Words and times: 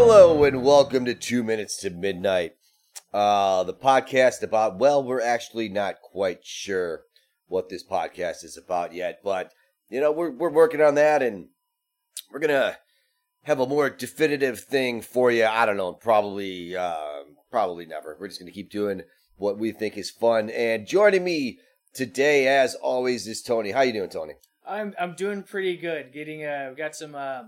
Hello 0.00 0.44
and 0.44 0.62
welcome 0.62 1.04
to 1.06 1.12
Two 1.12 1.42
Minutes 1.42 1.76
to 1.78 1.90
Midnight. 1.90 2.52
Uh, 3.12 3.64
the 3.64 3.74
podcast 3.74 4.44
about, 4.44 4.78
well, 4.78 5.02
we're 5.02 5.20
actually 5.20 5.68
not 5.68 5.96
quite 6.00 6.46
sure 6.46 7.02
what 7.48 7.68
this 7.68 7.82
podcast 7.82 8.44
is 8.44 8.56
about 8.56 8.94
yet, 8.94 9.18
but, 9.24 9.52
you 9.90 10.00
know, 10.00 10.12
we're, 10.12 10.30
we're 10.30 10.52
working 10.52 10.80
on 10.80 10.94
that 10.94 11.20
and 11.20 11.48
we're 12.30 12.38
gonna 12.38 12.76
have 13.42 13.58
a 13.58 13.66
more 13.66 13.90
definitive 13.90 14.60
thing 14.60 15.02
for 15.02 15.32
you. 15.32 15.44
I 15.44 15.66
don't 15.66 15.76
know, 15.76 15.94
probably, 15.94 16.76
uh, 16.76 17.24
probably 17.50 17.84
never. 17.84 18.16
We're 18.20 18.28
just 18.28 18.38
gonna 18.38 18.52
keep 18.52 18.70
doing 18.70 19.02
what 19.34 19.58
we 19.58 19.72
think 19.72 19.98
is 19.98 20.12
fun. 20.12 20.48
And 20.50 20.86
joining 20.86 21.24
me 21.24 21.58
today, 21.92 22.46
as 22.46 22.76
always, 22.76 23.26
is 23.26 23.42
Tony. 23.42 23.72
How 23.72 23.80
you 23.80 23.92
doing, 23.92 24.10
Tony? 24.10 24.34
I'm 24.64 24.94
I'm 24.96 25.14
doing 25.16 25.42
pretty 25.42 25.76
good. 25.76 26.12
Getting 26.12 26.44
uh, 26.44 26.74
got 26.76 26.94
some 26.94 27.16
uh, 27.16 27.44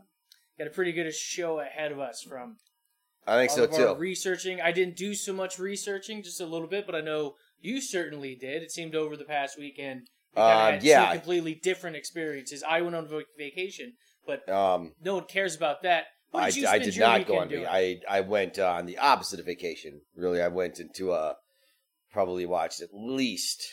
got 0.61 0.67
a 0.71 0.75
pretty 0.75 0.93
good 0.93 1.13
show 1.15 1.59
ahead 1.61 1.91
of 1.91 1.99
us 1.99 2.23
from 2.23 2.57
I 3.27 3.37
think 3.39 3.51
so 3.51 3.67
too. 3.67 3.99
researching. 3.99 4.61
I 4.61 4.73
didn't 4.73 4.97
do 4.97 5.15
so 5.15 5.33
much 5.33 5.59
researching, 5.59 6.23
just 6.23 6.41
a 6.41 6.47
little 6.47 6.69
bit, 6.69 6.85
but 6.87 6.95
I 6.95 7.01
know 7.01 7.35
you 7.61 7.81
certainly 7.81 8.35
did. 8.35 8.63
It 8.63 8.71
seemed 8.71 8.95
over 8.95 9.17
the 9.17 9.25
past 9.25 9.59
weekend. 9.59 10.09
You 10.37 10.43
Um, 10.43 10.73
had 10.75 10.83
yeah. 10.83 11.07
two 11.07 11.19
completely 11.19 11.55
different 11.55 11.97
experiences. 11.97 12.63
I 12.63 12.81
went 12.83 12.95
on 12.97 13.09
vacation, 13.39 13.95
but 14.27 14.49
Um, 14.49 14.93
no 15.03 15.15
one 15.17 15.25
cares 15.25 15.57
about 15.57 15.83
that. 15.83 16.05
I, 16.33 16.53
I 16.69 16.79
did 16.79 16.97
not 16.99 17.27
go 17.27 17.39
on. 17.41 17.49
doing? 17.49 17.67
I 17.67 18.01
I 18.09 18.21
went 18.21 18.59
uh, 18.59 18.71
on 18.71 18.87
the 18.87 18.99
opposite 18.99 19.41
of 19.41 19.47
vacation. 19.47 20.03
Really, 20.15 20.41
I 20.41 20.49
went 20.49 20.79
into 20.79 21.13
a 21.13 21.37
probably 22.13 22.47
watched 22.47 22.81
at 22.81 22.91
least 22.93 23.67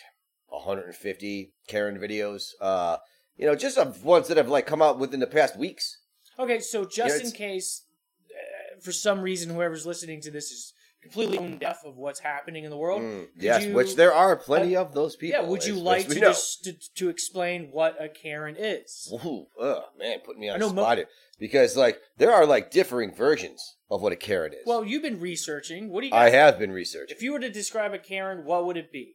150 0.47 1.53
Karen 1.67 1.97
videos. 1.99 2.51
Uh, 2.59 2.97
you 3.35 3.45
know, 3.45 3.55
just 3.55 3.77
of 3.77 4.03
ones 4.03 4.27
that 4.27 4.37
have 4.37 4.49
like 4.49 4.65
come 4.65 4.81
out 4.81 4.99
within 4.99 5.19
the 5.19 5.27
past 5.27 5.57
weeks. 5.57 5.99
Okay, 6.39 6.59
so 6.59 6.85
just 6.85 7.23
in 7.23 7.31
case, 7.31 7.83
uh, 8.29 8.79
for 8.81 8.91
some 8.91 9.21
reason, 9.21 9.49
whoever's 9.53 9.85
listening 9.85 10.21
to 10.21 10.31
this 10.31 10.51
is 10.51 10.73
completely 11.01 11.37
tone 11.37 11.57
deaf 11.57 11.83
of 11.85 11.95
what's 11.95 12.19
happening 12.19 12.63
in 12.63 12.69
the 12.69 12.77
world. 12.77 13.01
Mm, 13.01 13.27
yes, 13.37 13.63
you- 13.63 13.73
which 13.73 13.95
there 13.95 14.13
are 14.13 14.35
plenty 14.35 14.75
of 14.75 14.93
those 14.93 15.15
people. 15.15 15.41
yeah, 15.41 15.47
would 15.47 15.65
you 15.65 15.75
like 15.75 16.07
to 16.07 16.19
just 16.19 16.63
to, 16.65 16.73
to 16.95 17.09
explain 17.09 17.69
what 17.71 17.95
a 18.01 18.09
Karen 18.09 18.55
is? 18.57 19.11
Ooh, 19.25 19.47
ugh, 19.59 19.83
man, 19.97 20.19
put 20.25 20.37
me 20.37 20.49
on 20.49 20.59
the 20.59 20.67
mo- 20.67 20.81
spot 20.83 20.97
here 20.97 21.07
because 21.39 21.77
like 21.77 21.99
there 22.17 22.33
are 22.33 22.45
like 22.45 22.71
differing 22.71 23.13
versions 23.15 23.77
of 23.89 24.01
what 24.01 24.11
a 24.11 24.15
Karen 24.17 24.53
is. 24.53 24.59
Well, 24.65 24.83
you've 24.83 25.03
been 25.03 25.19
researching. 25.19 25.89
What 25.89 26.01
do 26.01 26.07
you? 26.07 26.13
I 26.13 26.29
have 26.29 26.59
been 26.59 26.71
researching. 26.71 27.15
If 27.15 27.23
you 27.23 27.31
were 27.33 27.39
to 27.39 27.49
describe 27.49 27.93
a 27.93 27.99
Karen, 27.99 28.43
what 28.45 28.65
would 28.65 28.75
it 28.77 28.91
be? 28.91 29.13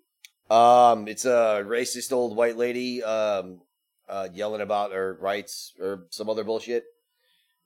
Um, 0.51 1.09
it's 1.09 1.25
a 1.25 1.63
racist 1.67 2.13
old 2.13 2.37
white 2.37 2.57
lady, 2.57 3.03
um, 3.03 3.61
uh, 4.09 4.29
yelling 4.33 4.61
about 4.61 4.93
her 4.93 5.17
rights 5.21 5.73
or 5.81 6.07
some 6.11 6.29
other 6.31 6.45
bullshit. 6.45 6.85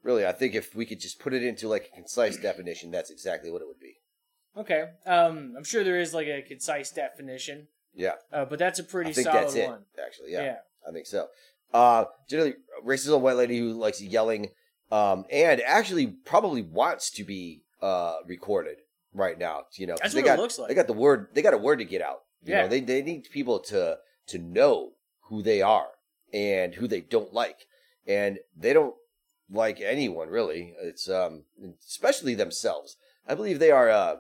Really, 0.07 0.25
I 0.25 0.31
think 0.31 0.55
if 0.55 0.73
we 0.77 0.87
could 0.87 1.01
just 1.01 1.19
put 1.19 1.35
it 1.35 1.43
into 1.43 1.67
like 1.69 1.91
a 1.93 1.97
concise 1.97 2.37
definition, 2.37 2.93
that's 2.93 3.11
exactly 3.11 3.51
what 3.51 3.61
it 3.61 3.67
would 3.67 3.81
be. 3.81 3.97
Okay. 4.57 4.85
Um, 5.05 5.55
I'm 5.57 5.65
sure 5.65 5.83
there 5.83 5.99
is 5.99 6.15
like 6.15 6.29
a 6.29 6.43
concise 6.43 6.93
definition, 6.93 7.67
Yeah, 7.93 8.13
uh, 8.33 8.45
but 8.45 8.61
that's 8.61 8.79
a 8.79 8.85
pretty 8.85 9.11
I 9.11 9.13
think 9.15 9.25
solid 9.27 9.43
that's 9.43 9.57
it. 9.57 9.69
one. 9.69 9.83
Actually, 10.01 10.31
yeah, 10.33 10.43
Yeah. 10.45 10.57
I 10.89 10.93
think 10.93 11.07
so. 11.07 11.27
Uh, 11.75 12.05
generally, 12.31 12.55
racist 12.87 13.11
old 13.11 13.23
white 13.25 13.35
lady 13.35 13.59
who 13.59 13.73
likes 13.73 14.01
yelling, 14.01 14.51
um, 14.93 15.25
and 15.29 15.61
actually 15.63 16.07
probably 16.07 16.63
wants 16.63 17.11
to 17.11 17.25
be 17.25 17.65
uh 17.83 18.19
recorded 18.27 18.77
right 19.13 19.37
now. 19.39 19.65
You 19.75 19.89
know, 19.89 19.97
That's 20.01 20.15
they 20.15 20.21
what 20.23 20.27
it 20.27 20.37
got 20.37 20.39
looks 20.39 20.57
like. 20.61 20.69
they 20.69 20.75
got 20.75 20.87
the 20.87 20.93
word 20.93 21.31
they 21.35 21.43
got 21.43 21.53
a 21.53 21.59
word 21.59 21.81
to 21.81 21.85
get 21.85 22.01
out. 22.01 22.21
You 22.45 22.53
Yeah. 22.55 22.63
know, 22.63 22.69
they 22.69 22.81
they 22.81 23.03
need 23.03 23.25
people 23.33 23.59
to 23.73 23.99
to 24.29 24.39
know 24.39 24.93
who 25.23 25.43
they 25.43 25.61
are 25.63 25.89
and 26.33 26.75
who 26.77 26.87
they 26.87 27.01
don't 27.01 27.35
like, 27.35 27.67
and 28.07 28.39
they 28.57 28.73
don't 28.73 28.95
like 29.51 29.81
anyone 29.81 30.29
really. 30.29 30.75
It's 30.81 31.09
um 31.09 31.45
especially 31.87 32.35
themselves. 32.35 32.97
I 33.27 33.35
believe 33.35 33.59
they 33.59 33.71
are 33.71 33.91
uh 33.91 34.17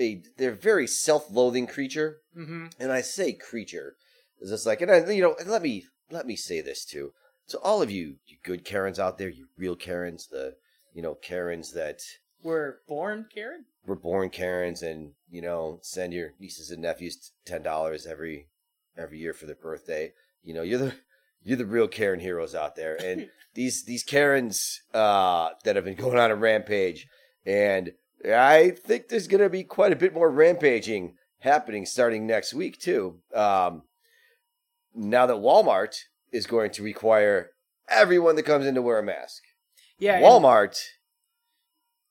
a 0.00 0.22
they're 0.36 0.52
very 0.52 0.86
self-loathing 0.86 1.66
creature, 1.66 2.18
Mm-hmm. 2.36 2.66
and 2.80 2.90
I 2.92 3.00
say 3.00 3.32
creature 3.32 3.96
is 4.40 4.50
just 4.50 4.66
like 4.66 4.80
and 4.80 4.90
I, 4.90 5.08
you 5.10 5.22
know 5.22 5.36
let 5.46 5.62
me 5.62 5.84
let 6.10 6.26
me 6.26 6.36
say 6.36 6.60
this 6.60 6.84
too 6.84 7.12
to 7.48 7.58
all 7.60 7.82
of 7.82 7.90
you, 7.90 8.16
you 8.26 8.36
good 8.42 8.64
Karens 8.64 8.98
out 8.98 9.18
there, 9.18 9.28
you 9.28 9.46
real 9.56 9.76
Karens, 9.76 10.26
the 10.26 10.56
you 10.94 11.02
know 11.02 11.14
Karens 11.14 11.72
that 11.72 12.00
We're 12.42 12.76
born 12.88 13.26
Karen. 13.32 13.66
were 13.86 13.96
born 13.96 14.30
Karens 14.30 14.82
and 14.82 15.12
you 15.30 15.42
know 15.42 15.78
send 15.82 16.12
your 16.12 16.32
nieces 16.40 16.70
and 16.70 16.82
nephews 16.82 17.32
ten 17.44 17.62
dollars 17.62 18.06
every 18.06 18.48
every 18.96 19.18
year 19.18 19.32
for 19.34 19.46
their 19.46 19.54
birthday. 19.54 20.12
You 20.42 20.54
know 20.54 20.62
you're 20.62 20.78
the 20.78 20.94
you're 21.44 21.56
the 21.56 21.66
real 21.66 21.88
Karen 21.88 22.20
heroes 22.20 22.54
out 22.54 22.74
there, 22.74 22.96
and 22.96 23.28
these 23.54 23.84
these 23.84 24.02
Karens 24.02 24.82
uh, 24.92 25.50
that 25.64 25.76
have 25.76 25.84
been 25.84 25.94
going 25.94 26.18
on 26.18 26.30
a 26.30 26.36
rampage, 26.36 27.06
and 27.46 27.92
I 28.26 28.70
think 28.70 29.08
there's 29.08 29.28
gonna 29.28 29.48
be 29.50 29.62
quite 29.62 29.92
a 29.92 29.96
bit 29.96 30.14
more 30.14 30.30
rampaging 30.30 31.14
happening 31.40 31.86
starting 31.86 32.26
next 32.26 32.54
week 32.54 32.80
too. 32.80 33.20
Um, 33.34 33.82
now 34.94 35.26
that 35.26 35.36
Walmart 35.36 35.96
is 36.32 36.46
going 36.46 36.70
to 36.72 36.82
require 36.82 37.50
everyone 37.88 38.36
that 38.36 38.44
comes 38.44 38.66
in 38.66 38.74
to 38.74 38.82
wear 38.82 38.98
a 38.98 39.02
mask. 39.02 39.42
Yeah. 39.98 40.16
and- 40.16 40.24
Walmart 40.24 40.80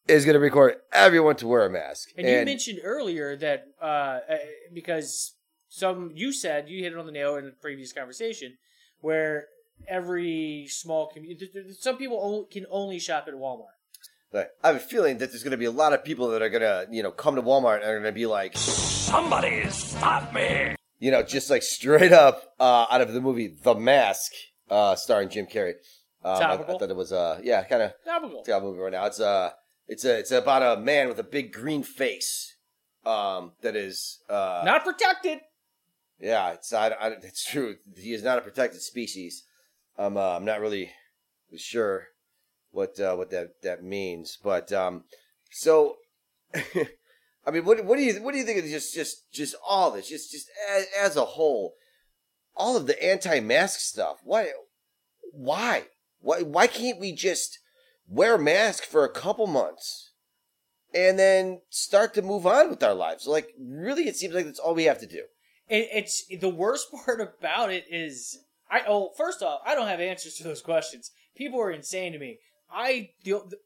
is 0.08 0.26
going 0.26 0.34
to 0.34 0.40
require 0.40 0.76
everyone 0.92 1.36
to 1.38 1.48
wear 1.48 1.66
a 1.66 1.70
mask. 1.70 2.10
And, 2.18 2.28
you 2.28 2.46
mentioned 2.46 2.80
earlier 2.84 3.36
that 3.38 3.66
uh, 3.82 3.86
uh, 3.86 4.38
because 4.74 5.36
some 5.70 6.12
you 6.14 6.32
said 6.34 6.70
you 6.70 6.84
hit 6.84 6.94
it 6.94 7.00
on 7.00 7.06
the 7.06 7.12
nail 7.12 7.36
in 7.36 7.48
a 7.48 7.52
previous 7.52 7.94
conversation 7.94 8.58
where 9.04 9.48
every 9.88 10.66
small 10.70 11.08
community, 11.08 11.52
some 11.78 11.98
people 11.98 12.20
only, 12.22 12.46
can 12.52 12.66
only 12.72 13.00
shop 13.00 13.26
at 13.28 13.34
Walmart. 13.34 13.76
But 14.32 14.52
I 14.64 14.68
have 14.68 14.78
a 14.78 14.80
feeling 14.80 15.20
that 15.20 15.30
there's 15.30 15.44
going 15.44 15.52
to 15.52 15.58
be 15.58 15.66
a 15.66 15.72
lot 15.72 15.94
of 15.94 16.04
people 16.04 16.30
that 16.30 16.42
are 16.42 16.50
going 16.50 16.62
to, 16.62 16.88
you 16.90 17.04
know, 17.04 17.12
come 17.12 17.36
to 17.36 17.42
Walmart 17.44 17.82
and 17.82 17.84
are 17.84 18.00
going 18.00 18.04
to 18.06 18.12
be 18.12 18.26
like, 18.26 18.58
Somebody 18.58 19.70
stop 19.70 20.34
me! 20.34 20.76
you 21.00 21.12
know, 21.12 21.22
just 21.22 21.50
like 21.50 21.62
straight 21.64 22.14
up 22.14 22.54
uh, 22.62 22.86
out 22.90 23.02
of 23.02 23.12
the 23.12 23.20
movie 23.20 23.54
The 23.62 23.76
Mask, 23.76 24.32
uh, 24.70 24.96
starring 24.96 25.28
Jim 25.30 25.46
Carrey. 25.46 25.74
Um, 26.24 26.42
I, 26.42 26.54
I 26.54 26.58
thought 26.58 26.90
it 26.90 26.96
was, 26.96 27.12
uh, 27.12 27.42
yeah, 27.44 27.62
kind 27.66 27.82
of 27.82 27.92
Topical. 28.06 28.40
it's 28.40 28.64
movie 28.64 28.80
right 28.80 28.94
now. 28.94 29.06
It's 29.06 29.20
uh, 29.20 29.52
it's 29.88 30.06
a, 30.06 30.20
it's 30.20 30.32
about 30.32 30.78
a 30.78 30.82
man 30.82 31.10
with 31.10 31.20
a 31.20 31.24
big 31.24 31.52
green 31.52 31.84
face, 31.84 32.56
um, 33.06 33.52
that 33.62 33.76
is, 33.76 34.20
uh, 34.30 34.62
Not 34.64 34.86
protected. 34.86 35.40
Yeah, 36.20 36.52
it's 36.52 36.72
I, 36.72 36.90
I, 36.90 37.08
it's 37.10 37.46
true. 37.46 37.78
He 37.98 38.14
is 38.14 38.24
not 38.24 38.38
a 38.38 38.42
protected 38.42 38.82
species. 38.82 39.44
I'm 39.98 40.18
uh, 40.18 40.36
I'm 40.36 40.46
not 40.46 40.62
really 40.62 40.92
sure 41.58 42.08
what 42.72 43.00
uh, 43.00 43.16
what 43.16 43.30
that 43.32 43.62
that 43.62 43.84
means, 43.84 44.38
but 44.42 44.72
um, 44.72 45.04
so 45.52 45.98
I 47.46 47.52
mean, 47.52 47.66
what 47.66 47.84
what 47.86 47.98
do 47.98 48.04
you 48.04 48.22
what 48.24 48.32
do 48.32 48.38
you 48.38 48.46
think 48.46 48.60
of 48.60 48.66
just 48.66 48.94
just 48.94 49.32
just 49.32 49.56
all 49.68 49.92
this, 49.92 50.10
just 50.10 50.32
just 50.32 50.50
as, 50.70 50.86
as 51.00 51.18
a 51.18 51.26
whole, 51.26 51.74
all 52.56 52.78
of 52.78 52.88
the 52.88 53.04
anti-mask 53.04 53.80
stuff? 53.80 54.20
Why 54.24 54.52
why 55.32 55.86
why 56.20 56.42
why 56.42 56.68
can't 56.68 57.00
we 57.00 57.12
just 57.14 57.60
wear 58.08 58.36
a 58.36 58.40
mask 58.40 58.84
for 58.86 59.04
a 59.04 59.12
couple 59.12 59.48
months? 59.48 60.12
And 60.96 61.18
then 61.18 61.62
start 61.70 62.14
to 62.14 62.22
move 62.22 62.46
on 62.46 62.70
with 62.70 62.84
our 62.84 62.94
lives. 62.94 63.26
Like, 63.26 63.48
really, 63.60 64.08
it 64.08 64.16
seems 64.16 64.36
like 64.36 64.46
that's 64.46 64.60
all 64.60 64.76
we 64.76 64.84
have 64.84 65.00
to 65.00 65.08
do. 65.08 65.24
It, 65.74 65.90
it's 65.92 66.26
the 66.40 66.50
worst 66.50 66.88
part 67.06 67.20
about 67.20 67.72
it 67.72 67.86
is 67.90 68.38
I 68.70 68.84
oh 68.88 69.12
first 69.18 69.42
off 69.42 69.62
I 69.66 69.76
don't 69.76 69.88
have 69.88 70.00
answers 70.00 70.36
to 70.36 70.44
those 70.44 70.62
questions. 70.62 71.12
People 71.36 71.60
are 71.60 71.72
insane 71.72 72.14
to 72.14 72.20
me. 72.20 72.38
I 72.72 73.10
the, 73.24 73.42
the, 73.50 73.58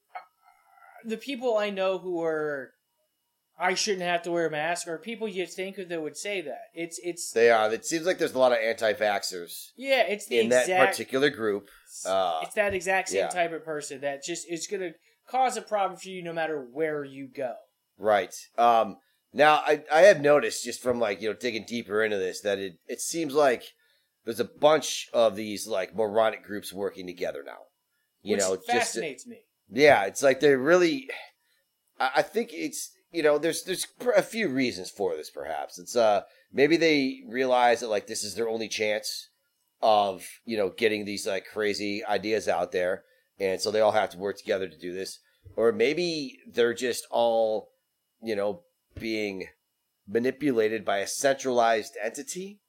the 1.05 1.17
people 1.17 1.57
I 1.57 1.69
know 1.69 1.97
who 1.97 2.23
are 2.23 2.71
I 3.59 3.73
shouldn't 3.73 4.03
have 4.03 4.21
to 4.21 4.31
wear 4.31 4.45
a 4.45 4.51
mask 4.51 4.87
are 4.87 4.99
people 4.99 5.27
you 5.27 5.47
think 5.47 5.77
that 5.77 6.01
would 6.01 6.15
say 6.15 6.41
that. 6.41 6.61
It's 6.73 6.99
it's 7.03 7.31
They 7.31 7.49
are. 7.49 7.73
It 7.73 7.85
seems 7.85 8.05
like 8.05 8.19
there's 8.19 8.35
a 8.35 8.39
lot 8.39 8.53
of 8.53 8.59
anti-vaxxers 8.59 9.71
yeah 9.75 10.03
it's 10.03 10.27
the 10.27 10.39
in 10.39 10.49
that 10.49 10.67
particular 10.67 11.29
group. 11.29 11.67
Uh, 12.05 12.39
it's 12.43 12.55
that 12.55 12.73
exact 12.73 13.09
same 13.09 13.21
yeah. 13.21 13.27
type 13.27 13.51
of 13.51 13.65
person 13.65 13.99
that 14.01 14.23
just 14.23 14.49
is 14.49 14.65
gonna 14.67 14.91
cause 15.27 15.57
a 15.57 15.61
problem 15.61 15.99
for 15.99 16.07
you 16.07 16.23
no 16.23 16.31
matter 16.31 16.65
where 16.71 17.03
you 17.03 17.27
go. 17.27 17.53
right. 17.97 18.33
Um, 18.57 18.97
now, 19.33 19.55
I 19.55 19.83
I 19.91 20.01
have 20.01 20.21
noticed 20.21 20.63
just 20.63 20.81
from 20.81 20.99
like 20.99 21.21
you 21.21 21.29
know 21.29 21.35
digging 21.35 21.65
deeper 21.67 22.03
into 22.03 22.17
this 22.17 22.41
that 22.41 22.59
it 22.59 22.79
it 22.87 23.01
seems 23.01 23.33
like 23.33 23.63
there's 24.25 24.39
a 24.39 24.45
bunch 24.45 25.07
of 25.13 25.35
these 25.35 25.67
like 25.67 25.95
moronic 25.95 26.43
groups 26.43 26.73
working 26.73 27.07
together 27.07 27.43
now. 27.45 27.59
You 28.21 28.35
which 28.35 28.41
know, 28.41 28.55
just 28.55 28.67
fascinates 28.67 29.27
me. 29.27 29.41
yeah, 29.69 30.05
it's 30.05 30.23
like 30.23 30.39
they're 30.39 30.57
really. 30.57 31.09
I, 31.99 32.11
I 32.17 32.21
think 32.21 32.49
it's 32.53 32.91
you 33.11 33.21
know 33.21 33.37
there's 33.37 33.63
there's 33.63 33.87
a 34.15 34.21
few 34.21 34.47
reasons 34.47 34.89
for 34.89 35.15
this. 35.15 35.29
Perhaps 35.29 35.77
it's 35.77 35.95
uh 35.95 36.21
maybe 36.51 36.77
they 36.77 37.21
realize 37.27 37.81
that 37.81 37.89
like 37.89 38.07
this 38.07 38.23
is 38.23 38.35
their 38.35 38.49
only 38.49 38.67
chance 38.67 39.29
of 39.81 40.25
you 40.45 40.57
know 40.57 40.69
getting 40.69 41.05
these 41.05 41.27
like 41.27 41.45
crazy 41.45 42.03
ideas 42.05 42.47
out 42.47 42.71
there, 42.71 43.03
and 43.39 43.61
so 43.61 43.71
they 43.71 43.81
all 43.81 43.91
have 43.91 44.09
to 44.11 44.17
work 44.17 44.37
together 44.37 44.67
to 44.67 44.77
do 44.77 44.93
this. 44.93 45.19
Or 45.55 45.71
maybe 45.71 46.39
they're 46.47 46.73
just 46.73 47.07
all 47.11 47.69
you 48.21 48.35
know 48.35 48.63
being 48.99 49.47
manipulated 50.07 50.85
by 50.85 50.99
a 50.99 51.07
centralized 51.07 51.97
entity 52.01 52.59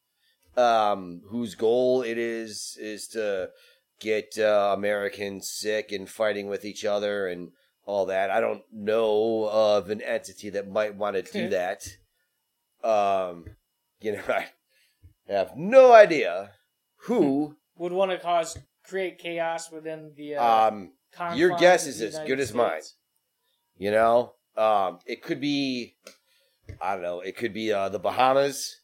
um, 0.57 1.23
whose 1.29 1.55
goal 1.55 2.03
it 2.03 2.19
is 2.19 2.77
is 2.81 3.07
to 3.09 3.51
get 4.01 4.39
uh, 4.39 4.75
Americans 4.77 5.51
sick 5.51 5.93
and 5.93 6.09
fighting 6.09 6.49
with 6.49 6.65
each 6.65 6.85
other 6.85 7.29
and 7.29 7.51
all 7.85 8.07
that. 8.07 8.31
I 8.31 8.41
don't 8.41 8.63
know 8.73 9.49
of 9.51 9.91
an 9.91 10.03
entity 10.03 10.51
that 10.51 10.69
might 10.69 10.95
want 10.95 11.17
to 11.17 11.23
do 11.23 11.49
that. 11.51 11.89
Um, 12.85 13.47
you 14.01 14.13
know, 14.13 14.23
I 14.29 14.47
have 15.29 15.57
no 15.57 15.93
idea 15.93 16.53
who. 17.03 17.57
Would 17.77 17.93
want 17.93 18.11
to 18.11 18.19
cause 18.19 18.59
create 18.83 19.19
chaos 19.19 19.71
within 19.71 20.13
the 20.17 20.37
uh, 20.37 20.69
Um, 20.69 20.93
your 21.35 21.57
guess 21.57 21.87
is 21.87 22.03
as 22.03 22.19
good 22.27 22.41
as 22.41 22.53
mine. 22.53 22.83
You 23.77 23.93
know, 23.93 24.35
um, 24.57 24.99
it 25.07 25.23
could 25.23 25.41
be. 25.41 25.95
I 26.81 26.95
don't 26.95 27.03
know. 27.03 27.21
It 27.21 27.37
could 27.37 27.53
be 27.53 27.73
uh, 27.73 27.89
the 27.89 27.99
Bahamas. 27.99 28.81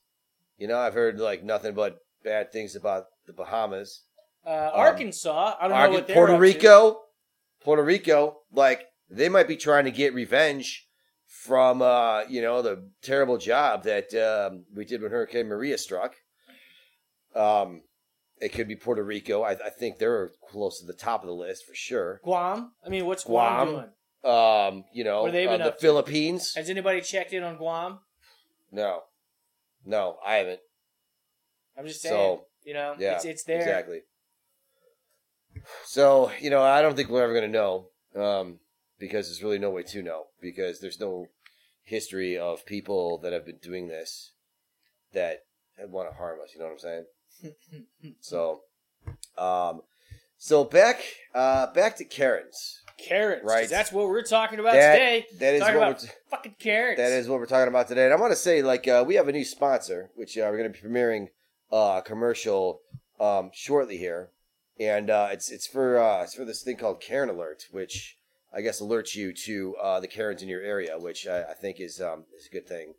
You 0.59 0.69
know, 0.69 0.79
I've 0.79 0.95
heard 0.95 1.19
like 1.19 1.43
nothing 1.43 1.75
but 1.75 1.99
bad 2.23 2.53
things 2.53 2.77
about 2.77 3.05
the 3.27 3.33
Bahamas. 3.33 4.03
Uh, 4.47 4.71
Arkansas. 4.75 5.57
I 5.61 5.69
don't 5.69 5.79
know 5.79 5.91
what 5.91 6.07
they're 6.07 6.17
Puerto. 6.17 6.39
Rico, 6.39 7.01
Puerto 7.63 7.83
Rico, 7.83 8.39
like 8.53 8.87
they 9.11 9.29
might 9.29 9.49
be 9.49 9.57
trying 9.57 9.85
to 9.85 9.91
get 9.91 10.15
revenge 10.15 10.87
from 11.27 11.83
uh, 11.83 12.23
you 12.29 12.43
know 12.43 12.63
the 12.63 12.89
terrible 13.03 13.39
job 13.39 13.85
that 13.85 14.15
um, 14.15 14.65
we 14.75 14.85
did 14.85 15.03
when 15.03 15.11
Hurricane 15.11 15.49
Maria 15.49 15.79
struck. 15.79 16.15
Um, 17.35 17.83
it 18.41 18.53
could 18.53 18.69
be 18.69 18.77
Puerto 18.77 19.03
Rico. 19.03 19.43
I, 19.43 19.53
I 19.53 19.71
think 19.71 19.99
they're 19.99 20.31
close 20.51 20.81
to 20.81 20.87
the 20.87 20.93
top 20.93 21.23
of 21.23 21.29
the 21.29 21.35
list 21.35 21.65
for 21.67 21.75
sure. 21.75 22.21
Guam. 22.23 22.73
I 22.85 22.89
mean, 22.89 23.07
what's 23.07 23.25
Guam, 23.25 23.69
Guam. 23.69 23.75
doing? 23.75 23.91
Um, 24.25 24.85
you 24.93 25.05
know, 25.05 25.31
they 25.31 25.47
uh, 25.47 25.57
the 25.57 25.65
up 25.67 25.75
to? 25.79 25.81
Philippines. 25.81 26.55
Has 26.55 26.71
anybody 26.71 27.01
checked 27.01 27.33
in 27.33 27.43
on 27.43 27.57
Guam? 27.57 27.99
No, 28.73 29.03
no, 29.85 30.17
I 30.25 30.37
haven't. 30.37 30.61
I'm 31.77 31.87
just 31.87 32.03
saying. 32.03 32.15
So 32.15 32.47
you 32.65 32.75
know, 32.75 32.95
yeah, 32.99 33.17
it's 33.17 33.25
it's 33.25 33.45
there. 33.45 33.59
exactly. 33.59 34.01
So 35.85 36.31
you 36.41 36.51
know, 36.51 36.63
I 36.63 36.83
don't 36.83 36.97
think 36.97 37.09
we're 37.11 37.23
ever 37.23 37.35
going 37.35 37.51
to 37.53 37.59
know, 37.59 37.89
um, 38.17 38.61
because 38.99 39.27
there's 39.29 39.43
really 39.43 39.59
no 39.59 39.71
way 39.71 39.83
to 39.83 40.03
know 40.03 40.25
because 40.41 40.81
there's 40.81 41.01
no 41.01 41.27
history 41.83 42.39
of 42.39 42.65
people 42.67 43.19
that 43.19 43.33
have 43.33 43.45
been 43.45 43.59
doing 43.59 43.89
this 43.89 44.33
that 45.13 45.45
want 45.79 46.11
to 46.11 46.17
harm 46.17 46.39
us. 46.43 46.51
You 46.55 46.61
know 46.61 46.67
what 46.67 46.73
I'm 46.73 46.79
saying? 46.79 47.05
So, 48.21 48.61
um, 49.37 49.83
so 50.39 50.65
back, 50.65 51.03
uh, 51.35 51.73
back 51.73 51.97
to 51.97 52.05
Karens. 52.05 52.84
'Cause 52.99 53.41
Right. 53.43 53.69
That's 53.69 53.93
what 53.93 54.09
we're 54.09 54.23
talking 54.23 54.59
about 54.59 54.75
That- 54.75 54.93
today. 54.95 55.27
that 55.39 55.55
is 55.55 55.61
talking 55.61 55.75
what 55.77 55.89
about 55.89 56.03
we're 56.03 56.09
fucking 56.31 56.57
Karens. 56.59 56.97
That 56.99 57.13
is 57.13 57.29
what 57.29 57.39
we're 57.41 57.47
talking 57.47 57.69
about 57.69 57.89
today. 57.89 58.05
And 58.05 58.13
I 58.13 58.17
want 58.17 58.33
to 58.33 58.37
say, 58.37 58.63
like, 58.63 58.87
uh, 58.89 59.05
we 59.07 59.15
have 59.17 59.29
a 59.29 59.33
new 59.33 59.45
sponsor, 59.45 60.11
which 60.15 60.37
uh, 60.39 60.47
we're 60.51 60.59
going 60.59 60.73
to 60.73 60.83
be 60.83 60.87
premiering 60.89 61.29
uh, 61.73 61.97
a 61.99 62.03
commercial 62.03 62.81
um, 63.21 63.51
shortly 63.55 63.97
here, 63.97 64.31
and 64.79 65.09
uh, 65.11 65.29
it's 65.33 65.51
it's 65.51 65.67
for 65.67 65.99
uh, 65.99 66.23
it's 66.25 66.35
for 66.35 66.45
this 66.45 66.63
thing 66.63 66.77
called 66.77 67.01
Karen 67.01 67.29
Alert, 67.31 67.67
which 67.71 68.17
I 68.53 68.61
guess 68.61 68.81
alerts 68.81 69.15
you 69.15 69.33
to 69.33 69.77
uh, 69.81 70.01
the 70.01 70.09
Karens 70.09 70.43
in 70.43 70.49
your 70.49 70.63
area, 70.63 70.99
which 70.99 71.27
I, 71.27 71.43
I 71.51 71.55
think 71.55 71.81
is 71.81 72.01
um, 72.01 72.25
is 72.37 72.47
a 72.47 72.51
good 72.51 72.67
thing. 72.69 72.95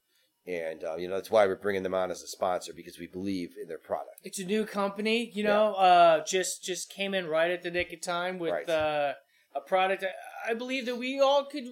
And 0.48 0.84
uh, 0.84 0.96
you 0.96 1.08
know 1.08 1.16
that's 1.16 1.32
why 1.32 1.46
we're 1.48 1.56
bringing 1.56 1.84
them 1.84 1.94
on 1.94 2.12
as 2.12 2.22
a 2.22 2.28
sponsor 2.28 2.72
because 2.74 3.00
we 3.00 3.08
believe 3.08 3.56
in 3.62 3.68
their 3.68 3.78
product. 3.80 4.20
It's 4.24 4.40
a 4.40 4.46
new 4.46 4.66
company, 4.66 5.32
you 5.34 5.44
know. 5.44 5.74
Uh, 5.76 6.24
just 6.24 6.64
just 6.64 6.90
came 6.90 7.14
in 7.14 7.28
right 7.28 7.52
at 7.52 7.62
the 7.64 7.72
nick 7.72 7.92
of 7.94 8.02
time 8.02 8.38
with 8.40 8.52
Right. 8.52 8.70
uh, 8.70 9.14
a 9.56 9.62
product 9.62 10.04
I, 10.04 10.52
I 10.52 10.54
believe 10.54 10.86
that 10.86 10.98
we 10.98 11.20
all 11.20 11.46
could 11.46 11.66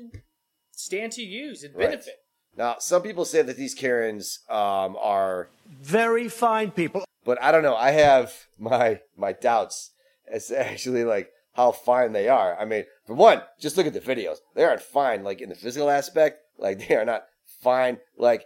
stand 0.71 1.11
to 1.13 1.21
use 1.21 1.63
and 1.63 1.75
Right. 1.75 1.89
benefit. 1.89 2.15
Now, 2.55 2.75
some 2.79 3.01
people 3.01 3.25
say 3.25 3.41
that 3.41 3.57
these 3.57 3.73
Karens 3.73 4.39
um, 4.49 4.95
are 5.01 5.49
Very 5.67 6.29
fine 6.29 6.71
people. 6.71 7.03
but 7.25 7.41
I 7.41 7.51
don't 7.51 7.63
know. 7.63 7.75
I 7.75 7.91
have 7.91 8.33
my 8.59 9.01
my 9.17 9.33
doubts 9.33 9.91
as 10.31 10.47
to 10.47 10.59
actually 10.59 11.03
like 11.03 11.31
how 11.53 11.71
fine 11.71 12.13
they 12.13 12.27
are. 12.29 12.57
I 12.59 12.65
mean, 12.65 12.85
for 13.05 13.13
one, 13.15 13.41
just 13.59 13.75
look 13.77 13.87
at 13.87 13.93
the 13.93 13.99
videos. 13.99 14.37
They 14.55 14.63
aren't 14.63 14.81
fine 14.81 15.23
like 15.23 15.41
in 15.41 15.49
the 15.49 15.55
physical 15.55 15.89
aspect. 15.89 16.39
Like 16.57 16.77
they 16.87 16.95
are 16.95 17.05
not 17.05 17.25
fine. 17.61 17.97
Like 18.17 18.45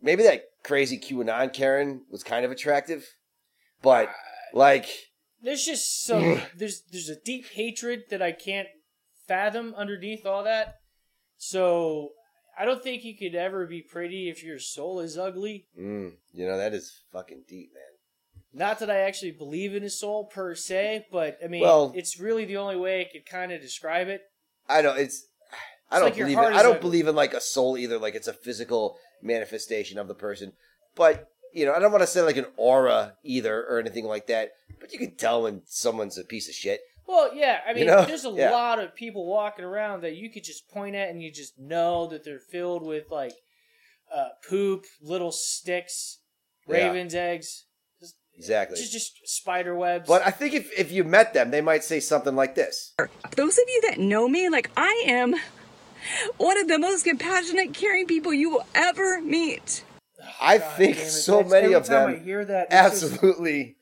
maybe 0.00 0.22
that 0.22 0.44
crazy 0.62 0.98
QAnon 0.98 1.52
Karen 1.52 2.02
was 2.10 2.22
kind 2.22 2.44
of 2.44 2.50
attractive, 2.52 3.04
but 3.82 4.08
like 4.52 4.86
There's 5.42 5.64
just 5.64 6.04
some 6.04 6.40
there's 6.56 6.82
there's 6.90 7.08
a 7.08 7.20
deep 7.24 7.46
hatred 7.52 8.04
that 8.10 8.22
I 8.22 8.32
can't 8.32 8.68
fathom 9.26 9.74
underneath 9.76 10.26
all 10.26 10.44
that. 10.44 10.76
So 11.36 12.10
I 12.58 12.64
don't 12.64 12.82
think 12.82 13.04
you 13.04 13.16
could 13.16 13.34
ever 13.36 13.66
be 13.66 13.82
pretty 13.82 14.28
if 14.28 14.42
your 14.42 14.58
soul 14.58 15.00
is 15.00 15.16
ugly. 15.16 15.66
mm, 15.78 16.12
you 16.32 16.46
know 16.46 16.58
that 16.58 16.74
is 16.74 17.02
fucking 17.12 17.44
deep, 17.48 17.70
man. 17.74 17.82
Not 18.52 18.78
that 18.80 18.90
I 18.90 19.00
actually 19.00 19.32
believe 19.32 19.74
in 19.74 19.84
a 19.84 19.90
soul 19.90 20.24
per 20.24 20.54
se, 20.54 21.06
but 21.12 21.38
I 21.44 21.48
mean, 21.48 21.62
Well- 21.62 21.92
it's 21.94 22.18
really 22.18 22.44
the 22.44 22.56
only 22.56 22.76
way 22.76 23.00
I 23.02 23.04
could 23.04 23.26
kind 23.26 23.52
of 23.52 23.60
describe 23.60 24.08
it. 24.08 24.22
I 24.68 24.82
don't. 24.82 24.98
It's. 24.98 25.26
I 25.90 25.96
It's 25.96 26.00
don't 26.00 26.02
like 26.04 26.16
believe. 26.16 26.38
In, 26.38 26.44
I 26.44 26.62
don't 26.62 26.76
ugly. 26.76 26.80
believe 26.80 27.08
in 27.08 27.14
like 27.14 27.32
a 27.34 27.40
soul 27.40 27.78
either. 27.78 27.98
Like 27.98 28.14
it's 28.14 28.28
a 28.28 28.32
physical 28.32 28.98
manifestation 29.22 29.98
of 29.98 30.08
the 30.08 30.14
person. 30.14 30.52
But 30.96 31.28
you 31.52 31.64
know, 31.66 31.72
I 31.74 31.78
don't 31.78 31.92
want 31.92 32.02
to 32.02 32.06
say 32.06 32.22
like 32.22 32.36
an 32.36 32.46
aura 32.56 33.14
either 33.22 33.64
or 33.64 33.78
anything 33.78 34.04
like 34.06 34.26
that. 34.28 34.52
But 34.80 34.92
you 34.92 34.98
can 34.98 35.16
tell 35.16 35.42
when 35.42 35.62
someone's 35.66 36.18
a 36.18 36.24
piece 36.24 36.48
of 36.48 36.54
shit. 36.54 36.80
Well, 37.06 37.34
yeah, 37.34 37.60
I 37.66 37.72
mean, 37.72 37.86
know? 37.86 38.04
there's 38.04 38.24
a 38.26 38.30
Yeah. 38.30 38.50
lot 38.50 38.78
of 38.78 38.94
people 38.94 39.26
walking 39.26 39.64
around 39.64 40.02
that 40.02 40.14
you 40.16 40.30
could 40.30 40.44
just 40.44 40.68
point 40.68 40.94
at 40.94 41.08
and 41.08 41.22
you 41.22 41.32
just 41.32 41.58
know 41.58 42.06
that 42.08 42.22
they're 42.24 42.38
filled 42.38 42.82
with 42.84 43.10
like 43.10 43.32
uh, 44.14 44.28
poop, 44.48 44.84
little 45.00 45.32
sticks, 45.32 46.18
Yeah. 46.68 46.74
ravens' 46.88 47.14
eggs, 47.14 47.64
Exactly. 48.36 48.76
just 48.76 48.92
just 48.92 49.26
spider 49.28 49.74
webs. 49.74 50.06
But 50.06 50.24
I 50.26 50.30
think 50.30 50.54
if 50.54 50.70
if 50.78 50.92
you 50.92 51.02
met 51.02 51.34
them, 51.34 51.50
they 51.50 51.60
might 51.60 51.82
say 51.82 51.98
something 51.98 52.36
like 52.36 52.54
this. 52.54 52.94
Those 53.36 53.58
of 53.58 53.64
you 53.68 53.80
that 53.88 53.98
know 53.98 54.28
me, 54.28 54.48
like 54.48 54.70
I 54.76 55.02
am 55.06 55.34
one 56.36 56.58
of 56.58 56.68
the 56.68 56.78
most 56.78 57.04
compassionate, 57.04 57.74
caring 57.74 58.06
people 58.06 58.32
you 58.32 58.50
will 58.50 58.66
ever 58.74 59.20
meet. 59.20 59.82
I 60.40 60.58
God 60.58 60.76
think 60.76 60.96
so 60.96 61.36
that's- 61.36 61.50
many 61.52 61.72
of 61.74 61.84
time 61.84 62.08
I 62.08 62.12
them 62.14 62.24
hear 62.24 62.44
that, 62.44 62.68
it's 62.70 63.00
just- 63.00 63.12
absolutely 63.12 63.76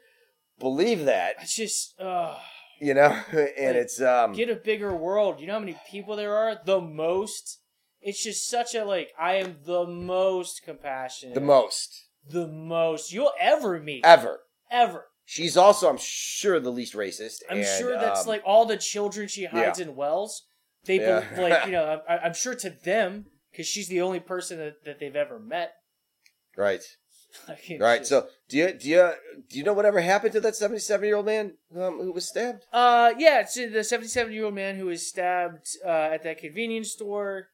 believe 0.59 1.05
that. 1.07 1.37
It's 1.41 1.55
just, 1.57 1.99
uh, 2.01 2.37
You 2.81 2.95
know, 2.95 3.09
and 3.33 3.77
it's 3.77 4.01
um. 4.01 4.33
get 4.33 4.51
a 4.51 4.55
bigger 4.57 4.95
world. 4.95 5.41
You 5.41 5.47
know 5.47 5.55
how 5.55 5.61
many 5.61 5.77
people 5.91 6.17
there 6.17 6.35
are? 6.37 6.61
The 6.65 6.81
most. 6.81 7.61
It's 8.01 8.23
just 8.23 8.49
such 8.49 8.75
a 8.75 8.85
like. 8.85 9.13
I 9.19 9.35
am 9.37 9.57
the 9.65 9.87
most 9.87 10.63
compassionate. 10.63 11.35
the 11.35 11.41
most 11.41 12.05
The 12.29 12.47
most 12.47 13.13
you'll 13.13 13.33
ever 13.41 13.79
meet. 13.81 14.05
ever. 14.05 14.41
Ever. 14.71 15.07
She's 15.29 15.57
also, 15.57 15.89
I'm 15.89 15.97
sure, 15.99 16.61
the 16.61 16.71
least 16.71 16.95
racist. 16.95 17.43
I'm 17.51 17.59
and, 17.59 17.67
sure 17.67 17.99
that's 17.99 18.23
um, 18.23 18.27
like 18.29 18.43
all 18.45 18.65
the 18.67 18.77
children 18.77 19.27
she 19.27 19.45
hides 19.47 19.81
in 19.81 19.97
wells. 19.97 20.47
They 20.85 21.01
Yeah. 21.01 21.25
bel 21.35 21.49
like 21.49 21.67
you 21.67 21.73
know. 21.77 22.01
I, 22.09 22.19
I'm 22.19 22.35
sure 22.35 22.55
to 22.55 22.71
them 22.71 23.27
because 23.51 23.67
she's 23.67 23.89
the 23.89 24.03
only 24.03 24.21
person 24.21 24.59
that, 24.59 24.85
that 24.85 25.01
they've 25.01 25.17
ever 25.17 25.39
met. 25.41 25.73
Right. 26.57 26.83
Like, 27.49 27.77
Right. 27.79 27.99
just- 27.99 28.09
So, 28.09 28.29
do 28.49 28.57
you 28.57 28.73
do 28.73 28.89
you 28.89 29.13
do 29.51 29.59
you 29.59 29.65
know 29.65 29.75
whatever 29.75 30.01
happened 30.01 30.33
to 30.33 30.41
that 30.41 30.57
seventy-seven-year-old 30.57 31.27
man 31.27 31.59
um, 31.77 31.99
who 32.01 32.13
was 32.13 32.27
stabbed? 32.27 32.65
Uh, 32.73 33.13
yeah, 33.19 33.41
it's 33.41 33.55
the 33.57 33.85
77 33.85 34.33
year 34.33 34.47
old 34.47 34.55
man 34.55 34.77
who 34.77 34.87
was 34.87 35.07
stabbed 35.07 35.67
uh, 35.85 35.89
at 36.15 36.23
that 36.23 36.39
convenience 36.39 36.93
store. 36.93 37.49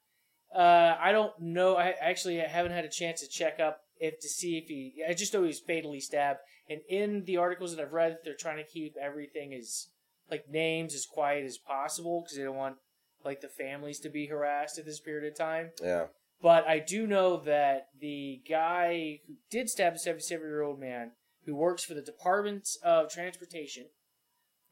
Uh, 0.55 0.95
I 1.01 1.11
don't 1.11 1.33
know. 1.41 1.77
I 1.77 1.95
actually 2.01 2.37
haven't 2.37 2.73
had 2.73 2.85
a 2.85 2.89
chance 2.89 3.21
to 3.23 3.29
check 3.29 3.59
up 3.59 3.81
if 3.99 4.21
to 4.21 4.29
see 4.29 4.57
if 4.59 4.69
he. 4.69 5.03
I 5.09 5.15
just 5.15 5.35
know 5.35 5.41
he 5.41 5.49
was 5.49 5.59
fatally 5.61 5.99
stabbed. 6.01 6.39
And 6.71 6.81
in 6.89 7.25
the 7.25 7.39
articles 7.39 7.75
that 7.75 7.83
I've 7.83 7.93
read, 7.93 8.19
they're 8.25 8.37
trying 8.37 8.59
to 8.59 8.71
keep 8.71 8.95
everything 9.03 9.53
as 9.53 9.89
like 10.31 10.49
names 10.49 10.95
as 10.95 11.07
quiet 11.07 11.45
as 11.45 11.59
possible 11.59 12.23
because 12.23 12.37
they 12.39 12.45
don't 12.45 12.55
want 12.57 12.77
like 13.25 13.41
the 13.41 13.49
families 13.49 13.99
to 14.01 14.09
be 14.11 14.27
harassed 14.27 14.79
at 14.79 14.85
this 14.85 15.01
period 15.01 15.31
of 15.33 15.37
time. 15.37 15.71
Yeah. 15.83 16.05
But 16.43 16.67
I 16.67 16.81
do 16.81 17.07
know 17.07 17.37
that 17.45 17.87
the 18.01 18.43
guy 18.49 19.21
who 19.29 19.35
did 19.49 19.71
stab 19.71 19.93
the 19.93 19.99
77 20.01 20.45
year 20.45 20.63
old 20.63 20.81
man, 20.81 21.13
who 21.47 21.55
works 21.55 21.85
for 21.85 21.95
the 21.95 22.03
Department 22.03 22.69
of 22.83 23.09
Transportation, 23.11 23.87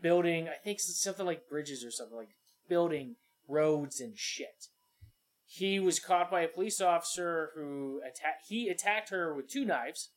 building, 0.02 0.48
I 0.48 0.54
think 0.64 0.80
something 0.80 1.24
like 1.26 1.48
bridges 1.48 1.84
or 1.84 1.90
something, 1.92 2.16
like 2.16 2.30
building 2.68 3.16
roads 3.48 4.00
and 4.00 4.14
shit. 4.18 4.66
He 5.46 5.78
was 5.80 5.98
caught 6.00 6.30
by 6.30 6.42
a 6.42 6.48
police 6.48 6.80
officer 6.80 7.50
who 7.54 8.00
attacked. 8.02 8.46
He 8.48 8.68
attacked 8.68 9.10
her 9.10 9.34
with 9.34 9.48
two 9.48 9.64
knives. 9.64 10.10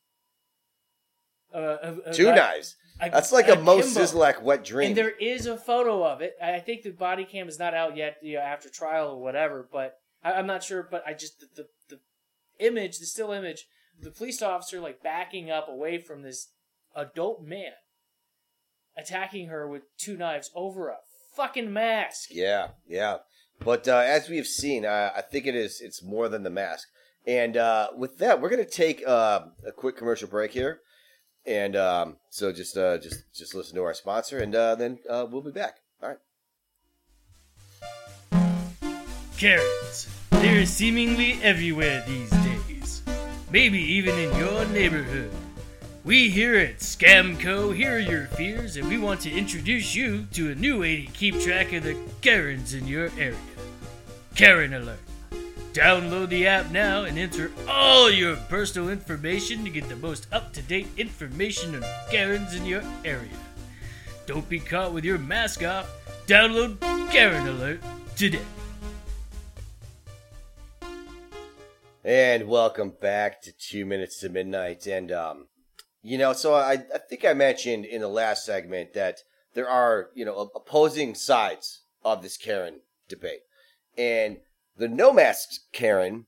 Uh, 1.54 1.76
a- 1.82 2.10
a 2.10 2.12
Two 2.14 2.24
guy- 2.26 2.34
knives. 2.36 2.76
That's 3.00 3.32
like 3.32 3.48
a, 3.48 3.56
Mo 3.56 3.78
akimbo. 3.78 4.00
Szyslak 4.00 4.42
wet 4.42 4.64
dream. 4.64 4.88
And 4.88 4.96
there 4.96 5.10
is 5.10 5.46
a 5.46 5.56
photo 5.56 6.04
of 6.04 6.20
it. 6.20 6.34
I 6.42 6.58
think 6.60 6.82
the 6.82 6.90
body 6.90 7.24
cam 7.24 7.48
is 7.48 7.58
not 7.58 7.74
out 7.74 7.96
yet, 7.96 8.16
you 8.22 8.34
know, 8.36 8.40
after 8.40 8.68
trial 8.68 9.10
or 9.10 9.20
whatever. 9.22 9.68
But 9.70 9.96
I, 10.24 10.32
I'm 10.32 10.46
not 10.46 10.62
sure. 10.62 10.86
But 10.88 11.04
I 11.06 11.12
just 11.12 11.40
the, 11.40 11.48
the 11.54 11.68
the 11.88 12.00
image, 12.64 12.98
the 12.98 13.06
still 13.06 13.32
image, 13.32 13.66
the 14.00 14.10
police 14.10 14.42
officer 14.42 14.80
like 14.80 15.02
backing 15.02 15.50
up 15.50 15.68
away 15.68 15.98
from 15.98 16.22
this 16.22 16.48
adult 16.96 17.42
man, 17.42 17.72
attacking 18.96 19.48
her 19.48 19.68
with 19.68 19.82
two 19.98 20.16
knives 20.16 20.50
over 20.54 20.88
a 20.88 20.96
fucking 21.36 21.72
mask. 21.72 22.30
Yeah, 22.30 22.68
yeah. 22.86 23.18
But 23.60 23.86
uh, 23.86 23.98
as 23.98 24.28
we 24.28 24.36
have 24.36 24.46
seen, 24.46 24.84
I 24.84 25.22
think 25.30 25.46
it 25.46 25.54
is 25.54 25.80
it's 25.80 26.02
more 26.02 26.28
than 26.28 26.42
the 26.42 26.50
mask. 26.50 26.88
And 27.26 27.56
uh, 27.56 27.88
with 27.96 28.18
that, 28.18 28.40
we're 28.40 28.50
gonna 28.50 28.64
take 28.64 29.02
uh, 29.06 29.46
a 29.66 29.72
quick 29.72 29.96
commercial 29.96 30.28
break 30.28 30.52
here, 30.52 30.80
and 31.46 31.74
um, 31.74 32.16
so 32.28 32.52
just 32.52 32.76
uh, 32.76 32.98
just 32.98 33.24
just 33.34 33.54
listen 33.54 33.76
to 33.76 33.82
our 33.82 33.94
sponsor, 33.94 34.38
and 34.38 34.54
uh, 34.54 34.74
then 34.74 34.98
uh, 35.08 35.26
we'll 35.30 35.40
be 35.40 35.50
back. 35.50 35.76
All 36.02 36.10
right. 36.10 36.18
Karens. 39.36 40.08
They're 40.30 40.66
seemingly 40.66 41.38
everywhere 41.42 42.04
these 42.06 42.30
days. 42.30 43.02
Maybe 43.50 43.78
even 43.78 44.16
in 44.18 44.36
your 44.36 44.64
neighborhood. 44.66 45.30
We 46.04 46.28
here 46.28 46.56
at 46.56 46.78
Scamco 46.78 47.74
hear 47.74 47.98
your 47.98 48.26
fears 48.26 48.76
and 48.76 48.88
we 48.88 48.98
want 48.98 49.20
to 49.22 49.30
introduce 49.30 49.94
you 49.94 50.26
to 50.32 50.50
a 50.50 50.54
new 50.54 50.80
way 50.80 51.04
to 51.04 51.12
keep 51.12 51.40
track 51.40 51.72
of 51.72 51.82
the 51.82 51.96
Karens 52.20 52.74
in 52.74 52.86
your 52.86 53.10
area. 53.18 53.36
Karen 54.34 54.74
Alert. 54.74 54.98
Download 55.72 56.28
the 56.28 56.46
app 56.46 56.70
now 56.70 57.02
and 57.02 57.18
enter 57.18 57.50
all 57.68 58.08
your 58.10 58.36
personal 58.36 58.90
information 58.90 59.64
to 59.64 59.70
get 59.70 59.88
the 59.88 59.96
most 59.96 60.28
up 60.30 60.52
to 60.52 60.62
date 60.62 60.88
information 60.96 61.74
on 61.74 61.82
Karens 62.10 62.54
in 62.54 62.64
your 62.64 62.82
area. 63.04 63.36
Don't 64.26 64.48
be 64.48 64.60
caught 64.60 64.92
with 64.92 65.04
your 65.04 65.18
mask 65.18 65.64
off. 65.64 65.90
Download 66.26 66.78
Karen 67.10 67.48
Alert 67.48 67.80
today. 68.14 68.40
And 72.06 72.48
welcome 72.48 72.92
back 73.00 73.40
to 73.42 73.52
Two 73.52 73.86
Minutes 73.86 74.20
to 74.20 74.28
Midnight. 74.28 74.86
And, 74.86 75.10
um, 75.10 75.46
you 76.02 76.18
know, 76.18 76.34
so 76.34 76.52
I, 76.52 76.72
I 76.72 76.98
think 76.98 77.24
I 77.24 77.32
mentioned 77.32 77.86
in 77.86 78.02
the 78.02 78.08
last 78.08 78.44
segment 78.44 78.92
that 78.92 79.20
there 79.54 79.66
are, 79.66 80.10
you 80.14 80.26
know, 80.26 80.50
opposing 80.54 81.14
sides 81.14 81.80
of 82.04 82.22
this 82.22 82.36
Karen 82.36 82.80
debate. 83.08 83.40
And 83.96 84.40
the 84.76 84.86
no 84.86 85.14
mask 85.14 85.62
Karen 85.72 86.26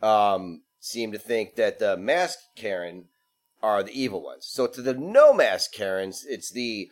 um, 0.00 0.62
seem 0.78 1.10
to 1.10 1.18
think 1.18 1.56
that 1.56 1.80
the 1.80 1.96
mask 1.96 2.38
Karen 2.54 3.06
are 3.64 3.82
the 3.82 4.00
evil 4.00 4.22
ones. 4.22 4.46
So 4.48 4.68
to 4.68 4.80
the 4.80 4.94
no 4.94 5.34
mask 5.34 5.72
Karens, 5.72 6.24
it's 6.24 6.52
the 6.52 6.88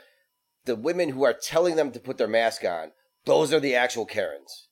the 0.64 0.74
women 0.74 1.10
who 1.10 1.24
are 1.24 1.32
telling 1.32 1.76
them 1.76 1.92
to 1.92 2.00
put 2.00 2.18
their 2.18 2.26
mask 2.26 2.64
on. 2.64 2.90
Those 3.26 3.52
are 3.52 3.60
the 3.60 3.76
actual 3.76 4.06
Karens, 4.06 4.66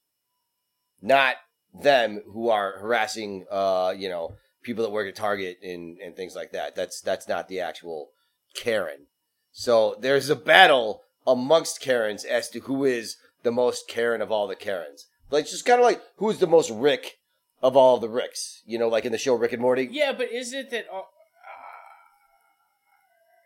not 1.00 1.36
them 1.82 2.22
who 2.32 2.48
are 2.48 2.78
harassing, 2.78 3.44
uh, 3.50 3.94
you 3.96 4.08
know, 4.08 4.34
people 4.62 4.84
that 4.84 4.90
work 4.90 5.08
at 5.08 5.16
Target 5.16 5.58
and 5.62 5.98
and 5.98 6.16
things 6.16 6.34
like 6.34 6.52
that. 6.52 6.74
That's 6.74 7.00
that's 7.00 7.28
not 7.28 7.48
the 7.48 7.60
actual 7.60 8.10
Karen. 8.54 9.06
So 9.52 9.96
there's 10.00 10.28
a 10.30 10.36
battle 10.36 11.02
amongst 11.26 11.80
Karens 11.80 12.24
as 12.24 12.48
to 12.50 12.60
who 12.60 12.84
is 12.84 13.16
the 13.42 13.52
most 13.52 13.88
Karen 13.88 14.20
of 14.20 14.30
all 14.32 14.46
the 14.46 14.56
Karens. 14.56 15.06
Like 15.30 15.46
just 15.46 15.64
kind 15.66 15.80
of 15.80 15.84
like 15.84 16.00
who's 16.16 16.38
the 16.38 16.46
most 16.46 16.70
Rick 16.70 17.18
of 17.62 17.76
all 17.76 17.98
the 17.98 18.08
Ricks. 18.08 18.62
You 18.66 18.78
know, 18.78 18.88
like 18.88 19.04
in 19.04 19.12
the 19.12 19.18
show 19.18 19.34
Rick 19.34 19.52
and 19.52 19.62
Morty. 19.62 19.88
Yeah, 19.90 20.12
but 20.12 20.30
is 20.30 20.52
it 20.52 20.70
that 20.70 20.86
uh, 20.92 21.02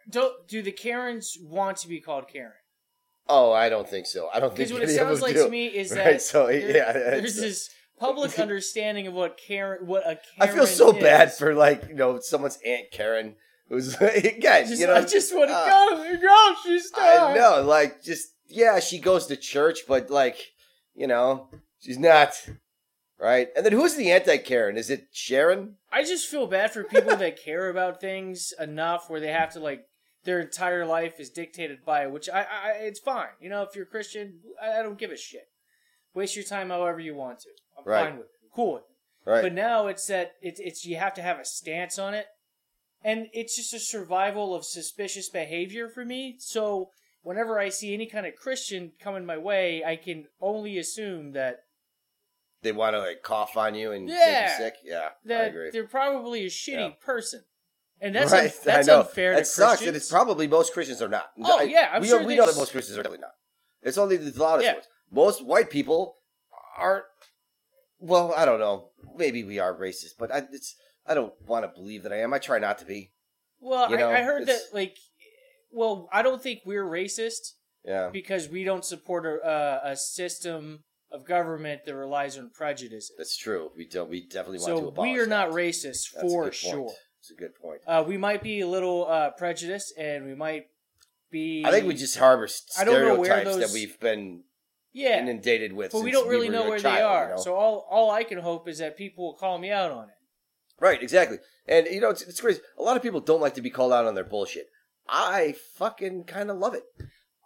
don't 0.09 0.47
do 0.49 0.63
the 0.63 0.73
Karens 0.73 1.37
want 1.43 1.79
to 1.79 1.89
be 1.89 2.01
called 2.01 2.29
Karen? 2.29 2.53
Oh, 3.29 3.53
I 3.53 3.69
don't 3.69 3.89
think 3.89 4.07
so. 4.07 4.29
I 4.35 4.41
don't 4.41 4.49
think 4.57 4.69
Because 4.69 4.73
what 4.73 4.83
it 4.83 4.89
sounds 4.95 5.23
like 5.23 5.35
do. 5.35 5.45
to 5.45 5.51
me 5.51 5.67
is 5.67 5.91
that 5.91 6.05
Right, 6.05 6.21
so, 6.21 6.47
there- 6.49 6.77
yeah, 6.77 6.93
there's 6.93 7.37
this 7.37 7.71
public 8.01 8.39
understanding 8.39 9.07
of 9.07 9.15
what 9.15 9.39
Karen, 9.39 9.87
what 9.87 10.03
a 10.03 10.17
Karen 10.17 10.21
I 10.41 10.47
feel 10.49 10.67
so 10.67 10.97
is. 10.97 11.03
bad 11.03 11.33
for 11.33 11.55
like 11.55 11.87
you 11.89 11.95
know 11.95 12.19
someone's 12.21 12.59
aunt 12.65 12.91
Karen 12.91 13.37
who's 13.69 13.95
again 14.01 14.67
Just, 14.67 14.81
you 14.81 14.87
know 14.87 14.95
I 14.95 15.05
just 15.05 15.35
want 15.35 15.51
to 15.51 15.55
uh, 15.55 15.67
go, 15.67 16.21
girl. 16.21 16.57
She's 16.65 16.91
I 16.97 17.35
know 17.35 17.63
like 17.63 18.03
just 18.03 18.29
yeah 18.49 18.81
she 18.81 18.99
goes 18.99 19.27
to 19.27 19.37
church 19.37 19.81
but 19.87 20.11
like 20.11 20.39
you 20.95 21.07
know 21.07 21.49
she's 21.79 21.99
not 21.99 22.33
right 23.21 23.49
and 23.55 23.65
then 23.65 23.73
who's 23.73 23.95
the 23.95 24.11
anti 24.11 24.39
Karen 24.39 24.77
is 24.77 24.91
it 24.91 25.09
Sharon 25.13 25.77
I 25.93 26.03
just 26.03 26.27
feel 26.27 26.47
bad 26.47 26.73
for 26.73 26.83
people 26.83 27.17
that 27.17 27.43
care 27.43 27.69
about 27.69 28.01
things 28.01 28.53
enough 28.59 29.11
where 29.11 29.21
they 29.21 29.33
have 29.33 29.53
to 29.53 29.61
like 29.61 29.85
their 30.25 30.41
entire 30.41 30.85
life 30.85 31.19
is 31.19 31.31
dictated 31.31 31.85
by 31.85 32.03
it, 32.03 32.13
which 32.13 32.29
I, 32.29 32.41
I 32.43 32.71
it's 32.81 33.01
fine. 33.01 33.29
You 33.41 33.49
know, 33.49 33.63
if 33.63 33.75
you're 33.75 33.85
a 33.85 33.89
Christian, 33.89 34.41
I, 34.63 34.81
I 34.81 34.83
don't 34.83 34.99
give 34.99 35.11
a 35.11 35.17
shit. 35.17 35.49
Waste 36.15 36.37
your 36.37 36.45
time 36.45 36.71
however 36.71 37.01
you 37.01 37.15
want 37.15 37.41
to. 37.41 37.49
I'm 37.87 37.91
Right. 37.93 38.05
fine 38.09 38.17
with 38.19 38.27
it. 38.27 38.33
Cool 38.55 38.73
with 38.75 38.83
it. 38.83 39.31
right 39.31 39.43
But 39.43 39.53
now 39.53 39.87
it's 39.87 40.07
that 40.07 40.33
it's 40.41 40.61
it's 40.61 40.85
you 40.85 40.97
have 40.97 41.15
to 41.15 41.23
have 41.23 41.39
a 41.39 41.45
stance 41.45 41.99
on 41.99 42.15
it, 42.15 42.27
and 43.05 43.29
it's 43.33 43.57
just 43.57 43.73
a 43.75 43.79
survival 43.81 44.55
of 44.55 44.65
suspicious 44.65 45.29
behavior 45.29 45.89
for 45.89 46.05
me. 46.05 46.37
So 46.39 46.91
whenever 47.23 47.59
I 47.59 47.69
see 47.69 47.93
any 47.95 48.07
kind 48.07 48.27
of 48.27 48.35
Christian 48.35 48.93
coming 49.01 49.27
my 49.27 49.37
way, 49.37 49.85
I 49.85 49.97
can 49.97 50.27
only 50.41 50.79
assume 50.79 51.33
that 51.33 51.65
they 52.63 52.73
want 52.73 52.95
to 52.95 53.01
like 53.01 53.23
cough 53.23 53.57
on 53.57 53.75
you 53.75 53.93
and 53.93 54.05
make 54.07 54.15
Yeah. 54.15 54.51
you 54.59 54.65
sick 54.65 54.75
yeah 54.85 55.09
I 55.29 55.33
agree 55.45 55.71
they're 55.71 55.87
probably 55.87 56.45
a 56.45 56.49
shitty 56.51 56.89
Yeah. 56.91 56.95
person, 57.01 57.45
and 58.01 58.15
that's 58.15 58.33
right 58.33 58.51
un- 58.53 58.59
that's 58.65 58.89
unfair 58.89 59.35
that 59.37 59.47
sucks 59.47 59.69
Christians. 59.71 59.89
and 59.89 59.97
it's 59.97 60.11
probably 60.11 60.47
most 60.47 60.73
Christians 60.75 61.01
are 61.01 61.09
not 61.09 61.31
Oh, 61.43 61.59
I- 61.61 61.63
yeah, 61.63 61.89
I'm 61.93 62.03
we, 62.03 62.09
sure 62.09 62.21
know, 62.21 62.27
we 62.27 62.37
know 62.37 62.47
that 62.47 62.57
most 62.57 62.73
Christians 62.73 62.99
are 62.99 63.03
really 63.03 63.17
not 63.19 63.33
it's 63.83 63.97
only 63.97 64.17
the 64.19 64.39
loudest 64.43 64.67
Yeah. 64.67 64.75
ones 64.75 64.87
most 65.11 65.43
white 65.45 65.71
people 65.71 66.19
aren't 66.77 67.05
well 68.01 68.35
I 68.37 68.45
don't 68.45 68.61
know 68.61 68.91
maybe 69.17 69.45
we 69.45 69.59
are 69.59 69.75
racist 69.75 70.15
but 70.19 70.35
I 70.35 70.39
it's 70.53 70.75
I 71.07 71.15
don't 71.15 71.33
want 71.47 71.65
to 71.65 71.81
believe 71.81 72.03
that 72.03 72.13
I 72.13 72.21
am 72.21 72.35
I 72.35 72.39
try 72.39 72.59
not 72.59 72.79
to 72.79 72.85
be 72.85 73.13
well, 73.61 73.91
you 73.91 73.99
know, 73.99 74.11
I, 74.11 74.21
I 74.21 74.23
heard 74.23 74.47
that 74.47 74.61
like, 74.73 74.97
well, 75.71 76.09
I 76.13 76.23
don't 76.23 76.43
think 76.43 76.61
we're 76.65 76.85
racist 76.85 77.53
yeah 77.85 78.11
because 78.13 78.49
we 78.49 78.65
don't 78.65 78.85
support 78.85 79.25
a, 79.25 79.81
a 79.85 79.97
system 79.97 80.85
of 81.13 81.25
government 81.25 81.85
that 81.87 81.95
relies 81.95 82.39
on 82.39 82.51
prejudices. 82.51 83.13
That's 83.17 83.37
true. 83.37 83.71
We 83.77 83.87
don't. 83.87 84.09
We 84.09 84.23
definitely 84.27 84.59
want 84.59 84.95
to 84.95 84.95
So 84.95 85.03
we 85.03 85.19
are 85.19 85.27
not 85.27 85.51
that. 85.51 85.57
racist 85.57 86.09
for 86.21 86.51
sure. 86.53 86.93
It's 87.21 87.31
a 87.31 87.35
good 87.35 87.55
point. 87.55 87.81
Uh, 87.87 88.03
we 88.07 88.17
might 88.17 88.43
be 88.43 88.61
a 88.61 88.67
little 88.67 89.07
uh, 89.07 89.31
prejudiced, 89.31 89.93
and 89.99 90.25
we 90.25 90.35
might 90.35 90.67
be. 91.31 91.65
I 91.67 91.71
think 91.71 91.87
we 91.87 91.95
just 91.95 92.17
harbor 92.17 92.49
I 92.79 92.85
don't 92.85 92.95
know 92.95 93.17
where 93.17 93.41
stereotypes 93.41 93.57
that 93.59 93.75
we've 93.75 93.99
been 94.01 94.45
yeah, 94.93 95.19
inundated 95.21 95.73
with. 95.73 95.93
but 95.93 96.03
we 96.03 96.11
don't 96.11 96.29
really 96.29 96.49
were 96.49 96.55
know 96.55 96.69
where 96.69 96.79
child, 96.79 96.97
they 96.97 97.03
are. 97.03 97.25
you 97.31 97.37
know? 97.37 97.43
So 97.43 97.55
all 97.55 97.87
all 97.91 98.11
I 98.11 98.25
can 98.25 98.39
hope 98.39 98.69
is 98.69 98.79
that 98.79 98.97
people 98.97 99.25
will 99.25 99.35
call 99.35 99.59
me 99.59 99.71
out 99.71 99.91
on 99.91 100.05
it. 100.09 100.15
right, 100.81 101.03
exactly. 101.03 101.39
And 101.69 101.87
you 101.87 102.01
know, 102.01 102.11
it's, 102.11 102.23
it's 102.23 102.41
crazy. 102.41 102.61
A 102.79 102.83
lot 102.83 102.97
of 102.97 103.03
people 103.03 103.21
don't 103.21 103.41
like 103.41 103.55
to 103.55 103.63
be 103.63 103.71
called 103.71 103.93
out 103.93 104.07
on 104.07 104.15
their 104.15 104.25
bullshit. 104.25 104.67
I 105.09 105.55
fucking 105.77 106.25
kind 106.25 106.51
of 106.51 106.59
love 106.59 106.75
it. 106.75 106.85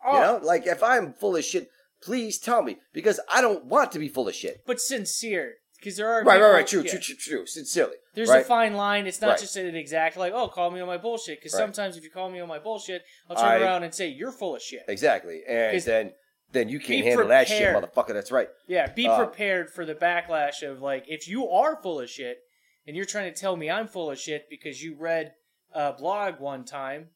Oh, 0.04 0.14
You 0.14 0.20
know, 0.20 0.40
like 0.42 0.66
if 0.66 0.82
I'm 0.82 1.14
full 1.14 1.34
of 1.36 1.44
shit, 1.44 1.68
please 2.02 2.38
tell 2.38 2.62
me 2.62 2.76
because 2.92 3.20
I 3.30 3.40
don't 3.40 3.64
want 3.66 3.92
to 3.92 3.98
be 3.98 4.08
full 4.08 4.28
of 4.28 4.34
shit. 4.34 4.62
but 4.66 4.80
sincere 4.80 5.54
because 5.78 5.96
there 5.98 6.08
are 6.08 6.22
Right, 6.24 6.34
people- 6.36 6.48
right, 6.48 6.54
right. 6.54 6.66
True, 6.66 6.82
yeah. 6.82 6.90
true, 6.92 7.00
true, 7.00 7.16
true. 7.16 7.46
Sincerely. 7.46 7.96
There's 8.14 8.28
right? 8.30 8.42
a 8.42 8.44
fine 8.44 8.74
line. 8.74 9.06
It's 9.06 9.20
not 9.20 9.30
Right. 9.30 9.38
just 9.38 9.56
an 9.56 9.74
exact 9.74 10.16
like, 10.16 10.32
oh, 10.34 10.48
call 10.48 10.70
me 10.70 10.80
on 10.80 10.86
my 10.86 10.96
bullshit. 10.98 11.38
Because 11.40 11.52
Right. 11.54 11.60
sometimes 11.60 11.96
if 11.96 12.04
you 12.04 12.10
call 12.10 12.30
me 12.30 12.40
on 12.40 12.48
my 12.48 12.58
bullshit, 12.58 13.02
I'll 13.28 13.36
turn 13.36 13.44
I- 13.46 13.58
around 13.60 13.82
and 13.82 13.94
say 13.94 14.08
you're 14.08 14.32
full 14.32 14.54
of 14.56 14.62
shit. 14.62 14.84
exactly, 14.88 15.42
and 15.48 15.80
then 15.82 16.12
then 16.54 16.70
you 16.70 16.78
can't 16.78 17.04
be 17.04 17.08
handle 17.10 17.28
that 17.28 17.46
shit, 17.48 17.74
motherfucker. 17.76 18.14
That's 18.14 18.32
right. 18.32 18.48
Yeah, 18.66 18.86
be 18.90 19.06
Uh, 19.06 19.18
prepared 19.18 19.70
for 19.70 19.84
the 19.84 19.94
backlash 19.94 20.62
of 20.62 20.80
like 20.80 21.04
if 21.08 21.28
you 21.28 21.48
are 21.50 21.76
full 21.82 22.00
of 22.00 22.08
shit 22.08 22.38
and 22.86 22.96
you're 22.96 23.04
trying 23.04 23.30
to 23.32 23.38
tell 23.38 23.56
me 23.56 23.70
I'm 23.70 23.86
full 23.88 24.10
of 24.10 24.18
shit 24.18 24.46
because 24.48 24.82
you 24.82 24.94
read 24.96 25.34
a 25.72 25.92
blog 25.92 26.40
one 26.40 26.64
time, 26.64 27.10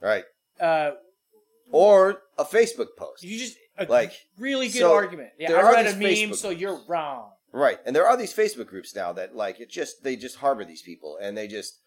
Right. 0.00 0.24
uh, 0.60 0.92
Or 1.72 2.22
a 2.38 2.44
Facebook 2.44 2.96
post. 2.96 3.24
you 3.24 3.38
just 3.38 3.56
Like, 3.88 4.12
really 4.38 4.68
good 4.68 4.78
so 4.80 4.94
argument. 4.94 5.30
Yeah, 5.38 5.48
there 5.48 5.58
I 5.58 5.62
are 5.62 5.72
read 5.74 5.86
a 5.86 5.96
meme, 5.96 6.02
Facebook 6.30 6.36
so 6.36 6.50
you're 6.50 6.80
wrong. 6.86 7.32
Right, 7.52 7.78
and 7.86 7.96
there 7.96 8.06
are 8.06 8.16
these 8.16 8.32
Facebook 8.34 8.66
groups 8.68 8.94
now 8.94 9.12
that 9.14 9.34
like 9.34 9.58
it 9.60 9.70
just 9.70 10.02
they 10.04 10.14
just 10.16 10.36
harbor 10.36 10.64
these 10.64 10.82
people, 10.82 11.16
and 11.20 11.36
they 11.36 11.48
just 11.48 11.80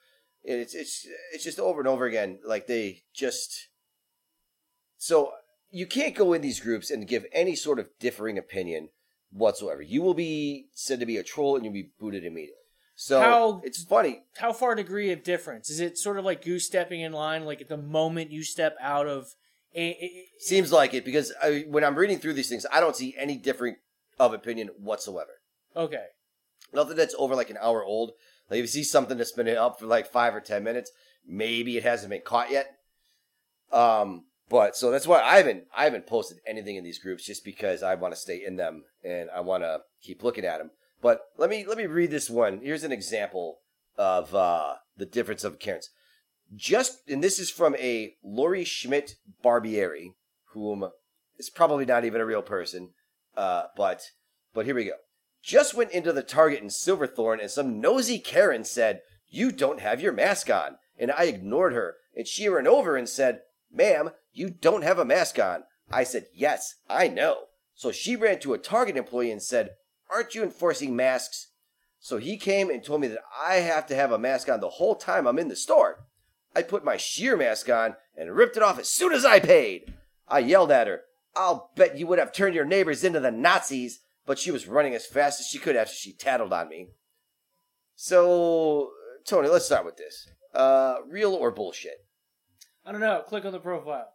it's 0.44 0.74
it's 0.74 1.06
it's 1.34 1.44
just 1.44 1.60
over 1.60 1.80
and 1.80 1.88
over 1.88 2.06
again. 2.06 2.40
Like 2.44 2.66
they 2.68 3.04
just 3.14 3.68
so 4.98 5.32
you 5.72 5.86
can't 5.86 6.16
go 6.16 6.34
in 6.34 6.42
these 6.42 6.60
groups 6.60 6.90
and 6.92 7.08
give 7.08 7.26
any 7.32 7.56
sort 7.56 7.80
of 7.80 7.90
differing 8.00 8.38
opinion 8.38 8.90
whatsoever. 9.32 9.82
You 9.82 10.02
will 10.02 10.14
be 10.14 10.68
said 10.74 11.00
to 11.00 11.06
be 11.06 11.18
a 11.18 11.24
troll, 11.24 11.56
and 11.56 11.64
you'll 11.64 11.74
be 11.74 11.92
booted 12.00 12.26
immediately. 12.26 12.56
So 12.96 13.22
How- 13.22 13.62
it's 13.64 13.84
funny. 13.84 14.24
How 14.38 14.52
far 14.52 14.76
degree 14.76 15.12
of 15.12 15.24
difference 15.24 15.70
is 15.70 15.80
it? 15.80 15.98
Sort 15.98 16.18
of 16.20 16.26
like 16.26 16.44
goose 16.44 16.66
stepping 16.66 17.02
in 17.02 17.14
line, 17.14 17.46
like 17.46 17.62
at 17.62 17.70
the 17.70 17.78
moment 17.78 18.32
you 18.32 18.44
step 18.44 18.76
out 18.82 19.08
of 19.08 19.36
a, 19.76 19.82
a- 20.04 20.26
Seems 20.40 20.72
like 20.72 20.94
it 20.94 21.06
because 21.06 21.32
I, 21.42 21.66
when 21.70 21.84
I'm 21.84 21.96
reading 21.96 22.18
through 22.20 22.34
these 22.34 22.50
things, 22.50 22.66
I 22.72 22.80
don't 22.80 22.96
see 22.96 23.16
any 23.18 23.38
differing 23.38 23.76
of 24.20 24.34
opinion 24.34 24.70
whatsoever. 24.80 25.40
okay. 25.76 26.08
Nothing 26.74 26.98
that's 26.98 27.16
over 27.18 27.36
like 27.36 27.50
an 27.50 27.58
hour 27.62 27.84
old. 27.84 28.12
Like 28.50 28.58
if 28.60 28.64
you 28.64 28.68
see 28.68 28.84
something 28.84 29.18
that's 29.18 29.32
been 29.32 29.48
up 29.48 29.80
for 29.80 29.86
like 29.88 30.06
five 30.12 30.36
or 30.36 30.42
ten 30.42 30.64
minutes, 30.64 30.92
maybe 31.26 31.78
it 31.78 31.84
hasn't 31.84 32.10
been 32.12 32.22
caught 32.22 32.52
yet. 32.52 32.76
Um, 33.72 34.26
but 34.50 34.76
so 34.76 34.92
that's 34.92 35.08
why 35.08 35.22
I 35.22 35.38
haven't 35.38 35.66
I 35.76 35.84
haven't 35.84 36.08
posted 36.08 36.40
anything 36.46 36.76
in 36.76 36.84
these 36.84 37.00
groups 37.00 37.26
just 37.26 37.46
because 37.46 37.84
I 37.84 37.96
want 37.96 38.14
to 38.14 38.20
stay 38.20 38.44
in 38.46 38.56
them 38.56 38.84
and 39.04 39.30
I 39.30 39.42
want 39.42 39.64
to 39.64 39.82
keep 40.02 40.24
looking 40.24 40.46
at 40.46 40.58
them. 40.58 40.72
But 41.02 41.22
let 41.38 41.50
me 41.50 41.66
let 41.68 41.78
me 41.78 41.86
read 41.86 42.12
this 42.12 42.30
one. 42.30 42.60
Here's 42.64 42.84
an 42.84 42.92
example 42.92 43.60
of 43.98 44.34
uh, 44.34 44.76
the 44.98 45.06
difference 45.06 45.44
of 45.44 45.60
Karens. 45.60 45.90
Just 46.56 47.08
and 47.08 47.24
this 47.24 47.40
is 47.40 47.52
from 47.52 47.76
a 47.76 48.16
Lori 48.24 48.64
Schmidt 48.64 49.16
Barbieri, 49.44 50.14
whom 50.54 50.90
is 51.38 51.50
probably 51.50 51.86
not 51.86 52.04
even 52.04 52.20
a 52.20 52.26
real 52.26 52.42
person. 52.42 52.90
Uh, 53.38 53.66
but 53.78 54.02
but 54.54 54.66
here 54.66 54.76
we 54.76 54.86
go. 54.86 54.94
Just 55.44 55.74
went 55.74 55.92
into 55.92 56.12
the 56.12 56.24
Target 56.24 56.62
in 56.62 56.70
Silverthorne 56.70 57.40
and 57.40 57.50
some 57.50 57.80
nosy 57.80 58.20
Karen 58.20 58.66
said, 58.66 59.02
You 59.28 59.52
don't 59.52 59.80
have 59.80 60.02
your 60.02 60.12
mask 60.12 60.50
on. 60.50 60.78
And 60.98 61.12
I 61.12 61.26
ignored 61.26 61.74
her. 61.74 61.96
And 62.16 62.28
she 62.28 62.50
ran 62.50 62.68
over 62.68 62.98
and 62.98 63.08
said, 63.08 63.42
Ma'am, 63.72 64.10
you 64.34 64.50
don't 64.50 64.84
have 64.84 65.00
a 65.00 65.06
mask 65.06 65.40
on. 65.40 65.64
I 65.92 66.04
said, 66.04 66.28
Yes, 66.34 66.76
I 66.90 67.08
know. 67.08 67.46
So 67.74 67.92
she 67.92 68.16
ran 68.16 68.40
to 68.40 68.54
a 68.54 68.58
Target 68.58 68.98
employee 68.98 69.32
and 69.32 69.42
said, 69.42 69.72
aren't 70.10 70.36
you 70.36 70.44
enforcing 70.44 70.96
masks? 70.96 71.52
So 72.00 72.18
he 72.18 72.38
came 72.38 72.70
and 72.70 72.84
told 72.84 73.02
me 73.02 73.08
that 73.08 73.20
I 73.42 73.56
have 73.56 73.88
to 73.88 73.96
have 73.96 74.12
a 74.12 74.18
mask 74.18 74.50
on 74.50 74.60
the 74.60 74.70
whole 74.70 74.96
time 74.96 75.28
I'm 75.28 75.40
in 75.40 75.50
the 75.50 75.56
store. 75.56 76.06
I 76.56 76.64
put 76.64 76.84
my 76.84 76.98
sheer 76.98 77.38
mask 77.38 77.70
on 77.70 77.96
and 78.18 78.36
ripped 78.36 78.58
it 78.58 78.64
off 78.64 78.80
as 78.80 78.90
soon 78.90 79.14
as 79.14 79.26
I 79.26 79.40
paid. 79.40 79.94
I 80.28 80.40
yelled 80.40 80.72
at 80.72 80.88
her, 80.88 81.02
I'll 81.36 81.72
bet 81.76 81.98
you 81.98 82.08
would 82.08 82.20
have 82.20 82.34
turned 82.34 82.56
your 82.56 82.66
neighbors 82.66 83.04
into 83.04 83.20
the 83.20 83.32
Nazis, 83.32 84.00
but 84.26 84.40
she 84.40 84.52
was 84.52 84.68
running 84.68 84.96
as 84.96 85.06
fast 85.06 85.40
as 85.40 85.48
she 85.48 85.60
could 85.60 85.76
after 85.76 85.94
she 85.94 86.14
tattled 86.14 86.54
on 86.54 86.70
me. 86.70 86.90
So, 87.96 88.92
Tony, 89.26 89.48
let's 89.48 89.66
start 89.66 89.86
with 89.86 89.98
this. 89.98 90.28
Uh, 90.54 90.98
real 91.08 91.34
or 91.34 91.52
bullshit? 91.52 92.06
I 92.86 92.92
don't 92.92 93.02
know. 93.02 93.24
Click 93.28 93.46
on 93.46 93.52
the 93.52 93.60
profile. 93.60 94.08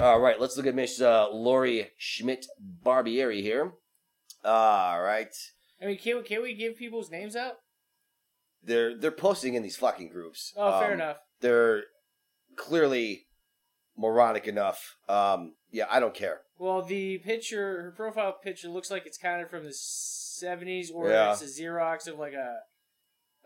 All 0.00 0.20
right, 0.20 0.40
let's 0.40 0.56
look 0.56 0.66
at 0.66 0.74
Miss 0.74 1.00
uh, 1.00 1.28
Lori 1.30 1.90
Schmidt 1.98 2.46
Barbieri 2.84 3.42
here. 3.42 3.72
All 4.44 5.02
right, 5.02 5.34
I 5.80 5.86
mean, 5.86 5.98
can 5.98 6.16
we, 6.18 6.22
can 6.22 6.42
we 6.42 6.54
give 6.54 6.76
people's 6.76 7.10
names 7.10 7.36
out? 7.36 7.54
they're 8.64 8.96
they're 8.96 9.10
posting 9.10 9.54
in 9.54 9.62
these 9.64 9.76
fucking 9.76 10.08
groups. 10.08 10.52
Oh, 10.56 10.78
fair 10.78 10.88
Um, 10.92 11.00
enough. 11.00 11.16
They're 11.40 11.82
clearly 12.56 13.26
moronic 13.98 14.46
enough. 14.46 14.96
Um, 15.08 15.54
yeah, 15.72 15.86
I 15.90 15.98
don't 15.98 16.14
care. 16.14 16.42
Well, 16.58 16.80
the 16.82 17.18
picture, 17.18 17.82
her 17.82 17.90
profile 17.96 18.36
picture 18.40 18.68
looks 18.68 18.88
like 18.88 19.04
it's 19.04 19.18
kind 19.18 19.42
of 19.42 19.50
from 19.50 19.64
the 19.64 19.70
'70s, 19.74 20.86
or 20.94 21.08
Yeah. 21.10 21.32
it's 21.32 21.42
a 21.42 21.46
Xerox 21.62 22.06
of 22.06 22.18
like 22.20 22.34
a, 22.34 22.58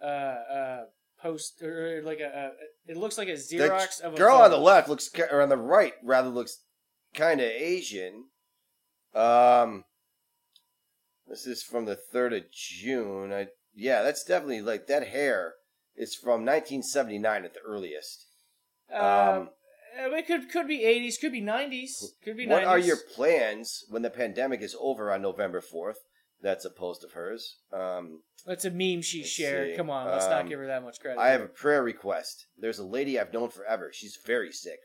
uh, 0.03 0.07
uh, 0.07 0.85
post 1.27 1.63
or 1.63 2.03
like 2.05 2.21
a, 2.21 2.53
a. 2.87 2.91
It 2.93 2.97
looks 2.97 3.19
like 3.19 3.29
a 3.29 3.33
Xerox 3.33 4.01
of 4.01 4.15
a 4.15 4.17
girl 4.17 4.37
on 4.37 4.51
the 4.51 4.59
left 4.59 4.89
looks, 4.89 5.11
or 5.31 5.43
on 5.43 5.49
the 5.49 5.57
right 5.57 5.95
rather 6.03 6.29
looks 6.29 6.59
kind 7.15 7.41
of 7.41 7.47
Asian. 7.47 8.25
Um, 9.15 9.85
this 11.27 11.47
is 11.47 11.63
from 11.63 11.87
the 11.87 11.97
third 11.97 12.33
of 12.33 12.45
June. 12.53 13.33
I 13.33 13.49
yeah, 13.75 14.03
that's 14.03 14.25
definitely 14.25 14.63
like 14.63 14.87
that 14.87 15.09
hair 15.09 15.55
is 15.97 16.15
from 16.15 16.45
1979 16.45 17.45
at 17.45 17.55
the 17.55 17.61
earliest. 17.61 18.27
Um, 18.93 19.51
Um, 19.99 20.13
it 20.13 20.27
could 20.27 20.51
could 20.51 20.69
be 20.69 20.81
'80s, 20.81 21.21
could 21.21 21.33
be 21.33 21.43
'90s, 21.43 21.93
could 22.23 22.37
be 22.37 22.47
What 22.47 22.65
90s. 22.65 22.67
are 22.69 22.79
your 22.79 22.99
plans 23.15 23.85
when 23.89 24.03
the 24.03 24.11
pandemic 24.11 24.61
is 24.61 24.77
over 24.79 25.11
on 25.11 25.23
November 25.23 25.61
4th? 25.61 25.97
That's 26.43 26.65
a 26.65 26.71
post 26.71 27.03
of 27.03 27.13
hers. 27.13 27.57
Um, 27.73 28.21
That's 28.45 28.65
a 28.65 28.71
meme 28.71 29.03
she 29.03 29.25
shared. 29.25 29.71
see. 29.71 29.77
Come 29.77 29.91
on, 29.91 30.07
let's 30.07 30.27
not 30.27 30.43
Um, 30.43 30.49
give 30.49 30.59
her 30.59 30.67
that 30.67 30.83
much 30.83 31.01
credit. 31.01 31.19
I 31.19 31.31
have 31.31 31.41
a 31.41 31.49
prayer 31.49 31.83
request. 31.83 32.47
There's 32.59 32.79
a 32.79 32.85
lady 32.85 33.19
I've 33.19 33.33
known 33.33 33.49
forever. 33.49 33.91
She's 33.93 34.19
very 34.25 34.53
sick. 34.53 34.79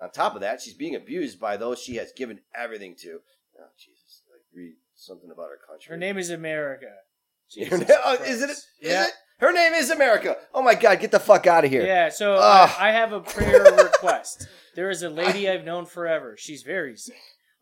On 0.00 0.10
top 0.10 0.34
of 0.34 0.40
that, 0.40 0.60
she's 0.60 0.74
being 0.74 0.94
abused 0.94 1.38
by 1.38 1.56
those 1.56 1.80
she 1.80 1.96
has 1.96 2.12
given 2.16 2.40
everything 2.54 2.96
to. 3.00 3.20
Oh, 3.58 3.68
Jesus. 3.78 4.22
Like, 4.30 4.42
read 4.54 4.74
something 4.94 5.30
about 5.30 5.48
her 5.50 5.58
country. 5.66 5.90
Her 5.90 5.96
name 5.96 6.18
is 6.18 6.30
America. 6.30 6.86
Her 6.86 7.78
Jesus 7.78 7.90
oh, 8.04 8.14
is 8.24 8.42
it? 8.42 8.50
Yeah. 8.80 9.04
it? 9.04 9.12
Her 9.38 9.52
name 9.52 9.74
is 9.74 9.90
America. 9.90 10.36
Oh 10.54 10.62
my 10.62 10.74
God, 10.74 10.98
get 11.00 11.10
the 11.10 11.20
fuck 11.20 11.46
out 11.46 11.64
of 11.64 11.70
here. 11.70 11.84
Yeah, 11.84 12.08
so 12.08 12.34
Ugh. 12.34 12.70
I, 12.78 12.88
I 12.88 12.92
have 12.92 13.12
a 13.12 13.20
prayer 13.20 13.62
request. 13.62 14.48
There 14.74 14.90
is 14.90 15.02
a 15.02 15.10
lady 15.10 15.48
I've 15.50 15.64
known 15.64 15.84
forever. 15.86 16.36
She's 16.38 16.62
very 16.62 16.96
sick. 16.96 17.16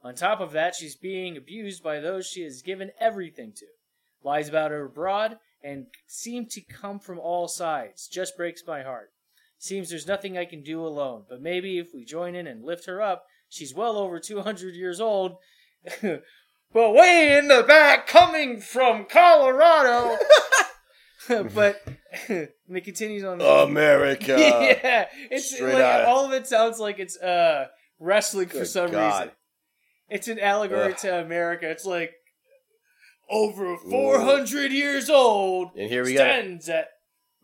On 0.04 0.14
top 0.14 0.40
of 0.40 0.52
that, 0.52 0.74
she's 0.74 0.96
being 0.96 1.36
abused 1.36 1.82
by 1.82 1.98
those 1.98 2.26
she 2.26 2.42
has 2.42 2.60
given 2.60 2.90
everything 3.00 3.52
to. 3.56 3.66
Lies 4.22 4.50
about 4.50 4.70
her 4.70 4.84
abroad 4.84 5.38
and 5.62 5.86
seem 6.06 6.46
to 6.50 6.60
come 6.60 6.98
from 6.98 7.18
all 7.18 7.48
sides. 7.48 8.06
Just 8.06 8.36
breaks 8.36 8.62
my 8.66 8.82
heart. 8.82 9.10
Seems 9.58 9.88
there's 9.88 10.06
nothing 10.06 10.36
I 10.36 10.44
can 10.44 10.62
do 10.62 10.86
alone, 10.86 11.24
but 11.26 11.40
maybe 11.40 11.78
if 11.78 11.94
we 11.94 12.04
join 12.04 12.34
in 12.34 12.46
and 12.46 12.62
lift 12.62 12.84
her 12.84 13.00
up, 13.00 13.24
she's 13.48 13.74
well 13.74 13.96
over 13.96 14.20
200 14.20 14.74
years 14.74 15.00
old. 15.00 15.36
but 16.02 16.22
way 16.74 17.38
in 17.38 17.48
the 17.48 17.64
back, 17.66 18.06
coming 18.06 18.60
from 18.60 19.06
Colorado. 19.06 20.18
but 21.54 21.82
and 22.28 22.48
it 22.68 22.84
continues 22.84 23.24
on. 23.24 23.40
America. 23.40 24.36
yeah, 24.38 25.06
it's 25.30 25.54
Straight 25.54 25.74
like 25.74 26.06
all 26.06 26.26
of 26.26 26.32
it 26.32 26.46
sounds 26.46 26.78
like 26.78 26.98
it's 26.98 27.16
uh 27.16 27.68
wrestling 27.98 28.48
for 28.48 28.66
some 28.66 28.90
God. 28.90 29.22
reason. 29.22 29.34
It's 30.08 30.28
an 30.28 30.38
allegory 30.38 30.92
Ugh. 30.92 30.98
to 30.98 31.20
America. 31.20 31.68
It's 31.70 31.84
like 31.86 32.12
over 33.30 33.76
four 33.78 34.20
hundred 34.20 34.72
years 34.72 35.08
old. 35.08 35.70
And 35.76 35.88
here 35.90 36.04
we 36.04 36.14
got 36.14 36.28
at 36.28 36.88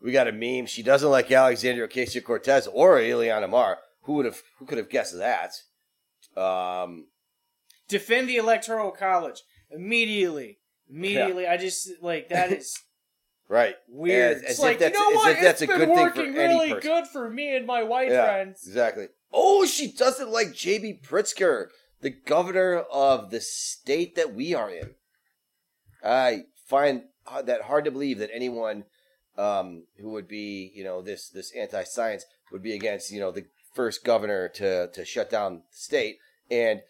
we 0.01 0.11
got 0.11 0.27
a 0.27 0.31
meme. 0.31 0.65
She 0.67 0.83
doesn't 0.83 1.09
like 1.09 1.31
Alexandria 1.31 1.87
Ocasio 1.87 2.23
Cortez 2.23 2.67
or 2.67 2.97
Ilhan 2.97 3.43
Omar. 3.43 3.79
Who 4.03 4.13
would 4.13 4.25
have? 4.25 4.41
Who 4.59 4.65
could 4.65 4.77
have 4.77 4.89
guessed 4.89 5.17
that? 5.17 5.53
Um, 6.35 7.07
defend 7.87 8.29
the 8.29 8.37
electoral 8.37 8.91
college 8.91 9.41
immediately. 9.69 10.59
Immediately, 10.89 11.47
I 11.47 11.57
just 11.57 11.89
like 12.01 12.29
that 12.29 12.51
is 12.51 12.77
right. 13.47 13.75
weird. 13.87 14.37
As- 14.37 14.41
it's 14.41 14.51
as 14.51 14.57
if 14.59 14.63
like 14.65 14.79
that's- 14.79 14.99
you 14.99 15.11
know 15.13 15.15
what? 15.17 15.37
it's 15.37 15.61
a 15.61 15.67
been 15.67 15.77
good 15.77 15.87
thing 15.87 15.95
for 15.97 16.03
working 16.03 16.33
really 16.33 16.79
good 16.81 17.07
for 17.07 17.29
me 17.29 17.55
and 17.55 17.65
my 17.65 17.83
white 17.83 18.09
Yeah, 18.09 18.25
friends. 18.25 18.63
Exactly. 18.65 19.07
Oh, 19.31 19.65
she 19.65 19.91
doesn't 19.93 20.29
like 20.29 20.53
J.B. 20.53 20.99
Pritzker, 21.07 21.67
the 22.01 22.09
governor 22.09 22.77
of 22.91 23.29
the 23.29 23.41
state 23.41 24.15
that 24.15 24.33
we 24.33 24.53
are 24.53 24.69
in. 24.69 24.95
I 26.03 26.45
find 26.67 27.03
that 27.43 27.63
hard 27.63 27.85
to 27.85 27.91
believe 27.91 28.17
that 28.19 28.31
anyone 28.33 28.85
um, 29.37 29.83
who 29.99 30.09
would 30.11 30.27
be, 30.27 30.71
you 30.75 30.83
know, 30.83 31.01
this 31.01 31.29
this 31.29 31.51
anti-science 31.55 32.25
would 32.51 32.63
be 32.63 32.73
against, 32.73 33.11
you 33.11 33.19
know, 33.19 33.31
the 33.31 33.45
first 33.73 34.03
governor 34.03 34.49
to 34.49 34.87
to 34.87 35.05
shut 35.05 35.29
down 35.29 35.55
the 35.55 35.61
state. 35.71 36.17
And 36.49 36.81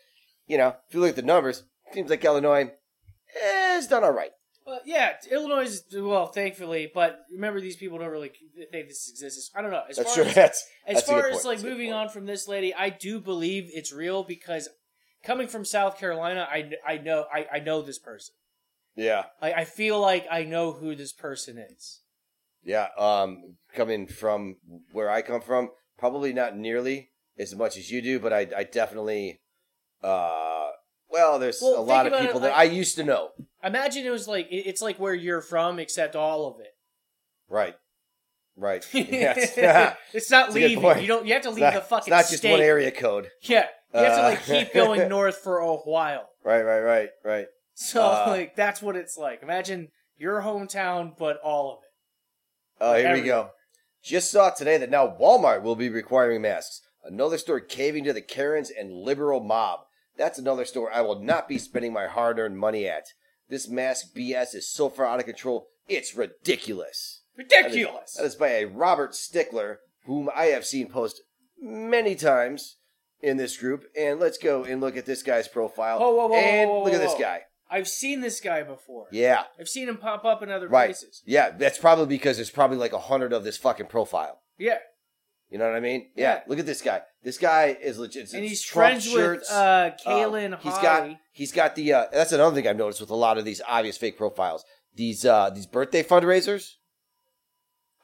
you 0.47 0.57
know, 0.57 0.75
if 0.87 0.93
you 0.93 1.01
look 1.01 1.11
at 1.11 1.15
the 1.15 1.21
numbers, 1.21 1.63
seems 1.93 2.09
like 2.09 2.25
Illinois 2.25 2.71
has 3.41 3.87
done 3.87 4.03
all 4.03 4.11
right. 4.11 4.31
Well, 4.65 4.79
yeah, 4.85 5.13
Illinois 5.29 5.63
is 5.63 5.83
well, 5.93 6.27
thankfully, 6.27 6.89
but 6.93 7.19
remember 7.31 7.59
these 7.59 7.75
people 7.75 7.97
don't 7.97 8.09
really 8.09 8.31
think 8.71 8.87
this 8.87 9.09
exists. 9.09 9.49
I 9.55 9.61
don't 9.61 9.71
know. 9.71 9.83
As 9.89 9.97
That's 9.97 10.15
far 10.15 10.23
true. 10.23 10.29
as 10.29 10.35
That's 10.35 10.67
as 10.87 10.95
that's 10.95 11.07
far 11.07 11.27
as 11.27 11.45
like 11.45 11.57
That's 11.57 11.69
moving 11.69 11.91
on 11.91 12.09
from 12.09 12.25
this 12.25 12.47
lady, 12.47 12.73
I 12.73 12.89
do 12.89 13.19
believe 13.19 13.69
it's 13.73 13.91
real 13.91 14.23
because 14.23 14.69
coming 15.23 15.47
from 15.47 15.65
South 15.65 15.97
Carolina, 15.99 16.47
I, 16.49 16.71
I 16.85 16.97
know 16.97 17.25
I, 17.33 17.47
I 17.53 17.59
know 17.59 17.81
this 17.81 17.99
person. 17.99 18.35
Yeah. 18.95 19.23
I, 19.41 19.53
I 19.53 19.65
feel 19.65 19.99
like 19.99 20.27
I 20.29 20.43
know 20.43 20.73
who 20.73 20.95
this 20.95 21.13
person 21.13 21.57
is. 21.57 22.01
Yeah, 22.63 22.87
um, 22.97 23.55
coming 23.73 24.05
from 24.05 24.57
where 24.91 25.09
I 25.09 25.21
come 25.23 25.41
from, 25.41 25.69
probably 25.97 26.31
not 26.31 26.55
nearly 26.55 27.09
as 27.39 27.55
much 27.55 27.75
as 27.77 27.89
you 27.89 28.01
do, 28.03 28.19
but 28.19 28.31
I, 28.31 28.47
I 28.55 28.63
definitely, 28.65 29.41
uh, 30.03 30.69
well, 31.09 31.39
there's 31.39 31.59
Well, 31.61 31.79
a 31.79 31.81
lot 31.81 32.05
of 32.05 32.13
about 32.13 32.23
it, 32.23 32.27
people 32.27 32.41
that 32.41 32.51
like- 32.51 32.59
I 32.59 32.63
used 32.71 32.95
to 32.97 33.03
know. 33.03 33.29
Imagine 33.63 34.05
it 34.05 34.09
was 34.11 34.27
like 34.27 34.47
it's 34.51 34.81
like 34.81 34.99
where 34.99 35.13
you're 35.13 35.41
from, 35.41 35.79
except 35.79 36.15
all 36.15 36.47
of 36.47 36.59
it. 36.59 36.73
Right, 37.49 37.75
right. 38.55 38.87
Yes. 38.93 39.53
it's 40.13 40.29
not 40.31 40.47
good 40.53 40.55
leaving. 40.55 41.01
You 41.01 41.07
don't. 41.07 41.25
You 41.25 41.33
have 41.33 41.41
to 41.43 41.49
It's 41.49 41.55
leave 41.55 41.63
not, 41.63 41.73
the 41.73 41.79
it's 41.79 41.87
fucking 41.87 42.11
not 42.11 42.21
just 42.21 42.37
state. 42.37 42.51
one 42.51 42.61
area 42.61 42.91
code. 42.91 43.29
Yeah, 43.41 43.67
you 43.93 43.99
have 43.99 44.13
to 44.15 44.19
Uh, 44.21 44.29
like 44.29 44.45
keep 44.45 44.73
going 44.73 45.07
north 45.09 45.37
for 45.37 45.57
a 45.59 45.75
while. 45.75 46.29
Right, 46.43 46.63
right, 46.63 46.81
right, 46.81 47.09
right. 47.23 47.45
So 47.73 48.01
Uh, 48.03 48.25
like 48.29 48.55
that's 48.55 48.81
what 48.81 48.95
it's 48.95 49.17
like. 49.17 49.41
Imagine 49.43 49.89
your 50.17 50.41
hometown, 50.41 51.17
but 51.17 51.37
all 51.43 51.71
of 51.73 51.79
it. 51.83 51.89
Oh, 52.83 52.95
here 52.95 53.13
we 53.13 53.21
go. 53.21 53.49
Just 54.03 54.31
saw 54.31 54.49
today 54.49 54.77
that 54.77 54.89
now 54.89 55.07
Walmart 55.19 55.61
will 55.61 55.75
be 55.75 55.89
requiring 55.89 56.41
masks. 56.41 56.81
Another 57.03 57.37
store 57.37 57.59
caving 57.59 58.03
to 58.05 58.13
the 58.13 58.21
Karens 58.21 58.71
and 58.71 58.91
liberal 58.91 59.39
mob. 59.39 59.81
That's 60.17 60.39
another 60.39 60.65
store 60.65 60.91
I 60.91 61.01
will 61.01 61.19
not 61.21 61.47
be 61.47 61.57
spending 61.57 61.93
my 61.93 62.07
hard 62.07 62.37
earned 62.39 62.57
money 62.57 62.87
at. 62.87 63.05
This 63.49 63.67
mask 63.67 64.13
BS 64.15 64.55
is 64.55 64.71
so 64.71 64.89
far 64.89 65.05
out 65.05 65.19
of 65.19 65.25
control, 65.25 65.67
it's 65.87 66.15
ridiculous. 66.15 67.21
Ridiculous. 67.37 68.13
That 68.13 68.25
is 68.25 68.35
by 68.35 68.49
a 68.49 68.65
Robert 68.65 69.15
Stickler, 69.15 69.79
whom 70.05 70.29
I 70.35 70.45
have 70.45 70.65
seen 70.65 70.89
post 70.89 71.21
many 71.59 72.15
times 72.15 72.77
in 73.23 73.37
this 73.37 73.57
group. 73.57 73.85
And 73.97 74.19
let's 74.19 74.37
go 74.37 74.63
and 74.63 74.81
look 74.81 74.97
at 74.97 75.05
this 75.05 75.23
guy's 75.23 75.47
profile. 75.47 75.99
Whoa, 75.99 76.13
whoa, 76.13 76.27
whoa, 76.27 76.35
and 76.35 76.69
whoa, 76.69 76.79
whoa, 76.79 76.83
look 76.85 76.93
at 76.93 77.01
this 77.01 77.15
guy. 77.19 77.41
I've 77.69 77.87
seen 77.87 78.19
this 78.19 78.41
guy 78.41 78.63
before. 78.63 79.07
Yeah, 79.11 79.43
I've 79.59 79.69
seen 79.69 79.87
him 79.87 79.97
pop 79.97 80.25
up 80.25 80.43
in 80.43 80.51
other 80.51 80.67
right. 80.67 80.87
places. 80.87 81.21
Yeah, 81.25 81.51
that's 81.51 81.77
probably 81.77 82.07
because 82.17 82.37
there's 82.37 82.49
probably 82.49 82.77
like 82.77 82.91
a 82.91 82.99
hundred 82.99 83.31
of 83.31 83.43
this 83.45 83.57
fucking 83.57 83.85
profile. 83.87 84.41
Yeah, 84.57 84.79
You 85.49 85.57
know 85.57 85.67
what 85.67 85.75
I 85.75 85.79
mean? 85.79 86.09
Yeah. 86.15 86.33
Yeah. 86.33 86.41
Look 86.47 86.59
at 86.59 86.65
this 86.65 86.81
guy. 86.81 87.01
This 87.23 87.37
guy 87.37 87.77
is 87.81 87.97
legit. 87.97 88.33
and 88.33 88.43
he's 88.43 88.61
Trump 88.61 88.89
friends 88.91 89.05
shirts. 89.05 89.49
with 89.49 89.57
uh, 89.57 89.91
Um, 90.05 90.13
Kaylin 90.13 90.59
he's 90.59 90.77
got 90.79 91.09
he's 91.31 91.51
got 91.51 91.75
the 91.75 91.93
uh, 91.93 92.05
that's 92.11 92.31
another 92.33 92.55
thing 92.55 92.67
I've 92.67 92.77
noticed 92.77 92.99
with 92.99 93.09
a 93.09 93.15
lot 93.15 93.37
of 93.37 93.45
these 93.45 93.61
obvious 93.67 93.97
fake 93.97 94.17
profiles. 94.17 94.65
These 94.95 95.25
uh 95.25 95.49
these 95.49 95.65
birthday 95.67 96.03
fundraisers. 96.03 96.73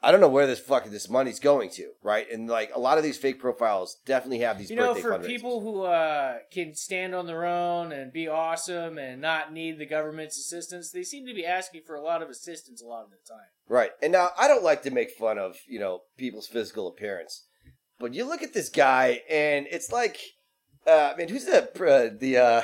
I 0.00 0.12
don't 0.12 0.20
know 0.20 0.28
where 0.28 0.46
this 0.46 0.60
fucking 0.60 0.92
this 0.92 1.08
money's 1.08 1.40
going 1.40 1.70
to, 1.70 1.90
right? 2.02 2.30
And 2.30 2.48
like 2.48 2.70
a 2.74 2.78
lot 2.78 2.98
of 2.98 3.04
these 3.04 3.18
fake 3.18 3.40
profiles 3.40 3.96
definitely 4.06 4.38
have 4.40 4.58
these 4.58 4.70
you 4.70 4.76
know, 4.76 4.94
for 4.94 5.18
people 5.18 5.60
who 5.60 5.82
uh, 5.82 6.36
can 6.52 6.74
stand 6.74 7.14
on 7.16 7.26
their 7.26 7.44
own 7.44 7.90
and 7.90 8.12
be 8.12 8.28
awesome 8.28 8.96
and 8.96 9.20
not 9.20 9.52
need 9.52 9.78
the 9.78 9.86
government's 9.86 10.38
assistance, 10.38 10.92
they 10.92 11.02
seem 11.02 11.26
to 11.26 11.34
be 11.34 11.44
asking 11.44 11.82
for 11.84 11.96
a 11.96 12.02
lot 12.02 12.22
of 12.22 12.28
assistance 12.28 12.80
a 12.80 12.86
lot 12.86 13.04
of 13.04 13.10
the 13.10 13.16
time. 13.28 13.48
Right. 13.68 13.90
And 14.00 14.12
now 14.12 14.30
I 14.38 14.46
don't 14.46 14.62
like 14.62 14.82
to 14.84 14.90
make 14.90 15.10
fun 15.10 15.36
of, 15.36 15.56
you 15.66 15.80
know, 15.80 16.02
people's 16.16 16.46
physical 16.46 16.86
appearance. 16.86 17.44
But 17.98 18.14
you 18.14 18.24
look 18.24 18.42
at 18.42 18.54
this 18.54 18.68
guy 18.68 19.22
and 19.28 19.66
it's 19.68 19.90
like 19.90 20.20
uh 20.86 21.12
I 21.12 21.16
mean, 21.16 21.28
who's 21.28 21.44
the 21.44 21.64
uh, 21.64 22.16
the 22.16 22.36
uh 22.36 22.62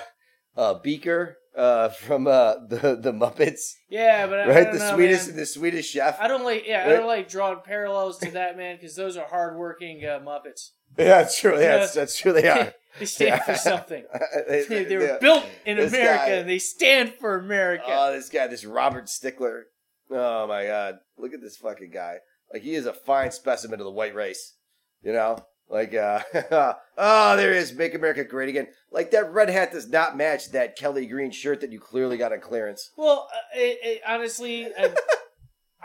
uh 0.57 0.75
Beaker 0.75 1.39
uh, 1.57 1.89
from 1.89 2.27
uh, 2.27 2.55
the 2.69 2.99
the 3.01 3.13
Muppets, 3.13 3.75
Yeah, 3.89 4.27
but 4.27 4.41
I, 4.41 4.47
right? 4.49 4.65
don't 4.65 4.73
The 4.75 4.79
know, 4.81 4.95
Swedish, 4.95 5.27
man. 5.29 5.37
the 5.37 5.47
Swedish 5.47 5.87
chef. 5.91 6.19
I 6.21 6.29
don't 6.29 6.45
like. 6.45 6.67
Yeah, 6.67 6.85
I 6.87 6.89
don't 6.91 7.07
like 7.07 7.29
drawing 7.29 7.61
parallels 7.65 8.19
to 8.19 8.31
that 8.33 8.57
man 8.57 8.77
because 8.77 8.97
those 8.97 9.17
are 9.17 9.27
hardworking 9.27 10.05
uh, 10.05 10.21
Muppets. 10.25 10.71
Yeah, 10.99 11.05
that's 11.23 11.39
true. 11.39 11.55
Yeah, 11.55 11.61
Yeah. 11.61 11.77
that's, 11.79 11.95
that's 11.95 12.19
true. 12.19 12.33
They 12.33 12.49
are. 12.49 12.73
they 12.99 13.07
stand 13.07 13.43
for 13.43 13.55
something. 13.57 14.05
they, 14.49 14.65
They, 14.65 14.85
they 14.85 14.97
were 14.97 15.07
yeah. 15.07 15.19
built 15.21 15.45
in 15.67 15.77
This 15.77 15.93
America. 15.93 16.25
guy- 16.27 16.31
and 16.35 16.49
They 16.49 16.59
stand 16.61 17.15
for 17.15 17.37
America. 17.39 17.85
Oh, 17.89 18.13
this 18.13 18.29
guy, 18.29 18.47
this 18.47 18.65
Robert 18.65 19.09
Stickler. 19.09 19.65
Oh 20.11 20.47
my 20.47 20.67
God! 20.67 20.99
Look 21.17 21.33
at 21.35 21.41
this 21.41 21.57
fucking 21.57 21.91
guy. 21.91 22.19
Like 22.53 22.63
he 22.63 22.75
is 22.75 22.87
a 22.87 22.93
fine 22.93 23.31
specimen 23.33 23.81
of 23.81 23.85
the 23.87 23.91
white 23.93 24.15
race. 24.15 24.55
You 25.03 25.13
know, 25.13 25.45
like 25.69 25.95
uh, 25.95 26.21
oh, 26.99 27.37
there 27.37 27.55
he. 27.55 27.73
Make 27.73 27.95
America 27.95 28.25
great 28.25 28.49
again. 28.49 28.69
Like 28.91 29.11
that 29.13 29.33
red 29.33 29.49
hat 29.49 29.73
does 29.73 29.89
not 29.89 30.17
match 30.17 30.51
that 30.51 30.77
Kelly 30.77 31.07
green 31.07 31.31
shirt 31.31 31.61
that 31.61 31.73
you 31.73 31.81
clearly 31.81 32.17
got 32.17 32.33
on 32.33 32.41
clearance. 32.41 32.91
well, 32.97 33.29
uh, 33.33 33.59
it, 33.59 33.79
it, 33.83 34.03
honestly, 34.07 34.67
I, 34.79 34.95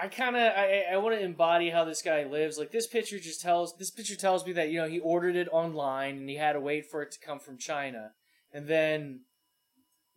I 0.01 0.07
kind 0.07 0.35
of 0.35 0.41
I, 0.41 0.85
I 0.91 0.97
want 0.97 1.15
to 1.15 1.23
embody 1.23 1.69
how 1.69 1.85
this 1.85 2.01
guy 2.01 2.25
lives. 2.25 2.57
Like 2.57 2.71
this 2.71 2.87
picture 2.87 3.19
just 3.19 3.41
tells 3.41 3.75
this 3.77 3.91
picture 3.91 4.15
tells 4.15 4.45
me 4.45 4.53
that 4.53 4.69
you 4.69 4.81
know 4.81 4.87
he 4.87 4.99
ordered 4.99 5.35
it 5.35 5.47
online 5.51 6.17
and 6.17 6.29
he 6.29 6.35
had 6.35 6.53
to 6.53 6.59
wait 6.59 6.89
for 6.89 7.01
it 7.01 7.11
to 7.11 7.19
come 7.19 7.39
from 7.39 7.57
China, 7.57 8.11
and 8.53 8.67
then 8.67 9.21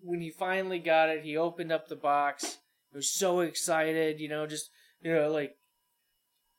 when 0.01 0.21
he 0.21 0.31
finally 0.31 0.81
got 0.81 1.09
it, 1.09 1.25
he 1.25 1.37
opened 1.37 1.71
up 1.71 1.89
the 1.89 1.97
box. 1.97 2.59
He 2.91 2.97
was 2.97 3.09
so 3.09 3.41
excited, 3.41 4.21
you 4.21 4.29
know, 4.29 4.47
just 4.47 4.71
you 5.01 5.15
know 5.15 5.31
like 5.31 5.57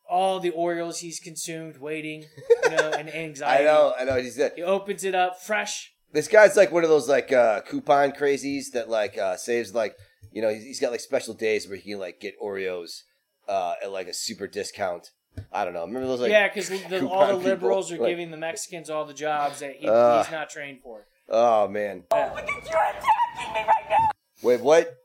all 0.09 0.39
the 0.39 0.51
Oreos 0.51 0.99
he's 0.99 1.19
consumed, 1.19 1.77
waiting, 1.77 2.25
you 2.63 2.69
know, 2.71 2.91
and 2.91 3.09
anxiety. 3.15 3.63
I 3.63 3.65
know, 3.65 3.93
I 3.99 4.03
know. 4.03 4.15
He's 4.21 4.35
that. 4.37 4.53
He 4.55 4.61
opens 4.63 5.03
it 5.03 5.15
up 5.15 5.41
fresh. 5.41 5.93
This 6.11 6.27
guy's 6.27 6.55
like 6.55 6.71
one 6.71 6.83
of 6.83 6.89
those 6.89 7.09
like 7.09 7.31
uh, 7.31 7.61
coupon 7.61 8.11
crazies 8.11 8.71
that 8.73 8.89
like 8.89 9.17
uh, 9.17 9.35
saves 9.35 9.73
like 9.73 9.95
you 10.31 10.41
know 10.41 10.49
he's, 10.49 10.63
he's 10.63 10.79
got 10.79 10.91
like 10.91 10.99
special 10.99 11.33
days 11.33 11.67
where 11.67 11.77
he 11.77 11.91
can 11.91 11.99
like 11.99 12.19
get 12.19 12.39
Oreos 12.39 13.01
uh, 13.47 13.73
at 13.83 13.91
like 13.91 14.07
a 14.07 14.13
super 14.13 14.47
discount. 14.47 15.09
I 15.51 15.65
don't 15.65 15.73
know. 15.73 15.81
Remember 15.85 16.07
those 16.07 16.21
like 16.21 16.29
yeah, 16.31 16.47
because 16.47 16.69
all 16.71 16.77
coupon 16.77 16.99
the 16.99 17.33
people? 17.35 17.39
liberals 17.41 17.91
are 17.91 17.97
Like- 17.97 18.09
giving 18.09 18.29
the 18.29 18.37
Mexicans 18.37 18.89
all 18.91 19.05
the 19.05 19.15
jobs 19.15 19.61
that 19.61 19.77
he, 19.77 19.87
Uh. 19.87 20.21
he's 20.23 20.31
not 20.31 20.49
trained 20.51 20.81
for. 20.83 21.07
Oh 21.29 21.67
man. 21.67 22.03
Oh, 22.11 22.31
look 22.35 22.43
at 22.43 22.47
you 22.47 22.57
attacking 22.61 23.53
me 23.53 23.59
right 23.67 23.85
now. 23.89 24.09
Wait, 24.43 24.61
what? 24.61 24.95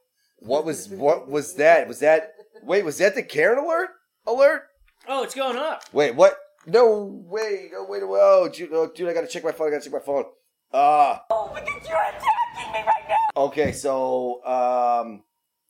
What 0.40 0.64
was 0.66 0.88
what 0.90 1.28
was 1.30 1.54
that? 1.54 1.88
Was 1.88 2.00
that 2.00 2.34
wait? 2.62 2.84
Was 2.84 2.98
that 2.98 3.14
the 3.14 3.22
Karen 3.22 3.58
alert? 3.58 3.88
Alert? 4.26 4.64
Oh, 5.10 5.22
it's 5.22 5.34
going 5.34 5.56
up. 5.56 5.84
Wait, 5.92 6.14
what? 6.14 6.36
No 6.66 7.22
way! 7.26 7.70
No 7.72 7.86
wait! 7.88 8.02
Oh, 8.04 8.50
dude, 8.52 8.68
oh, 8.74 8.90
dude, 8.94 9.08
I 9.08 9.14
gotta 9.14 9.26
check 9.26 9.42
my 9.42 9.52
phone. 9.52 9.68
I 9.68 9.70
gotta 9.70 9.84
check 9.84 9.92
my 9.94 10.00
phone. 10.00 10.24
Ah. 10.74 11.14
Uh, 11.14 11.18
oh, 11.30 11.50
because 11.54 11.88
you're 11.88 11.96
attacking 11.96 12.72
me 12.74 12.80
right 12.86 13.08
now. 13.08 13.44
Okay, 13.44 13.72
so 13.72 14.44
um, 14.44 15.22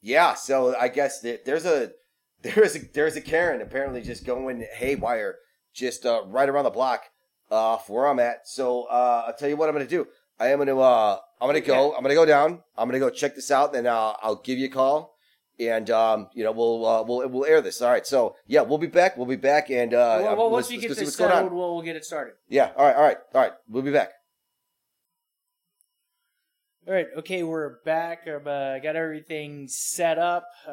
yeah. 0.02 0.34
So 0.34 0.74
I 0.76 0.88
guess 0.88 1.20
that 1.20 1.44
there's 1.44 1.64
a 1.66 1.92
there's 2.42 2.74
a 2.74 2.80
there's 2.92 3.14
a 3.14 3.20
Karen 3.20 3.62
apparently 3.62 4.02
just 4.02 4.26
going 4.26 4.66
haywire, 4.74 5.36
just 5.72 6.04
uh, 6.04 6.22
right 6.26 6.48
around 6.48 6.64
the 6.64 6.70
block, 6.70 7.04
uh, 7.48 7.76
for 7.76 8.00
where 8.00 8.08
I'm 8.08 8.18
at. 8.18 8.48
So 8.48 8.84
uh, 8.84 9.24
I'll 9.28 9.34
tell 9.36 9.48
you 9.48 9.56
what 9.56 9.68
I'm 9.68 9.74
gonna 9.76 9.86
do. 9.86 10.08
I 10.40 10.48
am 10.48 10.58
gonna 10.58 10.76
uh, 10.80 11.18
I'm 11.40 11.48
gonna 11.48 11.60
go. 11.60 11.94
I'm 11.94 12.02
gonna 12.02 12.14
go 12.14 12.26
down. 12.26 12.64
I'm 12.76 12.88
gonna 12.88 12.98
go 12.98 13.10
check 13.10 13.36
this 13.36 13.52
out, 13.52 13.76
and 13.76 13.86
uh, 13.86 14.14
I'll 14.20 14.42
give 14.42 14.58
you 14.58 14.66
a 14.66 14.70
call, 14.70 15.14
and 15.60 15.90
um, 15.90 16.28
you 16.34 16.44
know 16.44 16.52
we'll 16.52 16.84
uh, 16.86 17.02
we'll 17.02 17.28
we'll 17.28 17.44
air 17.44 17.60
this. 17.60 17.82
All 17.82 17.90
right. 17.90 18.06
So 18.06 18.36
yeah, 18.46 18.62
we'll 18.62 18.78
be 18.78 18.86
back. 18.86 19.16
We'll 19.16 19.26
be 19.26 19.36
back, 19.36 19.70
and 19.70 19.92
uh, 19.94 20.18
well, 20.22 20.36
well, 20.36 20.44
let's- 20.46 20.52
once 20.52 20.70
let's, 20.70 20.82
you 20.82 20.88
get 20.88 20.96
this 20.96 21.14
settled, 21.14 21.52
we'll, 21.52 21.74
we'll 21.74 21.82
get 21.84 21.96
it 21.96 22.04
started. 22.04 22.34
Yeah. 22.48 22.70
All 22.76 22.86
right. 22.86 22.96
All 22.96 23.02
right. 23.02 23.16
All 23.34 23.40
right. 23.42 23.52
We'll 23.68 23.82
be 23.82 23.92
back. 23.92 24.10
All 26.86 26.94
right. 26.94 27.06
Okay, 27.18 27.42
we're 27.42 27.80
back. 27.84 28.26
I've 28.26 28.46
uh, 28.46 28.78
got 28.78 28.96
everything 28.96 29.68
set 29.68 30.18
up. 30.18 30.46
Uh, 30.66 30.72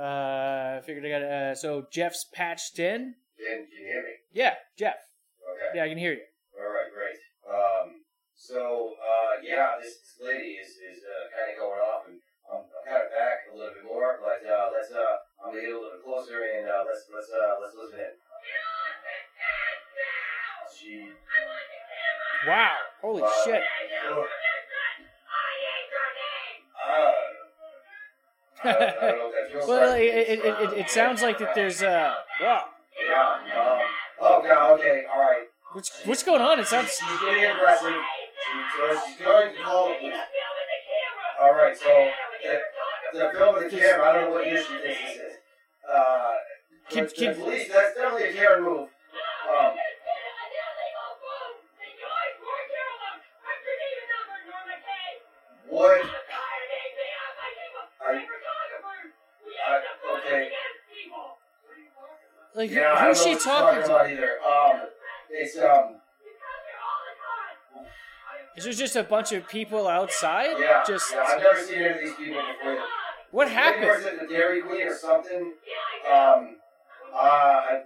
I 0.79 0.81
figured 0.85 1.05
I 1.05 1.09
got 1.09 1.23
uh, 1.23 1.55
so 1.55 1.87
Jeff's 1.91 2.25
patched 2.33 2.79
in. 2.79 3.15
Can, 3.37 3.67
can 3.67 3.81
you 3.81 3.87
hear 3.91 4.01
me? 4.03 4.09
Yeah, 4.31 4.53
Jeff. 4.79 4.95
Okay. 5.43 5.77
Yeah, 5.77 5.83
I 5.83 5.89
can 5.89 5.97
hear 5.97 6.13
you. 6.13 6.23
All 6.57 6.71
right, 6.71 6.87
great. 6.93 7.19
Um, 7.43 7.99
so 8.33 8.93
uh, 8.95 9.41
yeah, 9.43 9.75
this, 9.81 9.91
this 9.91 10.15
lady 10.25 10.55
is 10.55 10.69
is 10.69 11.03
uh, 11.03 11.35
kind 11.35 11.51
of 11.51 11.59
going 11.59 11.79
off, 11.83 12.07
and 12.07 12.14
Kind 12.85 13.01
of 13.01 13.09
back 13.09 13.49
a 13.49 13.57
little 13.57 13.73
bit 13.73 13.81
more, 13.81 14.21
but 14.21 14.45
uh, 14.45 14.69
let's 14.69 14.93
uh, 14.93 15.17
I'm 15.41 15.49
gonna 15.49 15.61
get 15.61 15.73
a 15.73 15.81
little 15.81 15.97
bit 15.97 16.05
closer, 16.05 16.45
and 16.45 16.69
uh, 16.69 16.85
let's 16.85 17.09
let's 17.09 17.33
uh, 17.33 17.57
let's 17.57 17.73
listen 17.73 17.97
in. 17.97 18.13
She. 20.69 21.09
Wow. 22.47 22.77
Holy 23.01 23.23
uh, 23.23 23.29
shit. 23.43 23.63
sure. 24.05 24.21
Uh, 26.77 27.09
I 28.63 28.71
don't, 28.71 28.81
I 28.81 29.01
don't 29.01 29.17
know 29.17 29.25
what 29.25 29.33
that 29.33 29.51
feels 29.51 29.67
Well, 29.67 29.93
it, 29.95 30.03
it, 30.03 30.39
it, 30.45 30.45
it, 30.45 30.77
it 30.77 30.89
sounds 30.91 31.23
like 31.23 31.39
that 31.39 31.55
there's 31.55 31.81
uh. 31.81 32.13
Wow. 32.39 32.65
Yeah. 33.01 33.79
Oh 34.21 34.43
god. 34.43 34.79
Okay. 34.79 35.03
All 35.11 35.21
right. 35.21 35.49
What's 35.73 36.05
what's 36.05 36.21
going 36.21 36.41
on? 36.41 36.59
It 36.59 36.67
sounds. 36.67 36.91
She's 36.91 37.19
getting 37.19 37.45
aggressive. 37.49 37.97
She's 37.97 39.25
going 39.25 39.55
to 39.55 39.63
call. 39.63 39.91
All 41.41 41.53
right, 41.53 41.77
so 41.77 42.09
the 43.17 43.31
film 43.37 43.55
with 43.55 43.71
the 43.71 43.77
camera. 43.77 44.09
I 44.09 44.13
don't 44.13 44.23
know 44.29 44.31
what 44.31 44.45
year 44.45 44.57
she 44.61 44.77
thinks 44.79 45.01
this 45.01 45.15
is. 45.15 45.33
Uh, 45.89 46.33
Can- 46.89 47.05
but 47.05 47.15
can- 47.15 47.33
the 47.33 47.39
police. 47.39 47.67
That's 47.71 47.95
definitely 47.95 48.29
a 48.29 48.33
Karen 48.33 48.63
move. 48.63 48.89
Um, 49.49 49.73
what? 55.69 56.01
Are 58.05 58.13
you, 58.15 58.21
uh, 59.67 60.17
okay. 60.17 60.49
Like, 62.55 62.71
Yeah, 62.71 63.07
who's 63.07 63.21
she 63.23 63.31
what 63.33 63.41
talking 63.41 63.79
to? 63.81 63.85
about 63.85 64.09
either. 64.09 64.37
Um, 64.41 64.81
it's 65.29 65.57
um, 65.57 65.95
Is 68.55 68.63
there 68.63 68.73
just 68.73 68.95
a 68.95 69.03
bunch 69.03 69.31
of 69.33 69.47
people 69.49 69.87
outside? 69.87 70.55
yeah. 70.59 70.83
Just 70.87 71.11
yeah, 71.11 71.25
I've 71.27 71.41
never 71.41 71.61
seen 71.61 71.75
any 71.79 71.87
of 71.89 71.99
these 71.99 72.13
people 72.15 72.41
before. 72.41 72.77
What 73.35 73.47
Maybe 73.49 73.85
works 73.85 74.03
happened? 74.03 74.21
at 74.21 74.27
the 74.29 74.33
Dairy 74.33 74.61
Queen 74.61 74.87
or 74.87 74.95
something. 74.95 75.53
Um, 76.09 76.55
uh, 77.13 77.17
I- 77.17 77.81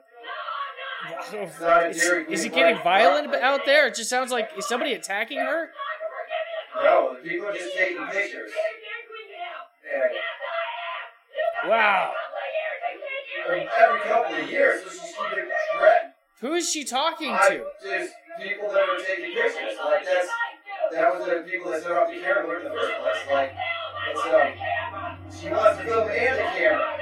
not 1.60 1.90
Is, 1.90 1.98
Dairy 2.02 2.26
Queen, 2.26 2.34
is 2.34 2.46
it 2.46 2.54
getting 2.54 2.76
but- 2.76 2.84
violent 2.84 3.34
out 3.36 3.66
there? 3.66 3.88
It 3.88 3.96
just 3.96 4.10
sounds 4.12 4.32
like 4.32 4.52
is 4.58 4.68
somebody 4.68 4.94
attacking 4.94 5.40
her? 5.40 5.72
no, 6.84 7.16
the 7.16 7.28
people 7.28 7.48
are 7.48 7.54
just 7.54 7.76
taking 7.76 8.06
pictures. 8.08 8.52
And 9.92 11.70
Wow. 11.72 12.14
every 13.50 13.66
couple 14.02 14.36
of 14.36 14.50
years, 14.52 14.84
so 14.84 14.90
she's 14.92 15.16
keeping 15.16 15.50
track. 15.80 16.16
Who 16.42 16.54
is 16.54 16.70
she 16.72 16.84
talking 16.84 17.32
I, 17.34 17.50
to? 17.50 17.66
there's 17.84 18.12
people 18.42 18.70
that 18.70 18.88
were 18.88 19.04
taking 19.04 19.34
pictures. 19.34 19.78
Like 19.84 20.06
that's 20.06 20.30
that 20.92 21.14
was 21.18 21.26
the 21.26 21.44
people 21.50 21.72
that 21.72 21.82
set 21.82 21.92
off 21.92 22.08
the 22.08 22.20
camera 22.22 22.60
in 22.60 22.64
the 22.66 22.70
first 22.70 22.94
place. 23.02 23.32
Like 23.32 23.54
it's 24.12 24.26
um, 24.26 24.54
she 25.40 25.50
wants 25.50 25.78
to 25.80 25.86
film 25.86 26.10
and 26.10 26.38
the 26.38 26.44
camera. 26.44 26.96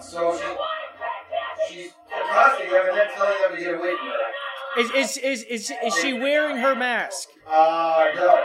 So 0.00 0.38
she 0.38 1.74
she's 1.74 1.92
accosting 2.08 2.70
them 2.70 2.86
and 2.88 2.96
then 2.98 3.06
telling 3.14 3.40
them 3.42 3.56
to 3.56 3.62
get 3.62 3.74
away 3.74 3.94
from 3.96 4.08
her. 4.08 4.80
Is 4.80 4.90
is 4.92 5.16
is 5.18 5.42
is, 5.44 5.72
is 5.84 5.94
she 5.96 6.12
wearing 6.14 6.56
her 6.58 6.74
mask? 6.74 7.28
Uh, 7.48 8.06
no. 8.14 8.40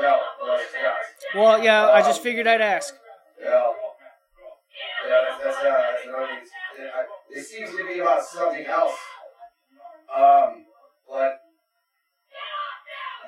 No, 0.00 0.18
no, 0.46 0.56
she's 0.58 0.66
not. 0.82 0.94
Well, 1.34 1.62
yeah, 1.62 1.88
I 1.88 2.00
just 2.02 2.22
figured 2.22 2.46
I'd 2.46 2.60
ask. 2.60 2.94
No. 3.42 3.74
Yeah, 5.08 5.20
that's, 5.28 5.44
that's, 5.44 5.56
uh, 5.58 5.62
that's 5.62 6.02
thing. 6.02 6.84
It, 6.84 6.90
I- 6.94 7.38
it 7.38 7.44
seems 7.44 7.70
to 7.70 7.86
be 7.86 7.98
about 8.00 8.22
something 8.24 8.64
else. 8.66 8.96
Um, 10.16 10.64
but 11.08 11.40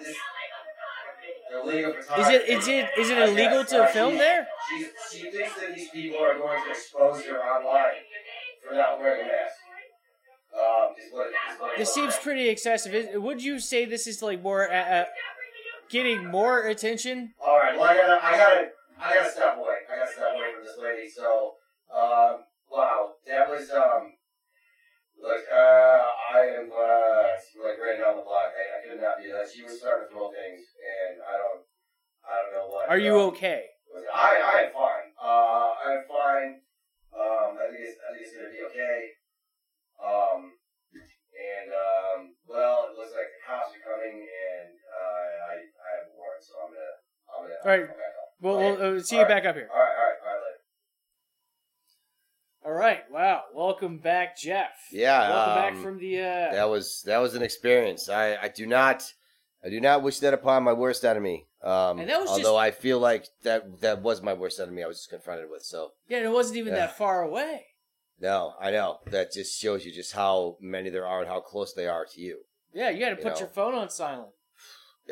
this 0.00 0.16
illegal 1.52 1.92
Is 1.92 2.28
it 2.28 2.48
is 2.48 2.68
it 2.68 2.88
is 2.98 3.10
it 3.10 3.18
illegal 3.18 3.62
guess, 3.62 3.70
to 3.70 3.82
uh, 3.84 3.86
film 3.88 4.12
she- 4.12 4.18
there? 4.18 4.46
She, 4.68 4.86
she 5.10 5.30
thinks 5.30 5.54
that 5.60 5.74
these 5.74 5.90
people 5.90 6.18
are 6.24 6.38
going 6.38 6.62
to 6.64 6.70
expose 6.70 7.24
her 7.24 7.38
online 7.38 8.00
for 8.66 8.74
not 8.74 8.98
wearing 9.00 9.24
a 9.24 9.28
mask. 9.28 9.56
Um, 10.52 10.92
is 11.00 11.12
what, 11.12 11.26
is 11.28 11.60
what 11.60 11.78
This 11.78 11.94
seems 11.94 12.16
pretty 12.16 12.48
excessive. 12.48 12.94
Is, 12.94 13.08
would 13.14 13.42
you 13.42 13.58
say 13.58 13.84
this 13.86 14.06
is 14.06 14.20
like 14.22 14.42
more 14.42 14.70
uh, 14.70 14.74
uh, 14.74 15.04
getting 15.90 16.26
more 16.26 16.60
attention? 16.68 17.32
All 17.40 17.56
right. 17.58 17.74
Well, 17.74 17.88
I 17.88 17.96
gotta, 17.96 18.24
I 18.24 18.36
gotta, 18.36 18.68
I 19.00 19.14
gotta 19.14 19.30
step 19.30 19.56
away. 19.56 19.76
I 19.90 19.96
gotta 19.96 20.12
step 20.12 20.28
away 20.34 20.52
from 20.54 20.64
this 20.64 20.76
lady. 20.80 21.08
So, 21.08 21.54
um, 21.88 22.44
wow, 22.70 23.16
that 23.26 23.48
was 23.48 23.70
um, 23.70 24.12
look, 25.22 25.40
uh, 25.50 26.00
I 26.36 26.40
am 26.60 26.68
uh, 26.68 27.32
like 27.64 27.80
right 27.80 27.96
down 27.96 28.16
the 28.16 28.22
block. 28.22 28.52
I, 28.52 28.62
I 28.76 28.78
could 28.84 29.00
not 29.00 29.24
be 29.24 29.32
that. 29.32 29.48
She 29.48 29.62
was 29.64 29.80
starting 29.80 30.08
to 30.08 30.12
throw 30.12 30.30
things, 30.36 30.68
and 30.82 31.22
I 31.22 31.34
don't, 31.38 31.62
I 32.26 32.32
don't 32.42 32.52
know 32.52 32.68
what. 32.74 32.88
Are 32.90 32.98
you 32.98 33.14
um, 33.18 33.30
okay? 33.36 33.70
I, 34.12 34.40
I 34.40 34.54
am 34.66 34.70
fine. 34.72 35.08
Uh, 35.20 35.70
I'm 35.86 36.02
fine. 36.10 36.50
Um, 37.14 37.50
I 37.60 37.70
think 37.70 37.82
it's, 37.86 37.98
I 38.02 38.08
think 38.12 38.26
it's 38.26 38.34
gonna 38.36 38.50
be 38.50 38.64
okay. 38.72 38.98
Um, 40.02 40.58
and 40.92 41.68
um, 41.70 42.18
well, 42.48 42.88
it 42.90 42.98
looks 42.98 43.12
like 43.14 43.28
the 43.30 43.42
cops 43.46 43.70
are 43.76 43.84
coming, 43.84 44.20
and 44.26 44.72
uh, 44.74 45.26
I, 45.48 45.54
I 45.62 45.88
have 46.00 46.06
a 46.10 46.14
warrant, 46.16 46.42
so 46.42 46.52
I'm 46.60 46.70
gonna, 46.72 46.96
I'm 47.30 47.40
gonna. 47.46 47.60
All 47.62 47.70
right. 47.70 47.86
Well, 48.40 48.58
we'll 48.58 48.98
uh, 48.98 49.02
see 49.02 49.18
you 49.18 49.26
back 49.26 49.44
up 49.44 49.54
here. 49.54 49.68
All 49.72 49.78
right, 49.78 49.94
all 49.96 50.08
right, 50.08 50.18
all 50.26 50.34
right. 50.34 50.58
All 52.64 52.72
right. 52.72 53.10
Wow. 53.10 53.42
Welcome 53.54 53.98
back, 53.98 54.36
Jeff. 54.38 54.70
Yeah, 54.92 55.28
Welcome 55.28 55.54
back 55.54 55.72
um, 55.74 55.82
from 55.82 55.98
the. 55.98 56.18
Uh, 56.20 56.52
That 56.52 56.70
was 56.70 57.02
that 57.06 57.18
was 57.18 57.34
an 57.34 57.42
experience. 57.42 58.08
I 58.08 58.36
I 58.36 58.48
do 58.48 58.66
not 58.66 59.04
I 59.64 59.68
do 59.70 59.80
not 59.80 60.02
wish 60.02 60.18
that 60.20 60.34
upon 60.34 60.64
my 60.64 60.72
worst 60.72 61.04
enemy. 61.04 61.46
Um, 61.62 62.00
And 62.00 62.08
that 62.10 62.20
was 62.20 62.30
although 62.30 62.42
just- 62.42 62.54
I 62.56 62.70
feel 62.72 62.98
like 62.98 63.26
that 63.44 63.80
that 63.80 64.02
was 64.02 64.20
my 64.22 64.32
worst 64.32 64.58
enemy. 64.58 64.82
I 64.82 64.86
was 64.88 64.98
just 64.98 65.10
confronted 65.10 65.48
with. 65.50 65.62
So 65.62 65.92
yeah, 66.08 66.18
and 66.18 66.26
it 66.26 66.30
wasn't 66.30 66.56
even 66.58 66.72
Yeah. 66.72 66.80
that 66.86 66.96
far 66.98 67.22
away. 67.22 67.66
no, 68.18 68.54
I 68.60 68.70
know 68.70 69.00
that 69.06 69.32
just 69.32 69.58
shows 69.60 69.84
you 69.84 69.92
just 69.92 70.12
how 70.12 70.56
many 70.60 70.90
there 70.90 71.06
are 71.06 71.20
and 71.20 71.28
how 71.28 71.40
close 71.40 71.72
they 71.72 71.86
are 71.88 72.04
to 72.06 72.20
you. 72.20 72.44
Yeah, 72.72 72.88
you 72.90 73.00
got 73.00 73.10
to 73.10 73.16
You 73.16 73.22
put 73.22 73.32
know. 73.34 73.38
your 73.40 73.48
phone 73.48 73.74
on 73.74 73.90
silent. 73.90 74.30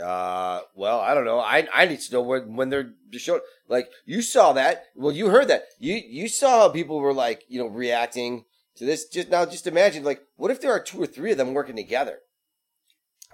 Uh, 0.01 0.61
well, 0.77 1.01
I 1.01 1.15
don't 1.15 1.25
know. 1.25 1.41
I 1.41 1.67
I 1.75 1.87
need 1.87 2.01
to 2.01 2.13
know 2.13 2.23
when 2.23 2.55
when 2.57 2.71
they're 2.71 2.93
showing. 3.13 3.41
Like 3.69 3.91
you 4.05 4.23
saw 4.23 4.53
that. 4.53 4.85
Well, 4.95 5.13
you 5.13 5.29
heard 5.31 5.49
that. 5.49 5.65
You 5.79 5.95
you 5.95 6.29
saw 6.29 6.61
how 6.61 6.69
people 6.69 7.01
were 7.01 7.13
like 7.13 7.45
you 7.49 7.59
know 7.61 7.67
reacting 7.67 8.45
to 8.77 8.85
this. 8.85 9.07
Just 9.09 9.29
now, 9.29 9.45
just 9.47 9.67
imagine 9.67 10.05
like 10.05 10.23
what 10.37 10.51
if 10.53 10.61
there 10.61 10.71
are 10.73 10.81
two 10.81 11.03
or 11.03 11.07
three 11.07 11.33
of 11.33 11.39
them 11.39 11.55
working 11.55 11.77
together? 11.77 12.21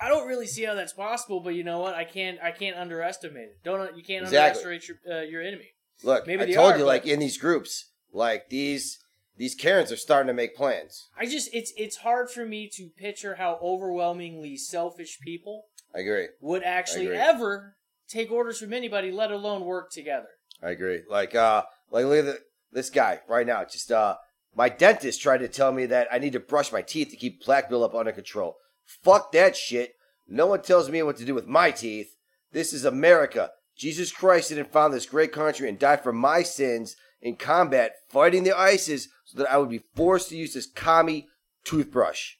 I 0.00 0.08
don't 0.08 0.26
really 0.28 0.46
see 0.46 0.64
how 0.64 0.74
that's 0.74 0.92
possible, 0.92 1.40
but 1.40 1.54
you 1.54 1.64
know 1.64 1.78
what? 1.80 1.94
I 1.94 2.04
can't. 2.04 2.38
I 2.42 2.50
can't 2.50 2.76
underestimate 2.76 3.44
it. 3.44 3.58
Don't 3.64 3.96
you 3.96 4.02
can't 4.04 4.24
Exactly. 4.24 4.62
underestimate 4.64 4.88
your 5.06 5.18
uh, 5.18 5.22
your 5.22 5.42
enemy. 5.42 5.68
Look, 6.02 6.26
Maybe 6.26 6.42
I 6.42 6.46
they 6.46 6.52
told 6.54 6.72
are, 6.74 6.78
you 6.78 6.84
but- 6.84 6.88
like 6.88 7.06
in 7.06 7.18
these 7.20 7.38
groups, 7.38 7.90
like 8.12 8.50
these 8.50 8.98
these 9.38 9.54
Karens 9.54 9.90
are 9.92 9.96
starting 9.96 10.28
to 10.28 10.34
make 10.34 10.54
plans. 10.56 11.08
I 11.18 11.26
just 11.26 11.48
it's 11.54 11.72
it's 11.76 11.96
hard 11.98 12.30
for 12.30 12.44
me 12.44 12.68
to 12.74 12.88
picture 12.96 13.36
how 13.36 13.58
overwhelmingly 13.62 14.56
selfish 14.56 15.18
people 15.20 15.64
I 15.94 16.00
agree. 16.00 16.28
would 16.40 16.62
actually 16.62 17.06
agree. 17.06 17.16
ever 17.18 17.76
take 18.08 18.30
orders 18.30 18.60
from 18.60 18.72
anybody, 18.72 19.10
let 19.10 19.30
alone 19.30 19.64
work 19.64 19.90
together. 19.90 20.28
I 20.62 20.70
agree. 20.70 21.02
Like 21.08 21.34
uh, 21.34 21.62
like 21.90 22.04
look 22.04 22.18
at 22.18 22.24
the, 22.26 22.38
this 22.72 22.90
guy 22.90 23.20
right 23.28 23.46
now. 23.46 23.64
Just 23.64 23.90
uh, 23.90 24.16
my 24.54 24.68
dentist 24.68 25.22
tried 25.22 25.38
to 25.38 25.48
tell 25.48 25.72
me 25.72 25.86
that 25.86 26.08
I 26.12 26.18
need 26.18 26.32
to 26.34 26.40
brush 26.40 26.70
my 26.72 26.82
teeth 26.82 27.08
to 27.10 27.16
keep 27.16 27.42
plaque 27.42 27.68
buildup 27.70 27.94
under 27.94 28.12
control. 28.12 28.56
Fuck 28.86 29.32
that 29.32 29.56
shit. 29.56 29.94
No 30.28 30.46
one 30.46 30.62
tells 30.62 30.90
me 30.90 31.02
what 31.02 31.16
to 31.18 31.24
do 31.24 31.34
with 31.34 31.46
my 31.46 31.70
teeth. 31.70 32.16
This 32.52 32.72
is 32.72 32.84
America. 32.84 33.50
Jesus 33.76 34.10
Christ 34.10 34.48
didn't 34.48 34.72
found 34.72 34.94
this 34.94 35.06
great 35.06 35.32
country 35.32 35.68
and 35.68 35.78
die 35.78 35.96
for 35.96 36.12
my 36.12 36.42
sins 36.42 36.96
in 37.20 37.36
combat, 37.36 37.92
fighting 38.08 38.44
the 38.44 38.56
ISIS, 38.56 39.08
so 39.24 39.38
that 39.38 39.50
I 39.50 39.58
would 39.58 39.68
be 39.70 39.84
forced 39.94 40.30
to 40.30 40.36
use 40.36 40.54
this 40.54 40.66
commie 40.66 41.28
toothbrush. 41.64 42.34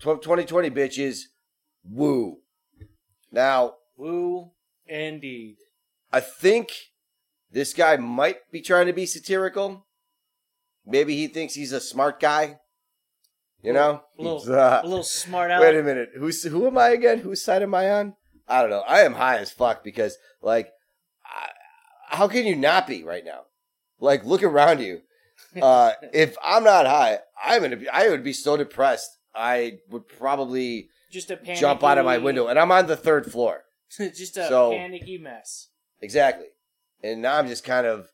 2020 0.00 0.70
bitches, 0.70 1.24
woo. 1.84 2.38
Now, 3.30 3.74
Woo, 4.02 4.50
indeed. 4.86 5.58
I 6.12 6.20
think 6.20 6.72
this 7.50 7.72
guy 7.72 7.96
might 7.96 8.50
be 8.50 8.60
trying 8.60 8.86
to 8.86 8.92
be 8.92 9.06
satirical. 9.06 9.86
Maybe 10.84 11.16
he 11.16 11.28
thinks 11.28 11.54
he's 11.54 11.72
a 11.72 11.80
smart 11.80 12.18
guy. 12.18 12.58
You 13.62 13.72
know? 13.72 14.02
a 14.18 14.22
little, 14.22 14.52
uh, 14.52 14.80
a 14.82 14.86
little 14.86 15.04
smart 15.04 15.50
wait 15.60 15.76
a 15.76 15.82
minute. 15.82 16.10
Who's 16.16 16.42
who 16.42 16.66
am 16.66 16.76
I 16.76 16.88
again? 16.88 17.18
Whose 17.20 17.42
side 17.44 17.62
am 17.62 17.74
I 17.74 17.90
on? 17.90 18.14
I 18.48 18.60
don't 18.60 18.70
know. 18.70 18.80
I 18.86 19.00
am 19.00 19.14
high 19.14 19.38
as 19.38 19.50
fuck 19.52 19.84
because 19.84 20.16
like 20.42 20.68
I, 21.24 21.48
how 22.16 22.28
can 22.28 22.44
you 22.44 22.56
not 22.56 22.86
be 22.86 23.04
right 23.04 23.24
now? 23.24 23.42
Like 24.00 24.24
look 24.24 24.42
around 24.42 24.80
you. 24.80 25.00
Uh 25.60 25.92
if 26.12 26.36
I'm 26.42 26.62
not 26.64 26.86
high, 26.86 27.18
I'm 27.42 27.68
to 27.68 27.76
be 27.76 27.88
I 27.88 28.08
would 28.08 28.22
be 28.22 28.32
so 28.32 28.56
depressed. 28.56 29.10
I 29.34 29.78
would 29.90 30.06
probably 30.08 30.88
Just 31.10 31.30
a 31.30 31.36
panicky, 31.36 31.60
jump 31.60 31.82
out 31.82 31.98
of 31.98 32.04
my 32.04 32.18
window 32.18 32.46
and 32.46 32.58
I'm 32.58 32.70
on 32.70 32.86
the 32.86 32.96
third 32.96 33.30
floor. 33.30 33.64
just 33.98 34.36
a 34.36 34.46
So- 34.48 34.70
panicky 34.70 35.18
mess. 35.18 35.68
Exactly. 36.00 36.46
And 37.02 37.22
now 37.22 37.38
I'm 37.38 37.48
just 37.48 37.64
kind 37.64 37.86
of 37.86 38.08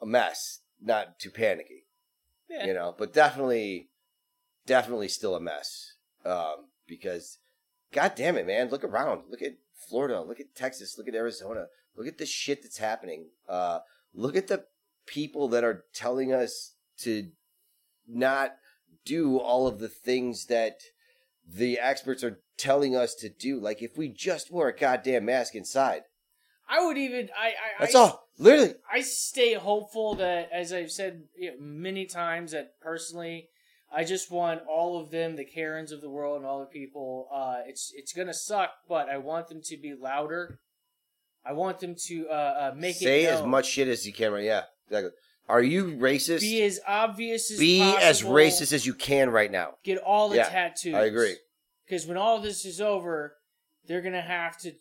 a 0.00 0.06
mess, 0.06 0.60
not 0.80 1.18
too 1.18 1.30
panicky, 1.30 1.86
Yeah. 2.48 2.66
you 2.66 2.74
know, 2.74 2.94
but 2.96 3.12
definitely, 3.12 3.89
definitely 4.70 5.08
still 5.08 5.34
a 5.34 5.40
mess. 5.40 5.94
Um, 6.24 6.68
because, 6.86 7.38
god 7.92 8.12
damn 8.14 8.36
it, 8.36 8.46
man, 8.46 8.68
look 8.68 8.84
around. 8.84 9.22
Look 9.28 9.42
at 9.42 9.54
Florida. 9.88 10.20
Look 10.20 10.38
at 10.38 10.54
Texas. 10.54 10.96
Look 10.96 11.08
at 11.08 11.14
Arizona. 11.16 11.66
Look 11.96 12.06
at 12.06 12.18
the 12.18 12.26
shit 12.26 12.62
that's 12.62 12.78
happening. 12.78 13.30
Uh, 13.48 13.80
look 14.14 14.36
at 14.36 14.46
the 14.46 14.66
people 15.06 15.48
that 15.48 15.64
are 15.64 15.86
telling 15.92 16.32
us 16.32 16.74
to 16.98 17.30
not 18.06 18.52
do 19.04 19.38
all 19.38 19.66
of 19.66 19.80
the 19.80 19.88
things 19.88 20.46
that 20.46 20.82
the 21.44 21.80
experts 21.80 22.22
are 22.22 22.38
telling 22.56 22.94
us 22.94 23.16
to 23.16 23.28
do. 23.28 23.58
Like, 23.58 23.82
if 23.82 23.98
we 23.98 24.08
just 24.08 24.52
wore 24.52 24.68
a 24.68 24.76
goddamn 24.76 25.24
mask 25.24 25.56
inside. 25.56 26.02
I 26.68 26.86
would 26.86 26.96
even 26.96 27.28
I 27.36 27.48
I 27.48 27.80
That's 27.80 27.96
I, 27.96 27.98
all. 27.98 28.28
Literally. 28.38 28.74
I 28.90 29.00
stay 29.00 29.54
hopeful 29.54 30.14
that, 30.14 30.48
as 30.52 30.72
I've 30.72 30.92
said 30.92 31.24
you 31.36 31.50
know, 31.50 31.56
many 31.58 32.06
times, 32.06 32.52
that 32.52 32.78
personally, 32.80 33.48
I 33.92 34.04
just 34.04 34.30
want 34.30 34.60
all 34.68 35.00
of 35.00 35.10
them, 35.10 35.36
the 35.36 35.44
Karens 35.44 35.90
of 35.90 36.00
the 36.00 36.10
world, 36.10 36.36
and 36.36 36.46
all 36.46 36.60
the 36.60 36.66
people. 36.66 37.28
Uh, 37.32 37.58
it's 37.66 37.92
it's 37.96 38.12
gonna 38.12 38.34
suck, 38.34 38.70
but 38.88 39.08
I 39.08 39.18
want 39.18 39.48
them 39.48 39.60
to 39.64 39.76
be 39.76 39.94
louder. 39.94 40.60
I 41.44 41.52
want 41.52 41.80
them 41.80 41.96
to 42.06 42.28
uh, 42.28 42.32
uh, 42.32 42.74
make 42.76 42.96
Say 42.96 43.26
as 43.26 43.42
much 43.44 43.66
shit 43.66 43.88
as 43.88 44.06
you 44.06 44.12
can. 44.12 44.32
Right? 44.32 44.44
Yeah, 44.44 44.62
exactly. 44.86 45.10
Are 45.48 45.62
you 45.62 45.96
racist? 45.96 46.40
Be 46.40 46.62
as 46.62 46.78
obvious 46.86 47.50
as 47.50 47.58
Be 47.58 47.82
as 47.82 48.22
racist 48.22 48.72
as 48.72 48.86
you 48.86 48.94
can 48.94 49.30
right 49.30 49.50
now. 49.50 49.74
Get 49.82 49.98
all 49.98 50.28
the 50.28 50.36
Yeah, 50.36 50.48
tattoos. 50.48 50.94
I 50.94 51.06
agree. 51.06 51.36
Because 51.84 52.06
when 52.06 52.16
all 52.16 52.40
this 52.40 52.64
is 52.64 52.80
over, 52.80 53.34
they're 53.86 54.02
gonna 54.02 54.20
have 54.20 54.56
to 54.58 54.68
eh, 54.68 54.74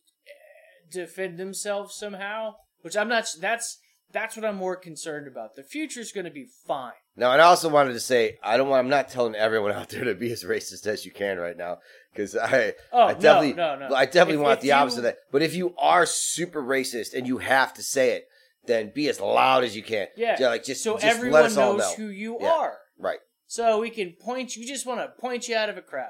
defend 0.91 1.39
themselves 1.39 1.95
somehow. 1.95 2.56
Which 2.82 2.95
I'm 2.95 3.10
not. 3.10 3.28
That's 3.41 3.80
that's 4.12 4.36
what 4.36 4.45
I'm 4.45 4.56
more 4.56 4.76
concerned 4.76 5.28
about. 5.28 5.56
The 5.56 5.63
future's 5.63 6.12
gonna 6.12 6.32
be 6.32 6.45
fine. 6.67 6.93
Now, 7.15 7.32
and 7.34 7.41
I 7.41 7.45
also 7.45 7.69
wanted 7.69 7.93
to 7.93 8.00
say, 8.00 8.38
I 8.43 8.58
don't. 8.58 8.69
want 8.69 8.80
I'm 8.80 8.89
not 8.89 9.10
telling 9.10 9.36
everyone 9.36 9.72
out 9.80 9.89
there 9.89 10.04
to 10.06 10.15
be 10.15 10.32
as 10.32 10.43
racist 10.43 10.88
as 10.88 11.06
you 11.06 11.12
can 11.12 11.38
right 11.38 11.58
now, 11.58 11.80
because 12.13 12.36
I, 12.36 12.74
Oh 12.91 13.04
I 13.08 13.13
definitely, 13.13 13.54
no, 13.54 13.76
no, 13.78 13.89
no. 13.89 13.95
I 13.95 14.06
definitely 14.06 14.36
If- 14.36 14.39
want 14.41 14.54
if 14.58 14.62
the 14.62 14.67
you- 14.67 14.74
opposite 14.74 14.98
of 15.00 15.04
that. 15.04 15.17
But 15.32 15.41
if 15.41 15.54
you 15.56 15.76
are 15.78 16.06
super 16.06 16.62
racist 16.63 17.13
and 17.13 17.28
you 17.28 17.38
have 17.39 17.74
to 17.76 17.84
say 17.84 18.12
it, 18.12 18.28
then 18.65 18.91
be 18.93 19.10
as 19.10 19.19
loud 19.19 19.63
as 19.63 19.76
you 19.76 19.84
can. 19.84 20.08
Yeah. 20.15 20.38
like 20.39 20.63
just 20.63 20.84
so 20.84 20.93
just 20.95 21.06
everyone 21.06 21.41
let 21.41 21.45
us 21.52 21.58
all 21.58 21.74
knows 21.78 21.98
know. 21.98 22.06
who 22.06 22.12
you 22.12 22.38
Yeah. 22.39 22.52
are. 22.52 22.78
Right. 22.98 23.19
So 23.48 23.80
we 23.80 23.89
can 23.89 24.13
point 24.13 24.56
you. 24.56 24.65
Just 24.67 24.86
want 24.86 25.00
to 25.02 25.22
point 25.22 25.48
you 25.48 25.56
out 25.56 25.69
of 25.69 25.78
a 25.78 25.82
crowd. 25.82 26.10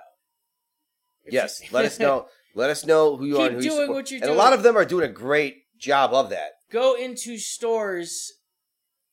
If 1.26 1.34
Yes. 1.34 1.62
you- 1.62 1.70
let 1.72 1.86
us 1.86 2.00
know. 2.06 2.28
Let 2.56 2.70
us 2.72 2.86
know 2.86 3.16
who 3.16 3.26
you 3.26 3.38
are 3.38 3.44
Keep 3.44 3.52
and 3.52 3.56
who 3.58 3.64
you 3.64 3.70
doing 3.70 3.82
support. 3.84 3.96
what 3.96 4.12
you're 4.12 4.18
and 4.18 4.24
doing. 4.26 4.36
a 4.36 4.38
lot 4.38 4.54
of 4.54 4.64
them 4.64 4.76
are 4.76 4.84
doing 4.86 5.06
a 5.10 5.14
great 5.14 5.78
job 5.78 6.14
of 6.14 6.32
that. 6.32 6.54
Go 6.72 6.96
into 6.96 7.38
stores 7.38 8.34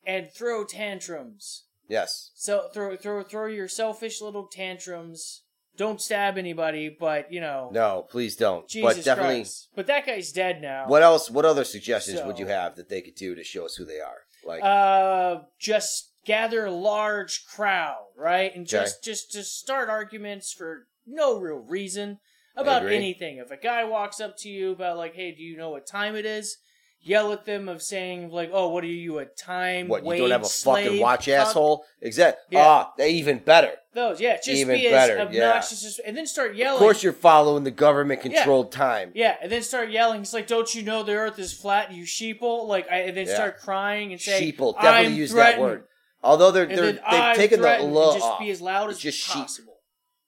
and 0.06 0.30
throw 0.30 0.64
tantrums. 0.64 1.64
Yes. 1.88 2.30
So 2.34 2.68
throw 2.72 2.96
throw 2.96 3.22
throw 3.22 3.46
your 3.46 3.68
selfish 3.68 4.20
little 4.20 4.46
tantrums. 4.46 5.42
Don't 5.76 6.00
stab 6.00 6.38
anybody, 6.38 6.88
but 6.88 7.30
you 7.32 7.40
know, 7.40 7.70
No, 7.72 8.06
please 8.08 8.34
don't. 8.34 8.66
Jesus 8.66 8.96
but 8.96 9.04
definitely. 9.04 9.34
Christ. 9.40 9.68
But 9.74 9.86
that 9.88 10.06
guy's 10.06 10.32
dead 10.32 10.62
now. 10.62 10.88
What 10.88 11.02
else? 11.02 11.30
What 11.30 11.44
other 11.44 11.64
suggestions 11.64 12.22
would 12.22 12.38
you 12.38 12.46
have 12.46 12.76
that 12.76 12.88
they 12.88 13.02
could 13.02 13.14
do 13.14 13.34
to 13.34 13.44
show 13.44 13.66
us 13.66 13.76
who 13.76 13.84
they 13.84 14.00
are? 14.00 14.20
Like, 14.44 14.62
Uh, 14.62 15.42
just 15.58 16.12
gather 16.24 16.64
a 16.66 16.70
large 16.70 17.44
crowd, 17.46 18.06
right, 18.16 18.54
and 18.54 18.62
Okay. 18.66 18.70
just 18.84 19.04
just 19.04 19.30
just 19.32 19.58
start 19.58 19.88
arguments 19.88 20.52
for 20.52 20.86
no 21.04 21.38
real 21.38 21.56
reason 21.58 22.20
about 22.56 22.86
anything. 22.86 23.36
If 23.36 23.50
a 23.50 23.56
guy 23.56 23.84
walks 23.84 24.18
up 24.20 24.36
to 24.38 24.48
you 24.48 24.72
about 24.72 24.96
like, 24.96 25.14
"Hey, 25.14 25.30
do 25.32 25.42
you 25.42 25.56
know 25.56 25.70
what 25.70 25.86
time 25.86 26.16
it 26.16 26.24
is?" 26.26 26.56
Yell 27.02 27.32
at 27.32 27.44
them 27.44 27.68
of 27.68 27.82
saying 27.82 28.30
like, 28.30 28.50
"Oh, 28.52 28.68
what 28.70 28.82
are 28.82 28.88
you 28.88 29.18
a 29.18 29.26
time? 29.26 29.86
what? 29.86 30.04
You 30.04 30.16
don't 30.16 30.30
have 30.30 30.42
a 30.44 30.48
fucking 30.48 31.00
watch, 31.00 31.26
cuck?" 31.26 31.34
asshole? 31.34 31.84
Exactly. 32.00 32.56
Yeah. 32.58 32.64
Ah, 32.66 32.92
they 32.98 33.10
even 33.12 33.38
better. 33.38 33.72
Those, 33.94 34.20
yeah, 34.20 34.36
just 34.36 34.48
Even 34.48 34.76
be 34.76 34.90
better, 34.90 35.16
as 35.16 35.32
yeah. 35.34 35.48
obnoxious 35.50 35.84
as, 35.84 35.98
and 36.00 36.16
then 36.16 36.26
start 36.26 36.54
yelling. 36.54 36.74
Of 36.74 36.80
course, 36.80 37.02
you're 37.02 37.14
following 37.14 37.64
the 37.64 37.70
government-controlled 37.70 38.70
time. 38.70 39.12
Yeah, 39.14 39.36
and 39.40 39.50
then 39.50 39.62
start 39.62 39.88
yelling. 39.90 40.20
It's 40.20 40.34
like, 40.34 40.46
don't 40.46 40.74
you 40.74 40.82
know 40.82 41.02
the 41.02 41.14
Earth 41.14 41.38
is 41.38 41.54
flat, 41.54 41.92
you 41.92 42.04
sheeple? 42.04 42.66
Like, 42.66 42.90
I, 42.90 42.96
and 43.02 43.16
then 43.16 43.26
Yeah. 43.26 43.34
start 43.34 43.58
crying 43.60 44.12
and 44.12 44.20
say, 44.20 44.52
Sheeple. 44.52 44.74
Definitely 44.74 45.06
I'm 45.06 45.14
use 45.14 45.30
threatened. 45.30 45.62
that 45.62 45.66
word. 45.66 45.84
Although 46.22 46.50
they're 46.50 46.66
they're 46.66 46.92
they've 46.92 47.36
taken 47.36 47.60
the 47.62 47.78
law 47.84 48.12
just 48.14 48.24
off. 48.26 48.40
be 48.40 48.50
as 48.50 48.60
loud 48.60 48.90
It's 48.90 48.98
as 48.98 49.02
just 49.02 49.18
sheep. 49.18 49.42
possible. 49.42 49.76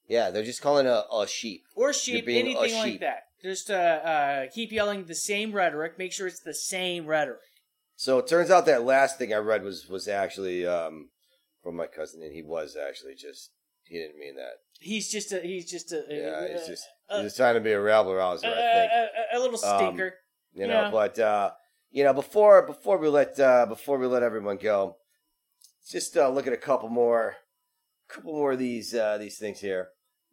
Yeah, 0.06 0.30
they're 0.30 0.44
just 0.44 0.62
calling 0.62 0.86
a, 0.86 1.04
a 1.12 1.26
sheep. 1.28 1.64
Or 1.74 1.92
sheep, 1.92 2.24
anything 2.26 2.74
like 2.74 3.00
that. 3.00 3.24
Just 3.42 3.70
uh, 3.70 3.74
uh, 3.74 4.46
keep 4.52 4.72
yelling 4.72 5.04
the 5.04 5.14
same 5.14 5.52
rhetoric. 5.52 5.98
Make 5.98 6.12
sure 6.12 6.26
it's 6.26 6.40
the 6.40 6.54
same 6.54 7.06
rhetoric. 7.06 7.40
So 7.96 8.18
it 8.18 8.26
turns 8.26 8.50
out 8.50 8.66
that 8.66 8.84
last 8.84 9.18
thing 9.18 9.32
I 9.32 9.36
read 9.38 9.62
was 9.62 9.88
was 9.88 10.08
actually 10.08 10.66
um, 10.66 11.10
from 11.62 11.76
my 11.76 11.86
cousin, 11.86 12.22
and 12.22 12.32
he 12.34 12.42
was 12.42 12.76
actually 12.76 13.14
just 13.14 13.50
he 13.84 13.98
didn't 13.98 14.18
mean 14.18 14.36
that. 14.36 14.54
He's 14.80 15.10
just 15.10 15.32
a, 15.32 15.40
he's 15.40 15.70
just 15.70 15.92
a, 15.92 16.04
Yeah, 16.08 16.44
a, 16.44 16.48
he's 16.58 16.66
just 16.66 16.84
uh, 17.08 17.16
he's 17.16 17.26
just 17.26 17.36
trying 17.36 17.54
to 17.54 17.60
be 17.60 17.72
a 17.72 17.80
rabble 17.80 18.14
rouser. 18.14 18.46
I 18.48 18.50
think. 18.50 18.92
a, 19.32 19.38
little 19.38 19.64
Um, 19.64 19.78
stinker. 19.78 20.14
you 20.52 20.66
know 20.66 20.82
Yeah. 20.82 20.90
but 20.90 21.18
uh 21.18 21.50
you 21.90 22.04
know 22.04 22.12
before 22.12 22.66
before 22.66 22.98
we 22.98 23.08
let 23.08 23.38
uh 23.40 23.66
before 23.66 23.98
we 23.98 24.06
let 24.06 24.22
everyone 24.22 24.56
go 24.56 24.96
just 25.90 26.16
uh 26.16 26.28
look 26.28 26.46
at 26.46 26.52
a 26.52 26.56
couple 26.56 26.88
more 26.88 27.36
couple 28.08 28.32
more 28.32 28.52
of 28.52 28.58
these 28.58 28.94
uh 28.94 29.18
these 29.18 29.38
things 29.38 29.60
here 29.60 29.88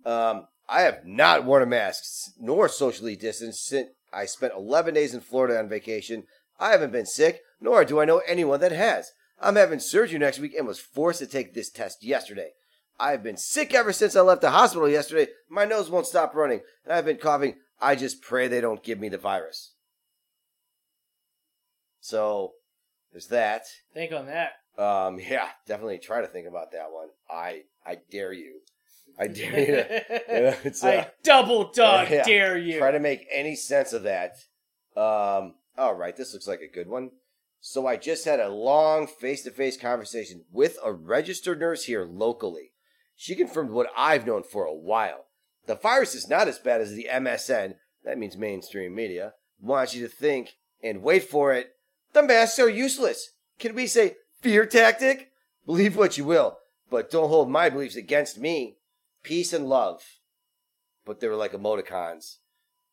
um 0.06 0.48
i 0.67 0.82
have 0.82 1.06
not 1.06 1.45
worn 1.45 1.63
a 1.63 1.65
mask 1.65 2.34
nor 2.39 2.67
socially 2.67 3.15
distanced 3.15 3.65
since 3.65 3.89
i 4.13 4.25
spent 4.25 4.54
11 4.56 4.93
days 4.93 5.13
in 5.13 5.21
florida 5.21 5.58
on 5.60 5.69
vacation 5.69 6.23
I 6.60 6.71
haven't 6.71 6.91
been 6.91 7.06
sick, 7.06 7.41
nor 7.60 7.84
do 7.84 7.99
I 7.99 8.06
know 8.06 8.21
anyone 8.25 8.60
that 8.62 8.71
has. 8.71 9.12
I'm 9.39 9.56
having 9.56 9.80
surgery 9.80 10.19
next 10.19 10.39
week 10.39 10.54
and 10.58 10.67
was 10.67 10.80
forced 10.80 11.19
to 11.19 11.28
take 11.28 11.54
this 11.54 11.69
test 11.69 12.04
yesterday. 12.04 12.51
I've 12.97 13.23
been 13.23 13.38
sick 13.38 13.73
ever 13.73 13.91
since 13.91 14.15
I 14.15 14.21
left 14.21 14.41
the 14.41 14.51
hospital 14.51 14.88
yesterday. 14.88 15.28
My 15.49 15.65
nose 15.65 15.89
won't 15.89 16.08
stop 16.08 16.34
running, 16.34 16.62
and 16.86 16.93
I've 16.93 17.06
been 17.06 17.17
coughing. 17.17 17.56
I 17.82 17.95
just 17.95 18.21
pray 18.21 18.47
they 18.47 18.62
don't 18.62 18.84
give 18.84 18.99
me 18.99 19.10
the 19.10 19.17
virus. 19.17 19.73
So, 21.99 22.54
there's 23.12 23.28
that. 23.28 23.65
Think 23.93 24.13
on 24.13 24.28
that. 24.28 24.54
Um, 24.82 25.19
yeah, 25.30 25.49
definitely 25.67 25.97
try 25.97 26.21
to 26.21 26.28
think 26.28 26.47
about 26.47 26.71
that 26.71 26.91
one. 26.91 27.10
I 27.30 27.63
I 27.86 27.97
dare 28.10 28.32
you. 28.32 28.62
I 29.17 29.28
dare 29.28 29.60
you. 29.60 29.75
To, 30.25 30.58
it's, 30.67 30.84
uh, 30.84 30.88
I 30.88 31.12
double 31.23 31.71
dog 31.71 32.10
yeah. 32.10 32.23
dare 32.23 32.58
you. 32.58 32.80
Try 32.80 32.91
to 32.91 32.99
make 32.99 33.28
any 33.32 33.56
sense 33.56 33.93
of 33.93 34.04
that. 34.04 34.38
Um, 34.97 35.56
all 35.78 35.95
right, 35.95 36.15
this 36.15 36.34
looks 36.34 36.47
like 36.47 36.62
a 36.62 36.73
good 36.73 36.88
one. 36.88 37.12
So 37.60 37.88
I 37.88 37.95
just 37.95 38.25
had 38.25 38.39
a 38.39 38.49
long 38.49 39.08
face-to-face 39.08 39.78
conversation 39.78 40.43
with 40.51 40.78
a 40.84 40.93
registered 40.93 41.60
nurse 41.60 41.86
here 41.86 42.06
locally. 42.06 42.73
She 43.15 43.36
confirmed 43.36 43.71
what 43.71 43.89
I've 43.97 44.28
known 44.28 44.43
for 44.43 44.65
a 44.65 44.73
while. 44.73 45.25
The 45.65 45.75
virus 45.75 46.13
is 46.13 46.30
not 46.30 46.47
as 46.47 46.60
bad 46.60 46.82
as 46.82 46.91
the 46.93 47.08
MSN, 47.12 47.75
that 48.04 48.19
means 48.19 48.38
mainstream 48.38 48.93
media, 48.93 49.34
wants 49.60 49.95
you 49.95 50.08
to 50.08 50.13
think, 50.13 50.58
and 50.84 51.01
wait 51.01 51.23
for 51.23 51.54
it, 51.54 51.71
the 52.13 52.21
masks 52.21 52.60
are 52.60 52.69
useless. 52.69 53.32
Can 53.58 53.73
we 53.73 53.88
say 53.88 54.17
fear 54.41 54.65
tactic? 54.65 55.32
Believe 55.65 55.97
what 55.97 56.17
you 56.17 56.25
will, 56.25 56.58
but 56.91 57.10
don't 57.10 57.30
hold 57.30 57.49
my 57.49 57.69
beliefs 57.69 57.95
against 57.95 58.38
me. 58.38 58.78
Peace 59.26 59.54
and 59.54 59.68
love. 59.68 60.04
But 61.06 61.20
they 61.20 61.28
were 61.28 61.36
like 61.36 61.52
emoticons 61.54 62.38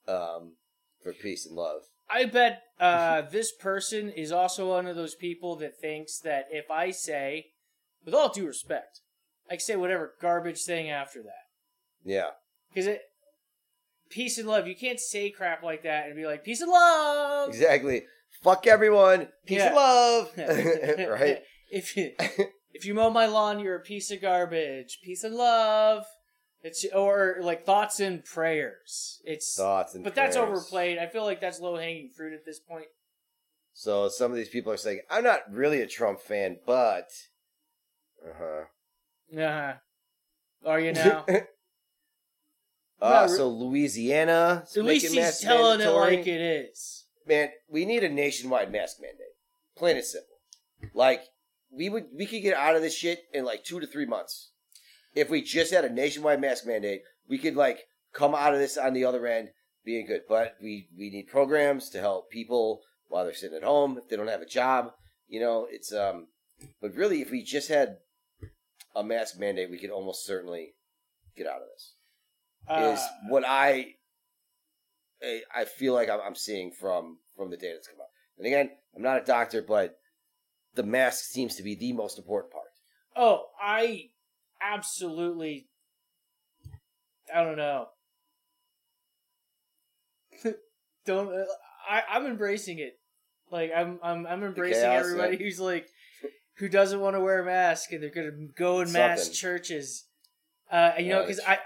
um, 0.08 0.54
for 1.02 1.12
peace 1.12 1.46
and 1.46 1.54
love. 1.54 1.82
I 2.10 2.24
bet 2.24 2.62
uh, 2.80 3.22
this 3.30 3.52
person 3.52 4.10
is 4.10 4.32
also 4.32 4.70
one 4.70 4.86
of 4.86 4.96
those 4.96 5.14
people 5.14 5.56
that 5.56 5.78
thinks 5.78 6.18
that 6.20 6.46
if 6.50 6.70
I 6.70 6.90
say, 6.90 7.46
with 8.04 8.14
all 8.14 8.28
due 8.30 8.46
respect, 8.46 9.00
I 9.48 9.54
can 9.54 9.60
say 9.60 9.76
whatever 9.76 10.14
garbage 10.20 10.62
thing 10.62 10.90
after 10.90 11.22
that. 11.22 11.44
Yeah. 12.04 12.30
Because 12.68 12.86
it, 12.86 13.02
peace 14.10 14.38
and 14.38 14.48
love, 14.48 14.66
you 14.66 14.74
can't 14.74 15.00
say 15.00 15.30
crap 15.30 15.62
like 15.62 15.82
that 15.82 16.06
and 16.06 16.16
be 16.16 16.26
like, 16.26 16.44
peace 16.44 16.60
and 16.60 16.70
love! 16.70 17.48
Exactly. 17.50 18.04
Fuck 18.42 18.66
everyone. 18.66 19.28
Peace 19.46 19.58
Yeah. 19.58 19.66
and 19.66 19.76
love. 19.76 20.30
right? 21.20 21.38
If 21.70 21.96
you, 21.96 22.12
if 22.72 22.84
you 22.84 22.94
mow 22.94 23.10
my 23.10 23.26
lawn, 23.26 23.58
you're 23.60 23.76
a 23.76 23.80
piece 23.80 24.10
of 24.10 24.20
garbage. 24.20 24.98
Peace 25.02 25.24
and 25.24 25.34
love. 25.34 26.04
It's 26.62 26.84
or 26.94 27.38
like 27.40 27.64
thoughts 27.64 27.98
and 27.98 28.24
prayers. 28.24 29.20
It's 29.24 29.56
Thoughts 29.56 29.94
and 29.94 30.04
but 30.04 30.14
that's 30.14 30.36
overplayed. 30.36 30.98
I 30.98 31.06
feel 31.06 31.24
like 31.24 31.40
that's 31.40 31.60
low 31.60 31.76
hanging 31.76 32.10
fruit 32.10 32.32
at 32.32 32.44
this 32.44 32.60
point. 32.60 32.86
So 33.74 34.08
some 34.08 34.30
of 34.30 34.36
these 34.36 34.48
people 34.48 34.72
are 34.72 34.76
saying, 34.76 35.00
I'm 35.10 35.24
not 35.24 35.40
really 35.50 35.80
a 35.80 35.86
Trump 35.86 36.20
fan, 36.20 36.58
but. 36.64 37.08
Uh 38.24 38.32
huh. 38.38 39.40
Uh-huh. 39.40 39.72
Are 40.64 40.80
you 40.80 40.92
now? 40.92 41.24
Uh, 43.00 43.26
re- 43.28 43.36
so 43.36 43.48
Louisiana. 43.48 44.62
is 44.64 44.76
At 44.76 44.84
least 44.84 45.12
he's 45.12 45.40
telling 45.40 45.80
it 45.80 45.88
like 45.90 46.26
it 46.26 46.40
is. 46.40 47.06
Man, 47.26 47.48
we 47.68 47.84
need 47.84 48.04
a 48.04 48.08
nationwide 48.08 48.70
mask 48.70 48.98
mandate. 49.00 49.18
Plain 49.76 49.96
and 49.96 50.04
simple. 50.04 50.36
Like 50.94 51.22
we 51.72 51.88
would, 51.88 52.06
we 52.14 52.26
could 52.26 52.42
get 52.42 52.56
out 52.56 52.76
of 52.76 52.82
this 52.82 52.96
shit 52.96 53.20
in 53.32 53.44
like 53.44 53.64
two 53.64 53.80
to 53.80 53.86
three 53.86 54.06
months. 54.06 54.51
If 55.14 55.30
we 55.30 55.42
just 55.42 55.72
had 55.72 55.84
a 55.84 55.90
nationwide 55.92 56.40
mask 56.40 56.66
mandate, 56.66 57.02
we 57.28 57.38
could 57.38 57.56
like 57.56 57.80
come 58.12 58.34
out 58.34 58.54
of 58.54 58.60
this 58.60 58.76
on 58.76 58.92
the 58.94 59.04
other 59.04 59.26
end 59.26 59.50
being 59.84 60.06
good. 60.06 60.22
But 60.28 60.56
we 60.62 60.88
we 60.96 61.10
need 61.10 61.28
programs 61.28 61.90
to 61.90 62.00
help 62.00 62.30
people 62.30 62.80
while 63.08 63.24
they're 63.24 63.34
sitting 63.34 63.56
at 63.56 63.62
home 63.62 63.98
if 63.98 64.08
they 64.08 64.16
don't 64.16 64.28
have 64.28 64.40
a 64.42 64.46
job. 64.46 64.92
You 65.28 65.40
know, 65.40 65.66
it's 65.70 65.92
um. 65.92 66.28
But 66.80 66.94
really, 66.94 67.20
if 67.22 67.30
we 67.30 67.42
just 67.42 67.68
had 67.68 67.98
a 68.94 69.02
mask 69.02 69.38
mandate, 69.38 69.70
we 69.70 69.78
could 69.78 69.90
almost 69.90 70.24
certainly 70.24 70.74
get 71.36 71.46
out 71.46 71.62
of 71.62 71.68
this. 71.74 71.94
Uh, 72.68 72.94
is 72.94 73.00
what 73.28 73.44
I 73.46 73.94
I- 75.54 75.64
feel 75.64 75.94
like 75.94 76.08
I'm, 76.08 76.20
I'm 76.20 76.34
seeing 76.34 76.70
from 76.72 77.18
from 77.36 77.50
the 77.50 77.56
data 77.56 77.74
that's 77.76 77.88
come 77.88 78.00
out. 78.00 78.06
And 78.38 78.46
again, 78.46 78.70
I'm 78.94 79.02
not 79.02 79.20
a 79.22 79.24
doctor, 79.24 79.62
but 79.62 79.96
the 80.74 80.82
mask 80.82 81.24
seems 81.24 81.56
to 81.56 81.62
be 81.62 81.74
the 81.74 81.92
most 81.92 82.18
important 82.18 82.52
part. 82.52 82.68
oh, 83.16 83.46
I 83.60 84.10
absolutely. 84.62 85.68
I 87.34 87.44
don't 87.44 87.56
know. 87.56 87.86
don't 91.06 91.32
uh, 91.32 91.44
I? 91.88 92.02
I'm 92.10 92.26
embracing 92.26 92.78
it. 92.78 92.94
Like 93.50 93.70
I'm, 93.74 93.98
I'm, 94.02 94.26
I'm 94.26 94.42
embracing 94.42 94.82
chaos, 94.82 95.04
everybody 95.04 95.36
yeah. 95.36 95.44
who's 95.44 95.60
like, 95.60 95.86
who 96.56 96.68
doesn't 96.68 97.00
want 97.00 97.16
to 97.16 97.20
wear 97.20 97.40
a 97.40 97.44
mask 97.44 97.92
and 97.92 98.02
they're 98.02 98.10
gonna 98.10 98.48
go 98.56 98.80
in 98.80 98.92
mass 98.92 99.28
churches. 99.28 100.06
Uh, 100.70 100.92
you 100.98 101.10
know, 101.10 101.20
because 101.22 101.40
I, 101.46 101.58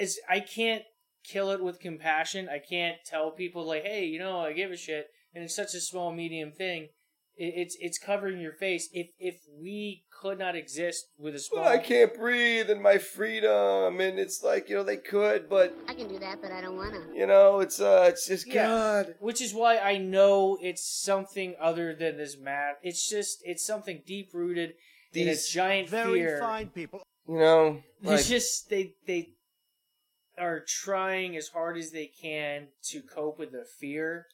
I, 0.00 0.08
I 0.28 0.40
can't 0.40 0.82
kill 1.24 1.50
it 1.50 1.62
with 1.62 1.80
compassion. 1.80 2.48
I 2.48 2.58
can't 2.58 2.96
tell 3.04 3.30
people 3.30 3.66
like, 3.66 3.84
hey, 3.84 4.04
you 4.04 4.18
know, 4.18 4.40
I 4.40 4.52
give 4.52 4.70
a 4.70 4.76
shit, 4.76 5.06
and 5.34 5.42
it's 5.44 5.56
such 5.56 5.74
a 5.74 5.80
small, 5.80 6.12
medium 6.12 6.52
thing. 6.52 6.88
It, 7.36 7.54
it's 7.56 7.76
it's 7.80 7.98
covering 7.98 8.40
your 8.40 8.52
face. 8.52 8.88
If 8.92 9.08
if 9.18 9.40
we 9.58 10.04
could 10.22 10.38
not 10.38 10.54
exist 10.54 11.06
with 11.18 11.34
a 11.34 11.38
small, 11.40 11.64
But 11.64 11.72
I 11.72 11.78
can't 11.78 12.14
breathe 12.14 12.70
and 12.70 12.80
my 12.80 12.98
freedom, 12.98 14.00
and 14.00 14.20
it's 14.20 14.40
like 14.42 14.68
you 14.68 14.76
know 14.76 14.84
they 14.84 14.96
could, 14.98 15.48
but 15.48 15.76
I 15.88 15.94
can 15.94 16.06
do 16.06 16.18
that, 16.20 16.40
but 16.40 16.52
I 16.52 16.60
don't 16.60 16.76
wanna. 16.76 17.00
you 17.12 17.26
know 17.26 17.58
it's 17.58 17.80
uh 17.80 18.06
it's 18.08 18.28
just 18.28 18.46
Yeah. 18.46 18.66
God. 18.68 19.14
which 19.18 19.40
is 19.40 19.52
why 19.52 19.78
I 19.78 19.98
know 19.98 20.58
it's 20.62 20.84
something 20.84 21.56
other 21.60 21.92
than 21.94 22.16
this 22.18 22.36
math. 22.38 22.76
It's 22.84 23.08
just 23.08 23.42
it's 23.44 23.66
something 23.66 24.02
deep 24.06 24.30
rooted 24.32 24.74
in 25.12 25.26
a 25.26 25.30
These 25.32 25.48
giant 25.48 25.88
Very 25.88 26.20
fear. 26.20 26.38
fine 26.40 26.68
people. 26.68 27.02
you 27.28 27.38
know 27.38 27.82
like, 28.02 28.20
It's 28.20 28.28
just 28.28 28.70
they 28.70 28.94
they 29.08 29.30
are 30.38 30.60
trying 30.84 31.36
as 31.36 31.48
hard 31.48 31.76
as 31.76 31.90
they 31.90 32.06
can 32.06 32.68
to 32.90 33.02
cope 33.02 33.38
with 33.40 33.50
the 33.52 33.64
fear, 33.80 34.26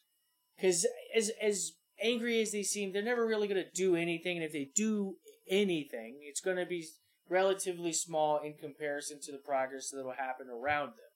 because 0.57 0.87
as 1.17 1.31
as 1.41 1.73
angry 2.01 2.41
as 2.43 2.53
they 2.53 2.63
seem, 2.63 2.93
they're 2.93 3.03
never 3.03 3.27
really 3.27 3.49
going 3.49 3.63
to 3.65 3.71
do 3.73 3.97
anything, 3.97 4.37
and 4.37 4.45
if 4.45 4.53
they 4.53 4.71
do 4.75 5.17
anything, 5.51 6.21
it's 6.23 6.41
going 6.41 6.57
to 6.57 6.67
be 6.67 6.87
relatively 7.29 7.93
small 7.93 8.39
in 8.39 8.55
comparison 8.55 9.21
to 9.23 9.33
the 9.33 9.39
progress 9.39 9.91
that 9.91 10.05
will 10.05 10.13
happen 10.13 10.49
around 10.49 10.89
them. 10.89 11.13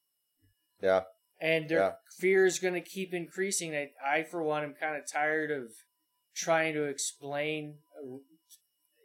yeah 0.81 1.03
And 1.41 1.69
their 1.69 1.79
Yeah. 1.79 1.93
fear 2.19 2.47
is 2.47 2.59
going 2.59 2.75
to 2.75 2.81
keep 2.81 3.13
increasing. 3.15 3.75
I, 3.75 3.91
I, 4.05 4.23
for 4.23 4.43
one, 4.43 4.63
am 4.63 4.75
kind 4.75 4.97
of 4.97 5.11
tired 5.11 5.51
of 5.51 5.73
trying 6.35 6.75
to 6.75 6.85
explain 6.85 7.79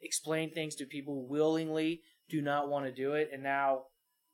explain 0.02 0.52
things 0.52 0.76
to 0.76 0.86
people 0.86 1.28
willingly 1.28 2.02
do 2.30 2.42
not 2.42 2.70
want 2.70 2.86
to 2.86 2.92
do 2.92 3.14
it, 3.14 3.30
and 3.34 3.42
now 3.42 3.84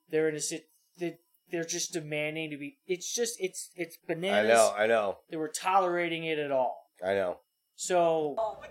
they're 0.10 0.30
in 0.30 0.36
a 0.36 0.40
sit 0.40 0.66
that 1.00 1.20
they're 1.52 1.64
just 1.64 1.94
demanding 1.94 2.50
to 2.52 2.58
be. 2.58 2.78
It's 2.86 3.14
just 3.14 3.36
it's 3.40 3.70
it's 3.76 3.98
bananas. 4.08 4.52
I 4.52 4.54
know 4.54 4.74
I 4.78 4.88
know 4.88 5.18
They 5.30 5.38
were 5.38 5.50
tolerating 5.50 6.26
it 6.26 6.40
at 6.40 6.52
all. 6.52 6.88
I 7.06 7.14
know. 7.14 7.40
So 7.76 8.36
oh, 8.38 8.62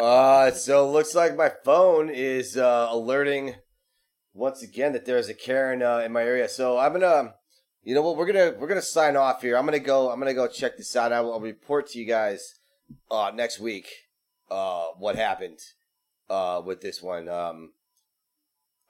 Uh, 0.00 0.50
so 0.50 0.90
looks 0.90 1.14
like 1.14 1.36
my 1.36 1.50
phone 1.64 2.08
is 2.10 2.56
uh, 2.56 2.88
alerting 2.90 3.54
once 4.34 4.62
again 4.62 4.92
that 4.92 5.04
there's 5.06 5.28
a 5.28 5.34
Karen 5.34 5.82
uh, 5.82 5.98
in 5.98 6.12
my 6.12 6.22
area. 6.22 6.48
So 6.48 6.78
I'm 6.78 6.92
gonna, 6.92 7.34
you 7.82 7.94
know 7.94 8.02
what, 8.02 8.16
we're 8.16 8.26
gonna 8.26 8.54
we're 8.58 8.68
gonna 8.68 8.82
sign 8.82 9.16
off 9.16 9.42
here. 9.42 9.56
I'm 9.56 9.64
gonna 9.64 9.78
go. 9.78 10.10
I'm 10.10 10.18
gonna 10.18 10.34
go 10.34 10.46
check 10.48 10.76
this 10.76 10.94
out. 10.96 11.12
I 11.12 11.20
will 11.20 11.34
I'll 11.34 11.40
report 11.40 11.88
to 11.90 11.98
you 11.98 12.06
guys 12.06 12.54
uh, 13.10 13.32
next 13.34 13.58
week 13.58 13.88
uh, 14.50 14.86
what 14.98 15.16
happened 15.16 15.58
uh, 16.28 16.60
with 16.64 16.80
this 16.80 17.02
one. 17.02 17.28
Um, 17.28 17.72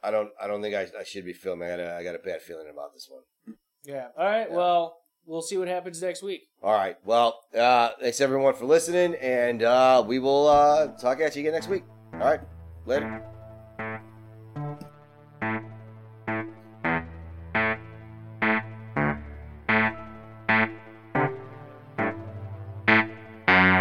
I 0.02 0.10
don't 0.10 0.30
I 0.40 0.46
don't 0.46 0.62
think 0.62 0.74
I, 0.74 0.86
I 0.98 1.04
should 1.04 1.24
be 1.24 1.32
filming. 1.32 1.68
I 1.68 1.76
got, 1.76 1.80
a, 1.80 1.94
I 1.96 2.04
got 2.04 2.14
a 2.14 2.18
bad 2.18 2.42
feeling 2.42 2.68
about 2.70 2.92
this 2.94 3.08
one. 3.10 3.56
yeah, 3.84 4.08
all 4.16 4.24
right. 4.24 4.48
Yeah. 4.50 4.56
Well, 4.56 4.96
we'll 5.26 5.42
see 5.42 5.58
what 5.58 5.68
happens 5.68 6.00
next 6.00 6.22
week. 6.22 6.48
All 6.62 6.72
right. 6.72 6.96
Well, 7.04 7.44
uh, 7.56 7.90
thanks 8.00 8.20
everyone 8.20 8.54
for 8.54 8.64
listening, 8.64 9.14
and 9.20 9.62
uh, 9.62 10.04
we 10.06 10.18
will 10.18 10.46
uh, 10.48 10.88
talk 10.98 11.20
at 11.20 11.36
you 11.36 11.40
again 11.40 11.52
next 11.52 11.68
week. 11.68 11.84
All 12.14 12.20
right. 12.20 12.40
Later. 12.86 13.22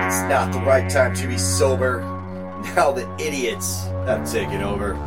It's 0.07 0.21
not 0.29 0.51
the 0.51 0.59
right 0.59 0.89
time 0.89 1.13
to 1.15 1.27
be 1.27 1.37
sober. 1.37 2.01
Now 2.75 2.91
the 2.91 3.07
idiots 3.19 3.83
have 4.05 4.29
taken 4.29 4.61
over. 4.61 4.97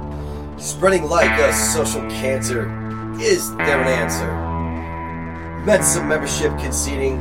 Spreading 0.58 1.04
like 1.04 1.38
a 1.40 1.52
social 1.52 2.02
cancer 2.02 2.70
is 3.20 3.54
their 3.56 3.82
answer. 3.82 4.47
Some 5.68 6.08
membership 6.08 6.50
conceding. 6.58 7.18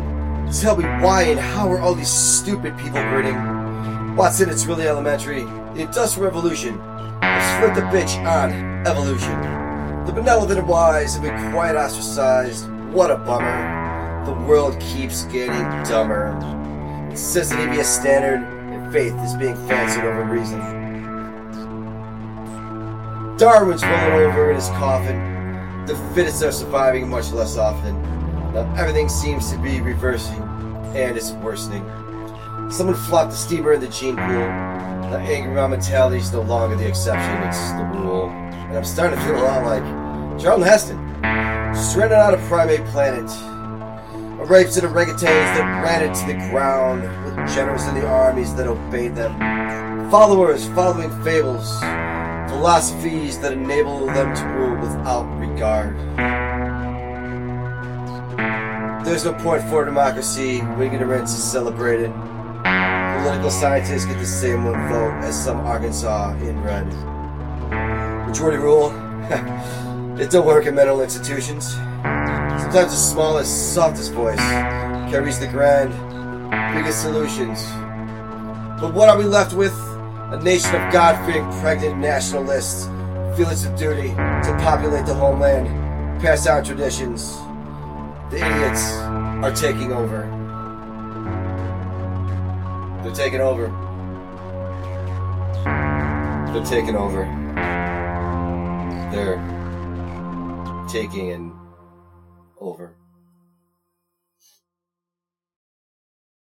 Tell 0.61 0.77
me 0.77 0.85
why 1.03 1.23
and 1.23 1.37
how 1.37 1.69
are 1.69 1.81
all 1.81 1.93
these 1.93 2.11
stupid 2.11 2.77
people 2.77 3.01
grinning? 3.09 4.15
Watson, 4.15 4.49
it's 4.49 4.65
really 4.65 4.87
elementary. 4.87 5.43
The 5.43 5.81
Industrial 5.81 6.25
Revolution 6.25 6.79
has 7.21 7.59
flipped 7.59 7.75
the 7.75 7.81
bitch 7.95 8.17
on 8.25 8.87
evolution. 8.87 9.39
The 10.05 10.13
benevolent 10.13 10.57
and 10.57 10.67
wise 10.67 11.15
have 11.15 11.23
been 11.23 11.51
quite 11.51 11.75
ostracized. 11.75 12.69
What 12.93 13.11
a 13.11 13.17
bummer. 13.17 14.25
The 14.25 14.31
world 14.47 14.79
keeps 14.79 15.25
getting 15.25 15.61
dumber. 15.83 16.33
It 17.11 17.17
says 17.17 17.49
that 17.49 17.77
a 17.77 17.83
standard, 17.83 18.47
and 18.73 18.93
faith 18.93 19.13
is 19.25 19.35
being 19.35 19.55
fancied 19.67 20.05
over 20.05 20.23
reason. 20.23 20.59
Darwin's 23.37 23.83
rolling 23.83 24.13
over 24.13 24.51
in 24.51 24.55
his 24.55 24.69
coffin. 24.69 25.85
The 25.85 25.95
fittest 26.15 26.41
are 26.43 26.51
surviving 26.53 27.09
much 27.09 27.31
less 27.31 27.57
often. 27.57 28.16
Everything 28.77 29.09
seems 29.09 29.51
to 29.51 29.57
be 29.59 29.81
reversing, 29.81 30.41
and 30.95 31.17
it's 31.17 31.31
worsening. 31.31 31.83
Someone 32.71 32.95
flopped 32.95 33.31
the 33.31 33.37
steamer 33.37 33.73
in 33.73 33.81
the 33.81 33.87
gene 33.87 34.15
pool. 34.15 34.47
The 35.09 35.19
angry 35.19 35.53
mom 35.53 35.71
mentality 35.71 36.17
is 36.17 36.31
no 36.33 36.41
longer 36.41 36.75
the 36.75 36.87
exception, 36.87 37.47
it's 37.47 37.71
the 37.71 37.83
rule. 37.99 38.29
And 38.29 38.77
I'm 38.77 38.83
starting 38.83 39.17
to 39.17 39.25
feel 39.25 39.37
a 39.37 39.43
lot 39.43 39.63
like 39.63 39.83
Charlton 40.41 40.67
Heston, 40.67 40.97
stranded 41.73 42.17
on 42.17 42.33
a 42.33 42.37
primate 42.47 42.85
planet. 42.87 43.29
A 44.41 44.45
rapes 44.45 44.77
and 44.77 44.87
orangutans 44.87 45.21
that 45.23 45.83
ran 45.83 46.03
it 46.03 46.13
to 46.15 46.27
the 46.27 46.33
ground, 46.49 47.03
with 47.23 47.35
generals 47.55 47.87
in 47.87 47.95
the 47.95 48.05
armies 48.05 48.53
that 48.55 48.67
obeyed 48.67 49.15
them. 49.15 50.11
Followers 50.11 50.67
following 50.69 51.09
fables, 51.23 51.79
philosophies 52.49 53.39
that 53.39 53.53
enable 53.53 54.05
them 54.05 54.35
to 54.35 54.45
rule 54.45 54.77
without 54.79 55.25
regard. 55.39 55.95
There's 59.07 59.23
no 59.23 59.31
point 59.35 59.63
for 59.69 59.85
democracy 59.85 60.59
when 60.59 60.93
ignorance 60.93 61.31
is 61.31 61.41
celebrated. 61.41 62.11
Political 62.11 63.51
scientists 63.51 64.05
get 64.05 64.19
the 64.19 64.25
same 64.25 64.65
one 64.65 64.89
vote 64.89 65.13
as 65.23 65.45
some 65.45 65.61
Arkansas 65.61 66.33
in 66.41 66.49
inbred. 66.49 66.85
Majority 68.27 68.57
rule? 68.57 68.89
it 70.19 70.29
don't 70.29 70.45
work 70.45 70.65
in 70.65 70.75
mental 70.75 71.01
institutions. 71.01 71.71
Sometimes 71.71 72.91
the 72.91 72.97
smallest, 72.97 73.73
softest 73.73 74.11
voice 74.11 74.37
carries 75.09 75.39
the 75.39 75.47
grand, 75.47 75.93
biggest 76.75 77.01
solutions. 77.01 77.63
But 78.81 78.93
what 78.93 79.07
are 79.07 79.17
we 79.17 79.23
left 79.23 79.53
with? 79.53 79.73
A 80.33 80.39
nation 80.43 80.75
of 80.75 80.91
God-fearing 80.91 81.49
pregnant 81.61 81.97
nationalists, 81.97 82.87
feelings 83.37 83.63
of 83.63 83.73
duty 83.77 84.09
to 84.09 84.57
populate 84.59 85.05
the 85.05 85.13
homeland, 85.13 85.67
pass 86.21 86.43
down 86.43 86.65
traditions. 86.65 87.37
The 88.29 88.35
idiots 88.45 88.91
are 88.91 89.53
taking 89.55 89.93
over. 89.93 90.27
They're 93.01 93.13
taking 93.13 93.39
over. 93.39 93.67
They're 96.51 96.65
taking 96.65 96.97
over. 96.97 97.23
They're 99.13 99.39
taking 100.89 101.57
over. 102.59 102.96